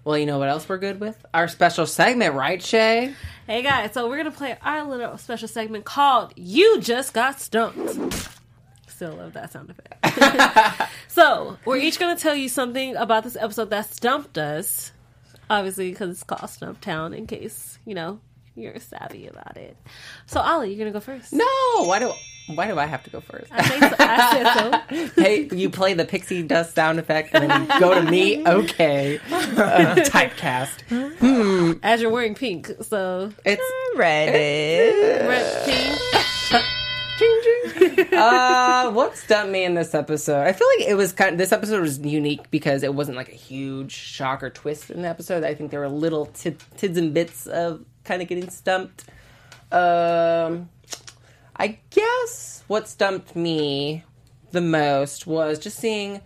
Well, 0.05 0.17
you 0.17 0.27
know 0.27 0.39
what 0.39 0.49
else 0.49 0.69
we're 0.69 0.79
good 0.79 1.01
with? 1.01 1.23
Our 1.35 1.49
special 1.49 1.85
segment, 1.87 2.35
right, 2.35 2.63
Shay? 2.63 3.15
Hey 3.47 3.63
guys, 3.63 3.93
so 3.93 4.09
we're 4.09 4.17
gonna 4.17 4.31
play 4.31 4.57
our 4.63 4.85
little 4.85 5.19
special 5.19 5.49
segment 5.49 5.85
called 5.85 6.33
"You 6.37 6.81
Just 6.81 7.13
Got 7.13 7.41
Stumped." 7.41 8.29
Still 8.87 9.13
love 9.13 9.35
that 9.35 9.53
sound 9.53 9.71
effect. 9.71 10.91
so 11.09 11.59
we're 11.65 11.77
each 11.77 11.99
gonna 11.99 12.19
tell 12.19 12.35
you 12.35 12.49
something 12.49 12.97
about 12.97 13.25
this 13.25 13.37
episode 13.37 13.71
that 13.71 13.93
stumped 13.93 14.39
us. 14.39 14.93
Obviously, 15.51 15.91
because 15.91 16.11
it's 16.11 16.23
called 16.23 16.49
Stump 16.51 16.81
Town. 16.81 17.13
In 17.13 17.27
case 17.27 17.79
you 17.85 17.95
know 17.95 18.21
you're 18.61 18.79
savvy 18.79 19.27
about 19.27 19.57
it. 19.57 19.77
So 20.27 20.41
Ollie, 20.41 20.71
you're 20.73 20.79
gonna 20.79 20.93
go 20.93 21.01
first. 21.01 21.33
No, 21.33 21.45
why 21.85 21.99
do 21.99 22.13
why 22.55 22.67
do 22.67 22.79
I 22.79 22.87
have 22.87 23.05
to 23.05 23.11
go 23.11 23.21
first? 23.21 23.53
I, 23.53 23.63
think 23.63 23.83
so. 23.83 23.97
I 23.99 24.33
said 24.89 25.07
so. 25.15 25.23
hey, 25.23 25.49
you 25.53 25.69
play 25.69 25.93
the 25.95 26.05
pixie 26.07 26.43
dust 26.43 26.75
sound 26.75 26.99
effect, 26.99 27.35
and 27.35 27.51
then 27.51 27.63
you 27.63 27.81
go 27.81 27.95
to 27.95 28.03
me. 28.11 28.47
Okay, 28.47 29.19
uh, 29.31 29.97
typecast. 29.97 31.79
As 31.83 32.01
you're 32.01 32.11
wearing 32.11 32.35
pink, 32.35 32.71
so 32.81 33.31
It's 33.45 33.63
Reddit. 33.97 35.29
red 35.29 35.65
pink. 35.67 36.01
uh, 38.13 38.91
what 38.93 39.17
stumped 39.17 39.51
me 39.53 39.65
in 39.65 39.75
this 39.75 39.95
episode? 39.95 40.47
I 40.47 40.53
feel 40.53 40.67
like 40.79 40.89
it 40.89 40.95
was 40.95 41.13
kind. 41.13 41.33
Of, 41.33 41.39
this 41.39 41.53
episode 41.53 41.81
was 41.81 41.99
unique 41.99 42.51
because 42.51 42.83
it 42.83 42.95
wasn't 42.95 43.17
like 43.17 43.29
a 43.29 43.35
huge 43.37 43.93
shock 43.93 44.43
or 44.43 44.51
twist 44.51 44.91
in 44.91 45.03
the 45.03 45.09
episode. 45.09 45.45
I 45.45 45.55
think 45.55 45.71
there 45.71 45.81
were 45.81 45.89
little 45.89 46.27
tid- 46.27 46.63
tids 46.77 46.97
and 46.97 47.13
bits 47.13 47.47
of 47.47 47.85
kind 48.09 48.23
of 48.23 48.29
getting 48.29 48.49
stumped. 48.51 49.05
Um, 49.71 50.71
I 51.55 51.79
guess 51.91 52.65
what 52.67 52.89
stumped 52.89 53.37
me 53.37 54.05
the 54.51 54.63
most 54.63 55.27
was 55.27 55.59
just 55.59 55.79
seeing 55.79 56.23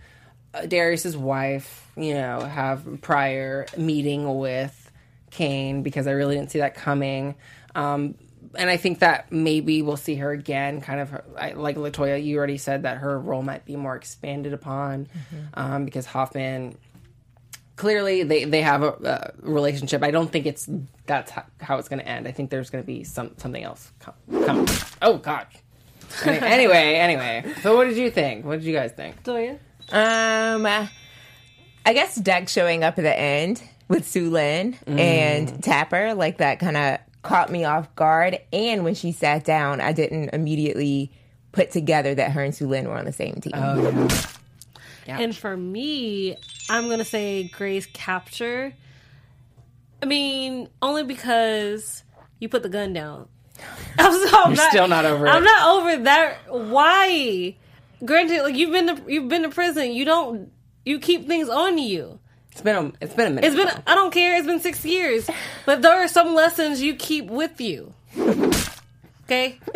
uh, 0.55 0.67
Darius's 0.67 1.17
wife, 1.17 1.91
you 1.97 2.15
know, 2.15 2.41
have 2.41 3.01
prior 3.03 3.67
meeting 3.77 4.39
with 4.39 4.91
Kane 5.31 5.83
because 5.83 6.07
I 6.07 6.13
really 6.13 6.37
didn't 6.37 6.53
see 6.53 6.61
that 6.61 6.75
coming. 6.75 7.35
Um, 7.75 8.15
and 8.55 8.71
I 8.71 8.77
think 8.77 9.01
that 9.01 9.33
maybe 9.33 9.83
we'll 9.83 9.97
see 9.97 10.17
her 10.17 10.31
again. 10.31 10.83
Kind 10.83 11.01
of 11.01 11.11
her, 11.11 11.25
I, 11.37 11.53
like 11.53 11.77
Latoya, 11.77 12.23
you 12.23 12.37
already 12.37 12.59
said 12.59 12.83
that 12.83 12.99
her 12.99 13.19
role 13.19 13.43
might 13.43 13.65
be 13.65 13.77
more 13.77 13.97
expanded 13.97 14.53
upon 14.53 15.09
um, 15.55 15.85
because 15.85 16.07
Hoffman 16.07 16.77
clearly 17.83 18.23
they, 18.23 18.45
they 18.45 18.63
have 18.63 18.85
a, 18.85 18.93
a 19.03 19.33
relationship. 19.43 20.05
I 20.05 20.13
don't 20.13 20.31
think 20.31 20.47
it's 20.47 20.69
that's 21.07 21.33
how, 21.33 21.45
how 21.61 21.79
it's 21.79 21.89
going 21.89 21.99
to 21.99 22.07
end. 22.07 22.29
I 22.29 22.31
think 22.31 22.49
there's 22.49 22.71
going 22.71 22.85
to 22.85 22.87
be 22.87 23.03
some 23.03 23.33
something 23.39 23.63
else 23.63 23.91
come. 23.99 24.15
come. 24.47 24.67
Oh 25.03 25.19
God. 25.19 25.47
Anyway, 26.27 26.95
anyway. 26.97 27.43
So 27.63 27.75
what 27.75 27.85
did 27.85 27.97
you 27.97 28.11
think? 28.11 28.45
What 28.45 28.59
did 28.59 28.65
you 28.65 28.75
guys 28.75 28.93
think? 28.93 29.23
Doya. 29.25 29.59
Um, 29.91 30.67
I 30.67 31.93
guess 31.95 32.17
Dex 32.17 32.53
showing 32.53 32.85
up 32.85 32.99
at 32.99 33.03
the 33.03 33.19
end 33.19 33.63
with 33.89 34.07
Sue 34.07 34.29
Lin 34.29 34.77
and 34.87 35.65
Tapper, 35.65 36.13
like 36.13 36.37
that 36.37 36.59
kind 36.61 36.77
of 36.77 36.99
caught 37.23 37.51
me 37.51 37.65
off 37.65 37.95
guard. 37.97 38.39
And 38.53 38.85
when 38.85 38.95
she 38.95 39.11
sat 39.13 39.45
down, 39.45 39.81
I 39.81 39.93
didn't 39.93 40.35
immediately 40.35 41.11
put 41.53 41.71
together 41.71 42.15
that 42.15 42.33
her 42.33 42.43
and 42.43 42.55
Sue 42.55 42.69
Lin 42.69 42.89
were 42.89 42.99
on 42.99 43.07
the 43.07 43.13
same 43.13 43.37
team. 43.37 43.55
And 45.07 45.35
for 45.35 45.57
me, 45.57 46.37
I'm 46.69 46.89
gonna 46.89 47.05
say 47.05 47.45
Gray's 47.45 47.87
capture. 47.87 48.73
I 50.03 50.07
mean, 50.07 50.69
only 50.81 51.05
because 51.05 52.03
you 52.39 52.49
put 52.49 52.63
the 52.63 52.69
gun 52.69 52.93
down. 52.93 53.29
I'm, 53.99 54.13
so, 54.29 54.43
I'm 54.45 54.55
You're 54.55 54.69
still 54.71 54.89
not 54.89 55.05
over 55.05 55.29
I'm 55.29 55.43
it. 55.43 55.47
not 55.47 55.69
over 55.77 56.03
that. 56.05 56.37
Why? 56.49 57.55
Granted, 58.05 58.43
like 58.43 58.57
you've 58.57 58.73
been 58.73 58.87
to 58.97 59.13
you've 59.13 59.29
been 59.29 59.43
to 59.43 59.49
prison. 59.51 59.93
You 59.93 60.05
don't 60.05 60.51
you 60.85 60.99
keep 60.99 61.29
things 61.29 61.49
on 61.49 61.79
you. 61.79 62.19
It's 62.51 62.61
been 62.63 62.77
a 62.77 62.93
it's 63.01 63.15
been 63.15 63.27
a 63.29 63.31
minute. 63.31 63.45
It's 63.47 63.57
been 63.57 63.83
I 63.87 63.95
don't 63.95 64.13
care. 64.13 64.37
It's 64.37 64.47
been 64.47 64.61
six 64.61 64.85
years, 64.85 65.29
but 65.67 65.83
there 65.83 66.03
are 66.03 66.09
some 66.09 66.35
lessons 66.35 66.83
you 66.83 66.95
keep 66.97 67.27
with 67.27 67.61
you. 67.61 67.93
Okay. 69.25 69.59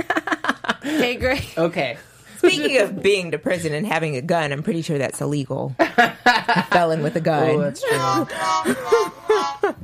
Okay, 0.87 1.17
Gray. 1.17 1.45
okay. 1.59 1.99
Speaking 2.39 2.79
of 2.79 3.03
being 3.03 3.33
to 3.33 3.39
prison 3.39 3.75
and 3.75 3.85
having 3.85 4.15
a 4.17 4.23
gun, 4.23 4.53
I'm 4.53 4.63
pretty 4.63 4.83
sure 4.83 4.99
that's 4.99 5.21
illegal. 5.21 5.75
a 6.73 6.91
in 6.91 7.03
with 7.03 7.17
a 7.17 7.21
guy. 7.21 7.51
Oh, 7.51 7.61
that's 7.61 7.83
true. 7.83 9.75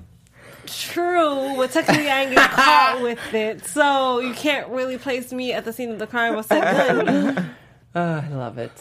True, 0.67 1.55
but 1.57 1.71
technically 1.71 2.09
I 2.09 2.23
ain't 2.23 2.35
get 2.35 2.51
caught 2.51 3.01
with 3.03 3.35
it, 3.35 3.67
so 3.67 4.21
you 4.21 4.33
can't 4.33 4.69
really 4.69 4.97
place 4.99 5.33
me 5.33 5.53
at 5.53 5.65
the 5.65 5.73
scene 5.73 5.91
of 5.91 5.99
the 5.99 6.07
crime 6.07 6.37
with 6.37 6.49
that 6.49 7.05
gun. 7.05 7.55
Oh, 7.95 8.01
I 8.01 8.29
love 8.29 8.59
it. 8.59 8.73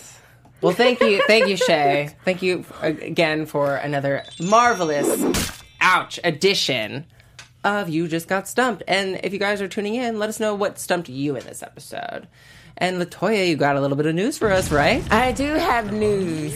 Well, 0.62 0.74
thank 0.74 1.02
you, 1.02 1.22
thank 1.28 1.48
you, 1.50 1.58
Shay. 1.58 2.16
Thank 2.24 2.42
you 2.42 2.66
uh, 2.82 2.94
again 3.02 3.46
for 3.46 3.76
another 3.76 4.24
marvelous, 4.40 5.62
ouch, 5.82 6.20
edition 6.24 7.06
of 7.64 7.90
You 7.90 8.08
Just 8.08 8.28
Got 8.28 8.48
Stumped. 8.48 8.84
And 8.88 9.20
if 9.24 9.34
you 9.34 9.40
guys 9.40 9.62
are 9.62 9.68
tuning 9.68 9.96
in, 9.96 10.20
let 10.20 10.30
us 10.30 10.40
know 10.40 10.56
what 10.56 10.80
stumped 10.80 11.10
you 11.10 11.36
in 11.36 11.44
this 11.46 11.64
episode. 11.64 12.28
And 12.78 13.02
Latoya, 13.02 13.48
you 13.48 13.56
got 13.56 13.76
a 13.76 13.82
little 13.82 13.98
bit 13.98 14.06
of 14.06 14.16
news 14.16 14.38
for 14.38 14.52
us, 14.52 14.72
right? 14.72 15.04
I 15.12 15.32
do 15.32 15.54
have 15.54 15.92
news. 15.94 16.56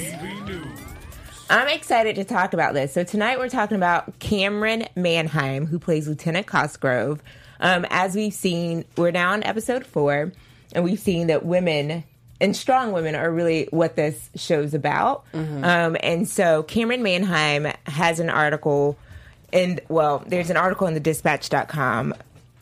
I'm 1.49 1.67
excited 1.67 2.15
to 2.15 2.23
talk 2.23 2.53
about 2.53 2.73
this. 2.73 2.93
So 2.93 3.03
tonight 3.03 3.37
we're 3.37 3.49
talking 3.49 3.77
about 3.77 4.19
Camryn 4.19 4.87
Manheim, 4.95 5.67
who 5.67 5.77
plays 5.77 6.07
Lieutenant 6.07 6.47
Cosgrove. 6.47 7.21
Um, 7.59 7.85
as 7.89 8.15
we've 8.15 8.33
seen, 8.33 8.85
we're 8.97 9.11
now 9.11 9.33
on 9.33 9.43
episode 9.43 9.85
four, 9.85 10.31
and 10.73 10.83
we've 10.83 10.99
seen 10.99 11.27
that 11.27 11.45
women 11.45 12.03
and 12.41 12.55
strong 12.55 12.91
women 12.91 13.15
are 13.15 13.31
really 13.31 13.67
what 13.71 13.95
this 13.95 14.29
show's 14.35 14.73
about. 14.73 15.23
Um, 15.63 15.95
and 16.01 16.27
so 16.27 16.63
Camryn 16.63 17.01
Manheim 17.01 17.67
has 17.85 18.19
an 18.19 18.29
article, 18.29 18.97
and 19.53 19.79
well, 19.87 20.23
there's 20.27 20.49
an 20.49 20.57
article 20.57 20.87
in 20.87 20.95
the 20.95 20.99
dispatch.com 20.99 22.13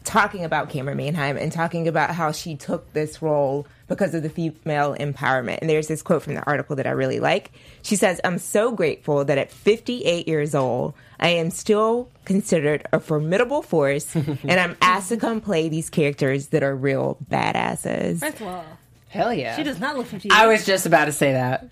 talking 0.04 0.44
about 0.44 0.70
Camryn 0.70 0.96
Manheim 0.96 1.38
and 1.38 1.52
talking 1.52 1.88
about 1.88 2.12
how 2.12 2.32
she 2.32 2.56
took 2.56 2.92
this 2.94 3.22
role 3.22 3.68
because 3.88 4.14
of 4.14 4.24
the 4.24 4.30
female 4.30 4.96
empowerment. 4.96 5.60
And 5.62 5.70
there's 5.70 5.88
this 5.88 6.02
quote 6.02 6.24
from 6.24 6.36
the 6.36 6.44
article 6.44 6.76
that 6.76 6.88
I 6.88 6.92
really 6.92 7.20
like. 7.20 7.52
She 7.82 7.96
says, 7.96 8.20
I'm 8.24 8.38
so 8.40 8.72
grateful 8.72 9.26
that 9.26 9.38
at 9.38 9.52
58 9.52 10.28
years 10.28 10.56
old, 10.56 10.94
I 11.20 11.30
am 11.30 11.50
still 11.50 12.10
considered 12.26 12.86
a 12.92 13.00
formidable 13.00 13.62
force 13.62 14.16
and 14.16 14.52
I'm 14.52 14.78
asked 14.82 15.10
to 15.10 15.18
come 15.18 15.42
play 15.42 15.70
these 15.70 15.90
characters 15.90 16.48
that 16.48 16.64
are 16.64 16.76
real 16.76 17.18
badasses. 17.30 18.20
First 18.20 18.42
of 18.42 18.48
all, 18.48 18.66
Hell 19.10 19.34
yeah. 19.34 19.56
she 19.56 19.64
does 19.64 19.80
not 19.80 19.96
look 19.96 20.08
58. 20.08 20.36
I 20.36 20.48
was 20.48 20.66
just 20.66 20.86
about 20.86 21.06
to 21.06 21.12
say 21.12 21.34
that. 21.34 21.68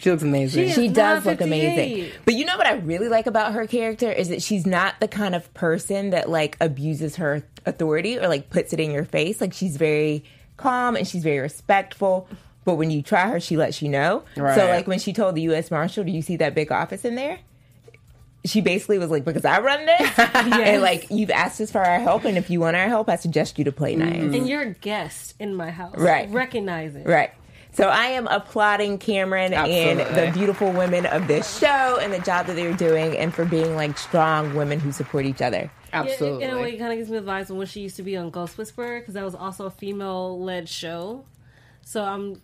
She 0.00 0.10
looks 0.10 0.22
amazing. 0.22 0.68
She 0.68 0.72
She 0.74 0.88
does 0.88 1.26
look 1.26 1.42
amazing. 1.42 2.10
But 2.24 2.34
you 2.34 2.46
know 2.46 2.56
what 2.56 2.66
I 2.66 2.72
really 2.74 3.08
like 3.08 3.26
about 3.26 3.52
her 3.52 3.66
character 3.66 4.10
is 4.10 4.30
that 4.30 4.40
she's 4.42 4.66
not 4.66 4.98
the 4.98 5.08
kind 5.08 5.34
of 5.34 5.52
person 5.52 6.10
that 6.10 6.30
like 6.30 6.56
abuses 6.58 7.16
her 7.16 7.42
authority 7.66 8.18
or 8.18 8.26
like 8.26 8.48
puts 8.48 8.72
it 8.72 8.80
in 8.80 8.90
your 8.92 9.04
face. 9.04 9.42
Like 9.42 9.52
she's 9.52 9.76
very 9.76 10.24
calm 10.56 10.96
and 10.96 11.06
she's 11.06 11.22
very 11.22 11.40
respectful. 11.40 12.28
But 12.64 12.76
when 12.76 12.90
you 12.90 13.02
try 13.02 13.28
her, 13.28 13.40
she 13.40 13.58
lets 13.58 13.82
you 13.82 13.90
know. 13.90 14.22
Right. 14.36 14.54
So 14.54 14.66
like 14.66 14.86
when 14.86 14.98
she 14.98 15.12
told 15.12 15.34
the 15.34 15.42
U.S. 15.42 15.70
Marshal, 15.70 16.02
"Do 16.04 16.12
you 16.12 16.22
see 16.22 16.36
that 16.36 16.54
big 16.54 16.72
office 16.72 17.04
in 17.04 17.14
there?" 17.14 17.38
She 18.46 18.62
basically 18.62 18.98
was 18.98 19.10
like, 19.10 19.24
"Because 19.26 19.44
I 19.44 19.60
run 19.60 19.84
this, 19.84 20.18
and 20.18 20.80
like 20.80 21.06
you've 21.10 21.30
asked 21.30 21.60
us 21.60 21.70
for 21.70 21.80
our 21.80 21.98
help, 21.98 22.24
and 22.24 22.38
if 22.38 22.48
you 22.48 22.60
want 22.60 22.76
our 22.76 22.88
help, 22.88 23.10
I 23.10 23.16
suggest 23.16 23.58
you 23.58 23.64
to 23.64 23.72
play 23.72 23.96
nice." 23.96 24.14
and 24.16 24.48
you're 24.48 24.62
a 24.62 24.70
guest 24.70 25.34
in 25.38 25.54
my 25.54 25.70
house. 25.70 25.94
Right. 25.96 26.30
Recognize 26.30 26.94
it. 26.96 27.06
Right. 27.06 27.32
So 27.72 27.88
I 27.88 28.06
am 28.06 28.26
applauding 28.26 28.98
Camryn 28.98 29.52
and 29.52 30.00
the 30.00 30.30
beautiful 30.36 30.72
women 30.72 31.06
of 31.06 31.28
this 31.28 31.58
show 31.58 31.98
and 32.00 32.12
the 32.12 32.18
job 32.18 32.46
that 32.46 32.56
they're 32.56 32.74
doing 32.74 33.16
and 33.16 33.32
for 33.32 33.44
being 33.44 33.76
like 33.76 33.96
strong 33.96 34.54
women 34.54 34.80
who 34.80 34.92
support 34.92 35.24
each 35.24 35.40
other. 35.40 35.70
Absolutely. 35.92 36.44
In 36.44 36.50
a 36.50 36.60
way, 36.60 36.74
it 36.74 36.78
kind 36.78 36.92
of 36.92 36.98
gives 36.98 37.10
me 37.10 37.18
the 37.18 37.26
vibes 37.26 37.50
of 37.50 37.56
when 37.56 37.66
she 37.66 37.80
used 37.80 37.96
to 37.96 38.02
be 38.02 38.16
on 38.16 38.30
Ghost 38.30 38.58
Whisperer 38.58 39.00
because 39.00 39.14
that 39.14 39.24
was 39.24 39.34
also 39.34 39.66
a 39.66 39.70
female-led 39.70 40.68
show. 40.68 41.24
So 41.82 42.02
I'm, 42.04 42.42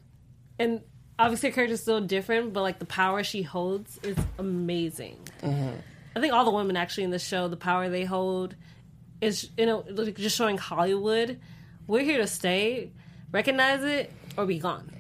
and 0.59 0.81
obviously 1.18 1.51
her 1.51 1.55
character 1.55 1.74
is 1.74 1.83
still 1.83 2.01
different, 2.01 2.53
but 2.53 2.62
like 2.62 2.79
the 2.79 2.87
power 2.87 3.22
she 3.24 3.43
holds 3.43 3.99
is 4.03 4.16
amazing. 4.39 5.18
Mm-hmm. 5.43 5.77
I 6.14 6.20
think 6.20 6.33
all 6.33 6.45
the 6.45 6.51
women 6.51 6.77
actually 6.77 7.05
in 7.05 7.11
the 7.11 7.18
show, 7.18 7.49
the 7.49 7.57
power 7.57 7.89
they 7.89 8.05
hold 8.05 8.57
is 9.20 9.49
you 9.57 9.66
know 9.66 9.85
like 9.89 10.16
just 10.16 10.37
showing 10.37 10.59
Hollywood, 10.59 11.39
we're 11.87 12.03
here 12.03 12.18
to 12.18 12.27
stay, 12.27 12.91
recognize 13.33 13.83
it 13.83 14.12
or 14.37 14.47
be 14.47 14.59
gone. 14.59 14.91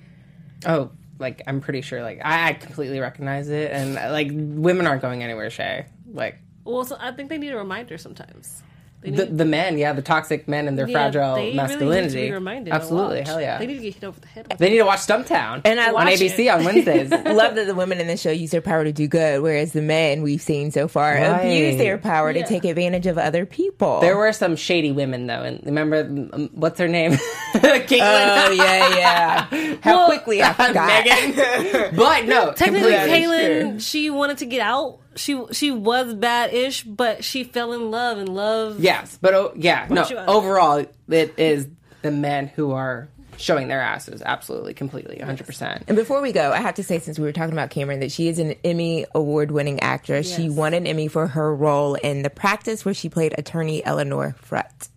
Oh, 0.64 0.90
like 1.18 1.42
I'm 1.46 1.60
pretty 1.60 1.82
sure. 1.82 2.02
Like 2.02 2.20
I, 2.24 2.54
completely 2.54 3.00
recognize 3.00 3.48
it, 3.48 3.72
and 3.72 3.94
like 3.94 4.28
women 4.30 4.86
aren't 4.86 5.02
going 5.02 5.22
anywhere, 5.22 5.50
Shay. 5.50 5.86
Like 6.12 6.38
Well, 6.64 6.84
so 6.84 6.96
I 6.98 7.12
think 7.12 7.28
they 7.28 7.38
need 7.38 7.50
a 7.52 7.56
reminder 7.56 7.98
sometimes. 7.98 8.62
They 9.02 9.10
the, 9.10 9.26
the 9.26 9.44
men, 9.44 9.78
yeah, 9.78 9.92
the 9.92 10.02
toxic 10.02 10.48
men 10.48 10.66
and 10.66 10.76
their 10.78 10.88
yeah, 10.88 10.92
fragile 11.10 11.36
they 11.36 11.54
masculinity. 11.54 12.30
Really 12.30 12.44
need 12.54 12.58
to 12.60 12.64
be 12.64 12.70
Absolutely, 12.72 13.22
hell 13.22 13.40
yeah. 13.40 13.58
They 13.58 13.66
need 13.66 13.76
to 13.76 13.82
get 13.82 13.94
hit 13.94 14.04
over 14.04 14.18
the 14.18 14.26
head. 14.26 14.46
with 14.48 14.58
They 14.58 14.70
need 14.70 14.78
to 14.78 14.84
watch 14.84 15.00
Stumptown 15.00 15.60
And 15.64 15.78
I 15.78 15.92
on 15.92 16.06
ABC 16.06 16.38
it. 16.46 16.48
on 16.48 16.64
Wednesdays. 16.64 17.10
Love 17.26 17.54
that 17.54 17.66
the 17.66 17.74
women 17.74 18.00
in 18.00 18.06
the 18.08 18.16
show 18.16 18.30
use 18.30 18.50
their 18.50 18.60
power 18.62 18.82
to 18.84 18.92
do 18.92 19.06
good, 19.06 19.42
whereas 19.42 19.72
the 19.72 19.82
men 19.82 20.22
we've 20.22 20.40
seen 20.40 20.70
so 20.72 20.88
far 20.88 21.14
Right. 21.14 21.40
abuse 21.40 21.76
their 21.76 21.98
power 21.98 22.30
Yeah. 22.32 22.42
to 22.42 22.48
take 22.48 22.64
advantage 22.64 23.06
of 23.06 23.18
other 23.18 23.46
people. 23.46 24.00
there 24.00 24.16
were 24.16 24.32
some 24.32 24.56
shady 24.56 24.90
women 24.92 25.26
though, 25.26 25.42
and 25.42 25.62
remember 25.64 26.00
um, 26.32 26.50
what's 26.54 26.80
her 26.80 26.88
name? 26.88 27.12
Caitlyn. 27.52 28.46
Oh 28.48 28.50
yeah, 28.52 28.96
yeah. 28.96 29.76
How 29.82 30.06
quickly 30.06 30.42
I 30.42 30.52
forgot. 30.52 30.86
Megan. 31.04 31.96
but 31.96 32.24
no, 32.24 32.52
Technically, 32.52 32.92
completely. 32.94 33.36
Kaylin, 33.36 33.80
she 33.80 34.10
wanted 34.10 34.38
to 34.38 34.46
get 34.46 34.60
out. 34.60 34.98
She 35.16 35.42
she 35.52 35.70
was 35.70 36.14
bad-ish, 36.14 36.82
but 36.84 37.24
she 37.24 37.44
fell 37.44 37.72
in 37.72 37.90
love 37.90 38.18
and 38.18 38.28
love. 38.28 38.80
Yes, 38.80 39.18
but 39.20 39.34
oh, 39.34 39.52
yeah, 39.56 39.86
no. 39.90 40.04
Overall, 40.26 40.84
it 41.08 41.34
is 41.38 41.68
the 42.02 42.10
men 42.10 42.48
who 42.48 42.72
are 42.72 43.08
showing 43.38 43.68
their 43.68 43.80
asses. 43.80 44.22
Absolutely, 44.24 44.74
completely, 44.74 45.16
100. 45.18 45.46
percent 45.46 45.84
And 45.88 45.96
before 45.96 46.20
we 46.22 46.32
go, 46.32 46.52
I 46.52 46.58
have 46.58 46.74
to 46.76 46.82
say, 46.82 46.98
since 46.98 47.18
we 47.18 47.24
were 47.24 47.32
talking 47.32 47.52
about 47.52 47.70
Camryn, 47.70 48.00
that 48.00 48.12
she 48.12 48.28
is 48.28 48.38
an 48.38 48.54
Emmy 48.64 49.06
award 49.14 49.50
winning 49.50 49.80
actress. 49.80 50.34
She 50.34 50.48
won 50.48 50.74
an 50.74 50.86
Emmy 50.86 51.08
for 51.08 51.26
her 51.26 51.54
role 51.54 51.94
in 51.94 52.22
The 52.22 52.30
Practice, 52.30 52.84
where 52.84 52.94
she 52.94 53.08
played 53.08 53.34
attorney 53.38 53.84
Eleanor 53.84 54.36
Frutt. 54.40 54.88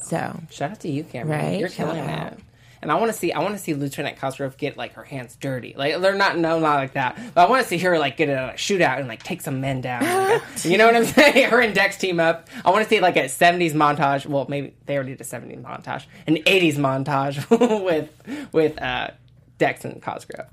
So, 0.00 0.40
Shout 0.50 0.70
out 0.72 0.80
to 0.80 0.90
you, 0.90 1.04
Camryn. 1.04 1.28
Right? 1.28 1.60
You're 1.60 1.68
Shout 1.68 1.94
killing 1.94 2.08
out. 2.08 2.38
And 2.82 2.90
I 2.90 2.96
want 2.96 3.12
to 3.12 3.16
see, 3.16 3.32
I 3.32 3.38
want 3.38 3.56
to 3.56 3.62
see 3.62 3.74
Lieutenant 3.74 4.18
Cosgrove 4.18 4.56
get 4.56 4.76
like 4.76 4.94
her 4.94 5.04
hands 5.04 5.36
dirty. 5.36 5.72
Like 5.76 6.00
they're 6.00 6.16
not, 6.16 6.36
no, 6.36 6.58
not 6.58 6.74
like 6.74 6.94
that. 6.94 7.16
But 7.32 7.46
I 7.46 7.50
want 7.50 7.62
to 7.62 7.68
see 7.68 7.78
her 7.78 7.96
like 7.96 8.16
get 8.16 8.28
a 8.28 8.48
like, 8.48 8.56
shootout 8.56 8.98
and 8.98 9.06
like 9.06 9.22
take 9.22 9.40
some 9.40 9.60
men 9.60 9.80
down. 9.80 10.02
Like, 10.02 10.42
you 10.64 10.76
know 10.76 10.86
what 10.86 10.96
I'm 10.96 11.04
saying? 11.04 11.48
Her 11.50 11.60
and 11.60 11.74
Dex 11.74 11.96
team 11.96 12.18
up. 12.18 12.48
I 12.64 12.70
want 12.70 12.82
to 12.82 12.88
see 12.88 13.00
like 13.00 13.16
a 13.16 13.24
70s 13.24 13.72
montage. 13.72 14.26
Well, 14.26 14.46
maybe 14.48 14.74
they 14.86 14.96
already 14.96 15.12
did 15.12 15.20
a 15.20 15.24
70s 15.24 15.62
montage, 15.62 16.06
an 16.26 16.36
80s 16.36 16.74
montage 16.74 17.84
with 17.84 18.10
with 18.52 18.82
uh, 18.82 19.10
Dex 19.58 19.84
and 19.84 20.02
Cosgrove. 20.02 20.48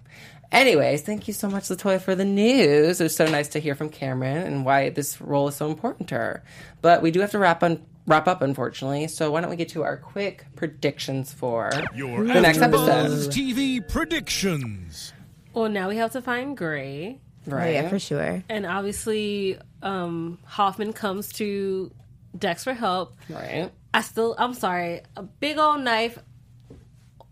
Anyways, 0.51 1.03
thank 1.03 1.27
you 1.27 1.33
so 1.33 1.47
much, 1.47 1.65
Latoya, 1.65 2.01
for 2.01 2.15
the 2.15 2.25
news. 2.25 2.99
It 2.99 3.03
was 3.03 3.15
so 3.15 3.27
nice 3.27 3.49
to 3.49 3.59
hear 3.59 3.75
from 3.75 3.89
Camryn 3.89 4.45
and 4.45 4.65
why 4.65 4.89
this 4.89 5.21
role 5.21 5.47
is 5.47 5.55
so 5.55 5.69
important 5.69 6.09
to 6.09 6.15
her. 6.15 6.43
But 6.81 7.03
we 7.03 7.11
do 7.11 7.19
have 7.19 7.31
to 7.31 7.39
wrap 7.39 7.61
on 7.61 7.85
wrap 8.09 8.27
up, 8.27 8.41
unfortunately. 8.41 9.07
So 9.07 9.31
why 9.31 9.39
don't 9.41 9.49
we 9.49 9.55
get 9.55 9.69
to 9.69 9.83
our 9.83 9.95
quick 9.97 10.45
predictions 10.55 11.31
for 11.31 11.69
Your 11.95 12.25
the 12.25 12.41
next 12.41 12.57
AfterBuzz 12.57 12.89
episode? 12.89 13.31
TV 13.31 13.87
predictions. 13.87 15.13
Well, 15.53 15.69
now 15.69 15.87
we 15.87 15.97
have 15.97 16.11
to 16.13 16.21
find 16.21 16.57
Gray, 16.57 17.19
oh, 17.47 17.51
Right. 17.51 17.73
yeah, 17.75 17.87
for 17.89 17.99
sure. 17.99 18.43
and 18.49 18.65
obviously 18.65 19.57
um, 19.81 20.39
Hoffman 20.45 20.91
comes 20.93 21.31
to 21.33 21.91
Dex 22.37 22.63
for 22.63 22.73
help. 22.73 23.15
Right. 23.29 23.71
I 23.93 24.01
still, 24.01 24.35
I'm 24.37 24.53
sorry, 24.53 25.01
a 25.15 25.23
big 25.23 25.57
old 25.57 25.81
knife 25.81 26.19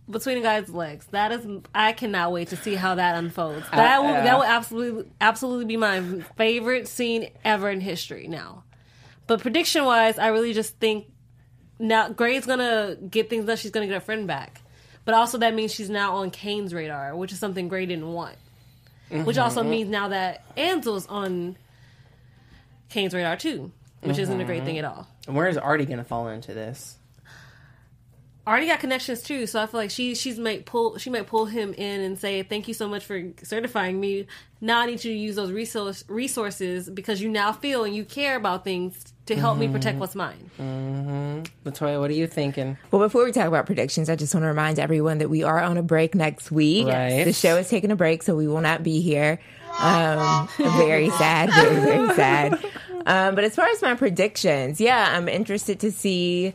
between 0.09 0.37
a 0.39 0.41
guy's 0.41 0.69
legs. 0.69 1.05
That 1.11 1.31
is, 1.31 1.45
I 1.75 1.91
cannot 1.91 2.31
wait 2.31 2.47
to 2.49 2.55
see 2.57 2.73
how 2.75 2.95
that 2.95 3.15
unfolds. 3.15 3.65
That 3.71 4.01
will, 4.01 4.09
yeah. 4.09 4.23
that 4.23 4.35
will 4.37 4.43
absolutely, 4.45 5.11
absolutely 5.21 5.65
be 5.65 5.77
my 5.77 6.01
favorite 6.37 6.87
scene 6.87 7.29
ever 7.43 7.69
in 7.69 7.81
history. 7.81 8.27
Now, 8.27 8.63
but 9.27 9.41
prediction 9.41 9.85
wise, 9.85 10.17
I 10.17 10.27
really 10.27 10.53
just 10.53 10.77
think 10.79 11.07
now 11.79 12.09
Gray's 12.09 12.45
gonna 12.45 12.95
get 13.09 13.29
things 13.29 13.45
done. 13.45 13.57
She's 13.57 13.71
gonna 13.71 13.87
get 13.87 13.93
her 13.93 13.99
friend 13.99 14.27
back, 14.27 14.61
but 15.05 15.13
also 15.13 15.37
that 15.39 15.53
means 15.53 15.73
she's 15.73 15.89
now 15.89 16.15
on 16.15 16.31
Kane's 16.31 16.73
radar, 16.73 17.15
which 17.15 17.31
is 17.31 17.39
something 17.39 17.67
Gray 17.67 17.85
didn't 17.85 18.11
want. 18.11 18.35
Which 19.09 19.37
also 19.37 19.61
mm-hmm. 19.61 19.69
means 19.69 19.89
now 19.89 20.09
that 20.09 20.43
Ansel's 20.57 21.07
on 21.07 21.57
Kane's 22.89 23.13
radar 23.13 23.37
too, 23.37 23.71
which 24.01 24.17
isn't 24.17 24.41
a 24.41 24.43
great 24.43 24.65
thing 24.65 24.77
at 24.77 24.85
all. 24.85 25.07
And 25.27 25.35
where 25.35 25.47
is 25.47 25.57
Artie 25.57 25.85
to 25.85 26.03
fall 26.03 26.27
into 26.27 26.53
this? 26.53 26.96
Already 28.47 28.67
got 28.67 28.79
connections 28.79 29.21
too, 29.21 29.47
so 29.47 29.61
I 29.61 29.65
feel 29.65 29.79
like 29.79 29.91
she 29.91 30.15
she's 30.15 30.39
might 30.39 30.65
pull 30.65 30.97
she 30.97 31.09
might 31.09 31.27
pull 31.27 31.45
him 31.45 31.73
in 31.73 32.01
and 32.01 32.17
say 32.17 32.43
thank 32.43 32.67
you 32.67 32.73
so 32.73 32.87
much 32.87 33.05
for 33.05 33.21
certifying 33.43 33.99
me. 33.99 34.27
Now 34.61 34.79
I 34.81 34.85
need 34.85 35.03
you 35.03 35.11
to 35.11 35.17
use 35.17 35.35
those 35.35 35.51
resource 35.51 36.03
resources 36.07 36.89
because 36.89 37.21
you 37.21 37.29
now 37.29 37.51
feel 37.51 37.83
and 37.83 37.95
you 37.95 38.05
care 38.05 38.35
about 38.35 38.63
things 38.63 39.13
to 39.27 39.35
help 39.35 39.57
me 39.57 39.67
protect 39.67 39.99
what's 39.99 40.15
mine. 40.15 40.49
Latoya, 41.65 41.99
what 41.99 42.09
are 42.09 42.13
you 42.13 42.27
thinking? 42.27 42.77
Well, 42.91 43.01
before 43.01 43.25
we 43.25 43.31
talk 43.31 43.45
about 43.45 43.65
predictions, 43.65 44.09
I 44.09 44.15
just 44.15 44.33
want 44.33 44.43
to 44.43 44.47
remind 44.47 44.79
everyone 44.79 45.17
that 45.17 45.29
we 45.29 45.43
are 45.43 45.59
on 45.59 45.77
a 45.77 45.83
break 45.83 46.15
next 46.15 46.49
week. 46.49 46.87
Right. 46.87 47.25
The 47.25 47.33
show 47.33 47.57
is 47.57 47.69
taking 47.69 47.91
a 47.91 47.95
break, 47.95 48.23
so 48.23 48.35
we 48.35 48.47
will 48.47 48.61
not 48.61 48.83
be 48.83 49.01
here. 49.01 49.39
Um, 49.79 50.47
very 50.57 51.09
sad, 51.11 51.51
very, 51.53 51.75
very 51.75 52.15
sad. 52.15 52.65
Um, 53.07 53.35
but 53.35 53.45
as 53.45 53.55
far 53.55 53.65
as 53.67 53.81
my 53.81 53.93
predictions, 53.93 54.81
yeah, 54.81 55.15
I'm 55.15 55.29
interested 55.29 55.79
to 55.79 55.93
see, 55.93 56.53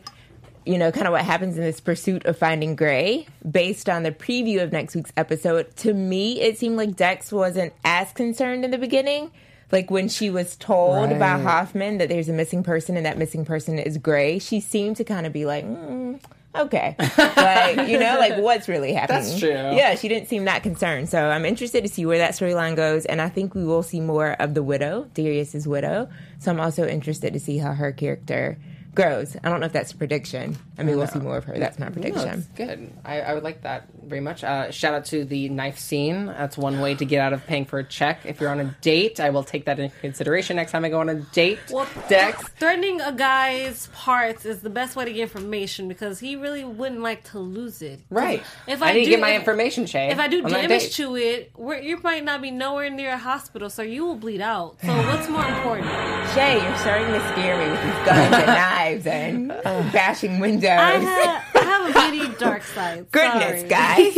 you 0.65 0.77
know, 0.77 0.91
kind 0.91 1.07
of 1.07 1.11
what 1.11 1.23
happens 1.25 1.57
in 1.57 1.63
this 1.63 1.79
pursuit 1.79 2.25
of 2.25 2.37
finding 2.37 2.75
Gray. 2.75 3.27
Based 3.49 3.89
on 3.89 4.03
the 4.03 4.11
preview 4.11 4.61
of 4.61 4.71
next 4.71 4.95
week's 4.95 5.13
episode, 5.17 5.75
to 5.77 5.93
me, 5.93 6.41
it 6.41 6.57
seemed 6.57 6.77
like 6.77 6.95
Dex 6.95 7.31
wasn't 7.31 7.73
as 7.83 8.11
concerned 8.13 8.63
in 8.65 8.71
the 8.71 8.77
beginning. 8.77 9.31
Like 9.71 9.89
when 9.89 10.07
she 10.07 10.29
was 10.29 10.55
told 10.55 11.11
about 11.11 11.39
Right. 11.39 11.49
Hoffman 11.49 11.97
that 11.97 12.07
there's 12.07 12.29
a 12.29 12.33
missing 12.33 12.63
person 12.63 12.95
and 12.95 13.05
that 13.05 13.17
missing 13.17 13.43
person 13.43 13.79
is 13.79 13.97
Gray, 13.97 14.37
she 14.37 14.59
seemed 14.59 14.97
to 14.97 15.03
kind 15.03 15.25
of 15.25 15.33
be 15.33 15.45
like, 15.45 15.65
mm, 15.65 16.19
okay. 16.53 16.95
like, 17.17 17.89
you 17.89 17.97
know, 17.97 18.17
like 18.19 18.37
what's 18.37 18.67
really 18.67 18.93
happening? 18.93 19.23
That's 19.23 19.39
true. 19.39 19.49
Yeah, 19.49 19.95
she 19.95 20.07
didn't 20.09 20.29
seem 20.29 20.45
that 20.45 20.61
concerned. 20.61 21.09
So 21.09 21.27
I'm 21.27 21.43
interested 21.43 21.81
to 21.81 21.89
see 21.89 22.05
where 22.05 22.19
that 22.19 22.33
storyline 22.33 22.75
goes. 22.75 23.05
And 23.05 23.19
I 23.19 23.29
think 23.29 23.55
we 23.55 23.63
will 23.65 23.81
see 23.81 23.99
more 23.99 24.33
of 24.33 24.53
the 24.53 24.61
widow, 24.61 25.09
Darius's 25.15 25.67
widow. 25.67 26.07
So 26.37 26.51
I'm 26.51 26.59
also 26.59 26.87
interested 26.87 27.33
to 27.33 27.39
see 27.39 27.57
how 27.57 27.73
her 27.73 27.91
character 27.91 28.59
grows. 28.95 29.35
I 29.43 29.49
don't 29.49 29.59
know 29.59 29.65
if 29.65 29.73
that's 29.73 29.91
a 29.91 29.97
prediction. 29.97 30.57
I 30.77 30.83
mean, 30.83 30.97
we'll 30.97 31.07
see 31.07 31.19
more 31.19 31.37
of 31.37 31.43
her. 31.45 31.57
That's 31.57 31.79
my 31.79 31.87
No, 31.87 31.91
prediction. 31.91 32.25
that's 32.25 32.45
good. 32.47 32.91
I, 33.05 33.21
I 33.21 33.33
would 33.33 33.43
like 33.43 33.61
that 33.63 33.87
very 34.03 34.21
much. 34.21 34.43
Uh, 34.43 34.71
shout 34.71 34.93
out 34.93 35.05
to 35.05 35.25
the 35.25 35.49
knife 35.49 35.79
scene. 35.79 36.25
That's 36.27 36.57
one 36.57 36.79
way 36.79 36.95
to 36.95 37.05
get 37.05 37.19
out 37.21 37.33
of 37.33 37.45
paying 37.47 37.65
for 37.65 37.79
a 37.79 37.83
check. 37.83 38.19
If 38.25 38.39
you're 38.41 38.49
on 38.49 38.59
a 38.59 38.75
date, 38.81 39.19
I 39.19 39.29
will 39.29 39.43
take 39.43 39.65
that 39.65 39.79
into 39.79 39.95
consideration 39.99 40.55
next 40.57 40.71
time 40.71 40.85
I 40.85 40.89
go 40.89 40.99
on 40.99 41.09
a 41.09 41.15
date. 41.15 41.59
Well, 41.71 41.87
Dex. 42.09 42.47
threatening 42.59 43.01
a 43.01 43.11
guy's 43.11 43.87
parts 43.93 44.45
is 44.45 44.61
the 44.61 44.69
best 44.69 44.95
way 44.95 45.05
to 45.05 45.13
get 45.13 45.21
information 45.21 45.87
because 45.87 46.19
he 46.19 46.35
really 46.35 46.63
wouldn't 46.63 47.01
like 47.01 47.23
to 47.31 47.39
lose 47.39 47.81
it. 47.81 47.99
Right. 48.09 48.43
If 48.67 48.81
I, 48.81 48.89
I 48.89 48.93
need 48.93 48.99
to 48.99 49.05
do- 49.05 49.11
get 49.11 49.19
my 49.21 49.31
if- 49.31 49.39
information, 49.39 49.85
Shay. 49.85 50.09
If 50.11 50.19
I 50.19 50.27
do 50.27 50.41
damage 50.41 50.95
to 50.97 51.15
it, 51.15 51.51
where 51.55 51.81
you 51.81 51.99
might 52.01 52.23
not 52.23 52.41
be 52.41 52.51
nowhere 52.51 52.89
near 52.89 53.13
a 53.13 53.17
hospital, 53.17 53.69
so 53.69 53.81
you 53.81 54.05
will 54.05 54.15
bleed 54.15 54.41
out. 54.41 54.77
So 54.81 54.87
what's 54.87 55.29
more 55.29 55.45
important? 55.45 55.87
Shay, 56.33 56.61
you're 56.63 56.77
starting 56.77 57.07
to 57.07 57.19
scare 57.31 57.57
me 57.57 57.71
with 57.71 57.81
these 57.83 58.05
guns 58.05 58.35
and 58.35 58.45
knives 58.47 58.82
and 58.91 59.47
bashing 59.91 60.39
windows. 60.39 60.69
I 60.69 60.91
have, 60.97 61.55
I 61.55 61.59
have 61.63 61.89
a 61.89 61.93
pretty 61.93 62.27
dark 62.37 62.63
side. 62.63 63.05
Goodness, 63.11 63.61
Sorry. 63.61 63.69
guys. 63.69 64.15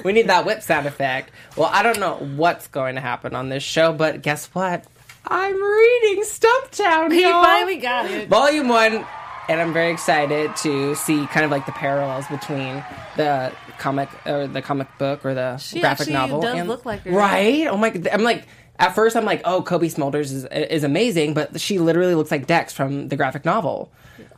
we 0.04 0.12
need 0.12 0.28
that 0.28 0.44
whip 0.46 0.62
sound 0.62 0.86
effect. 0.86 1.30
Well, 1.56 1.70
I 1.72 1.82
don't 1.82 2.00
know 2.00 2.16
what's 2.36 2.66
going 2.68 2.94
to 2.96 3.00
happen 3.00 3.34
on 3.34 3.48
this 3.48 3.62
show, 3.62 3.92
but 3.92 4.22
guess 4.22 4.46
what? 4.54 4.84
I'm 5.26 5.54
reading 5.54 6.22
Stumptown. 6.24 7.12
He 7.12 7.22
y'all. 7.22 7.42
finally 7.42 7.76
got 7.76 8.10
it. 8.10 8.28
Volume 8.28 8.68
one, 8.68 9.06
and 9.48 9.60
I'm 9.60 9.72
very 9.72 9.90
excited 9.92 10.54
to 10.56 10.94
see 10.94 11.26
kind 11.26 11.44
of 11.44 11.50
like 11.50 11.66
the 11.66 11.72
parallels 11.72 12.26
between 12.28 12.82
the 13.16 13.52
comic 13.78 14.08
or 14.26 14.46
the 14.46 14.62
comic 14.62 14.88
book 14.98 15.24
or 15.24 15.34
the 15.34 15.56
She 15.58 15.80
graphic 15.80 16.08
novel. 16.08 16.40
does 16.40 16.54
and- 16.54 16.68
look 16.68 16.84
like 16.86 17.00
her. 17.02 17.10
right? 17.12 17.66
Oh 17.68 17.76
my! 17.76 17.90
god! 17.90 18.08
I'm 18.12 18.22
like. 18.22 18.46
At 18.76 18.92
first, 18.96 19.14
I'm 19.14 19.24
like, 19.24 19.40
"Oh, 19.44 19.62
Cobie 19.62 19.88
Smulders 19.88 20.32
is 20.32 20.46
is 20.46 20.82
amazing," 20.82 21.32
but 21.32 21.60
she 21.60 21.78
literally 21.78 22.16
looks 22.16 22.32
like 22.32 22.48
Dex 22.48 22.72
from 22.72 23.06
the 23.06 23.14
graphic 23.14 23.44
novel. 23.44 23.92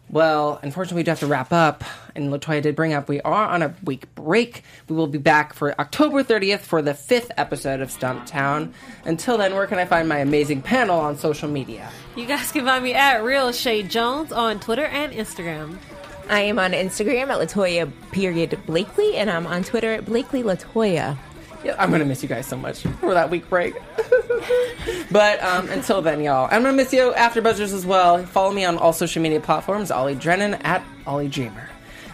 Well, 0.09 0.61
unfortunately, 0.63 1.01
we 1.01 1.03
do 1.05 1.11
have 1.11 1.21
to 1.21 1.27
wrap 1.27 1.53
up. 1.53 1.83
And 2.15 2.33
Latoya 2.33 2.63
did 2.63 2.77
bring 2.77 2.95
up 2.95 3.09
we 3.09 3.21
are 3.23 3.49
on 3.49 3.63
a 3.63 3.75
week 3.85 4.15
break. 4.15 4.63
We 4.89 4.97
will 4.97 5.07
be 5.07 5.19
back 5.19 5.53
for 5.53 5.79
October 5.81 6.23
30th 6.23 6.61
for 6.61 6.81
the 6.81 6.95
fifth 6.95 7.31
episode 7.37 7.81
of 7.81 7.91
Stumptown. 7.91 8.73
Until 9.05 9.37
then, 9.37 9.55
where 9.55 9.67
can 9.67 9.79
I 9.79 9.85
find 9.85 10.09
my 10.09 10.19
amazing 10.19 10.63
panel 10.63 10.99
on 10.99 11.19
social 11.19 11.49
media? 11.49 11.91
You 12.15 12.27
guys 12.27 12.53
can 12.53 12.65
find 12.65 12.83
me 12.83 12.95
at 12.95 13.23
Real 13.23 13.53
Shay 13.53 13.83
Jones 13.83 14.33
on 14.33 14.61
Twitter 14.61 14.87
and 14.87 15.13
Instagram. 15.13 15.77
I 16.29 16.41
am 16.41 16.59
on 16.59 16.73
Instagram 16.73 17.29
at 17.29 17.39
Latoya 17.39 17.93
period 18.11 18.59
Blakely, 18.67 19.17
and 19.17 19.31
I'm 19.31 19.47
on 19.47 19.63
Twitter 19.63 19.93
at 19.93 20.07
Blakely 20.07 20.43
Latoya. 20.43 21.17
Yeah, 21.65 21.77
I'm 21.79 21.91
gonna 21.91 22.05
miss 22.05 22.23
you 22.23 22.29
guys 22.29 22.47
so 22.47 22.57
much 22.57 22.83
for 22.83 23.15
that 23.15 23.31
week 23.31 23.49
break. 23.49 23.75
but 25.11 25.43
um, 25.43 25.69
until 25.71 26.03
then, 26.03 26.23
y'all, 26.23 26.49
I'm 26.51 26.63
gonna 26.63 26.77
miss 26.77 26.93
you 26.93 27.13
after 27.15 27.41
Buzzers 27.41 27.73
as 27.73 27.85
well. 27.85 28.25
Follow 28.27 28.53
me 28.53 28.65
on 28.65 28.79
all 28.79 28.93
social 28.93 29.23
media 29.23 29.41
platforms, 29.41 29.91
Ollie 29.91 30.15
Drennan 30.15 30.55
at 30.55 30.85
Ollie 31.07 31.29
Dreamer. 31.29 31.69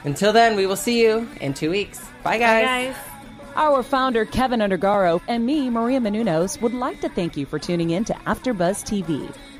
Until 0.04 0.32
then, 0.32 0.56
we 0.56 0.66
will 0.66 0.76
see 0.76 1.02
you 1.02 1.28
in 1.40 1.54
two 1.54 1.70
weeks. 1.70 2.00
Bye, 2.22 2.38
guys. 2.38 2.64
Guys. 2.64 2.96
Our 3.54 3.82
founder, 3.82 4.24
Kevin 4.24 4.60
Undergaro, 4.60 5.20
and 5.28 5.44
me, 5.44 5.68
Maria 5.68 6.00
Menounos, 6.00 6.60
would 6.62 6.72
like 6.72 7.00
to 7.02 7.08
thank 7.10 7.36
you 7.36 7.44
for 7.44 7.58
tuning 7.58 7.90
in 7.90 8.04
to 8.04 8.14
AfterBuzz 8.14 8.82
TV. 8.82 9.32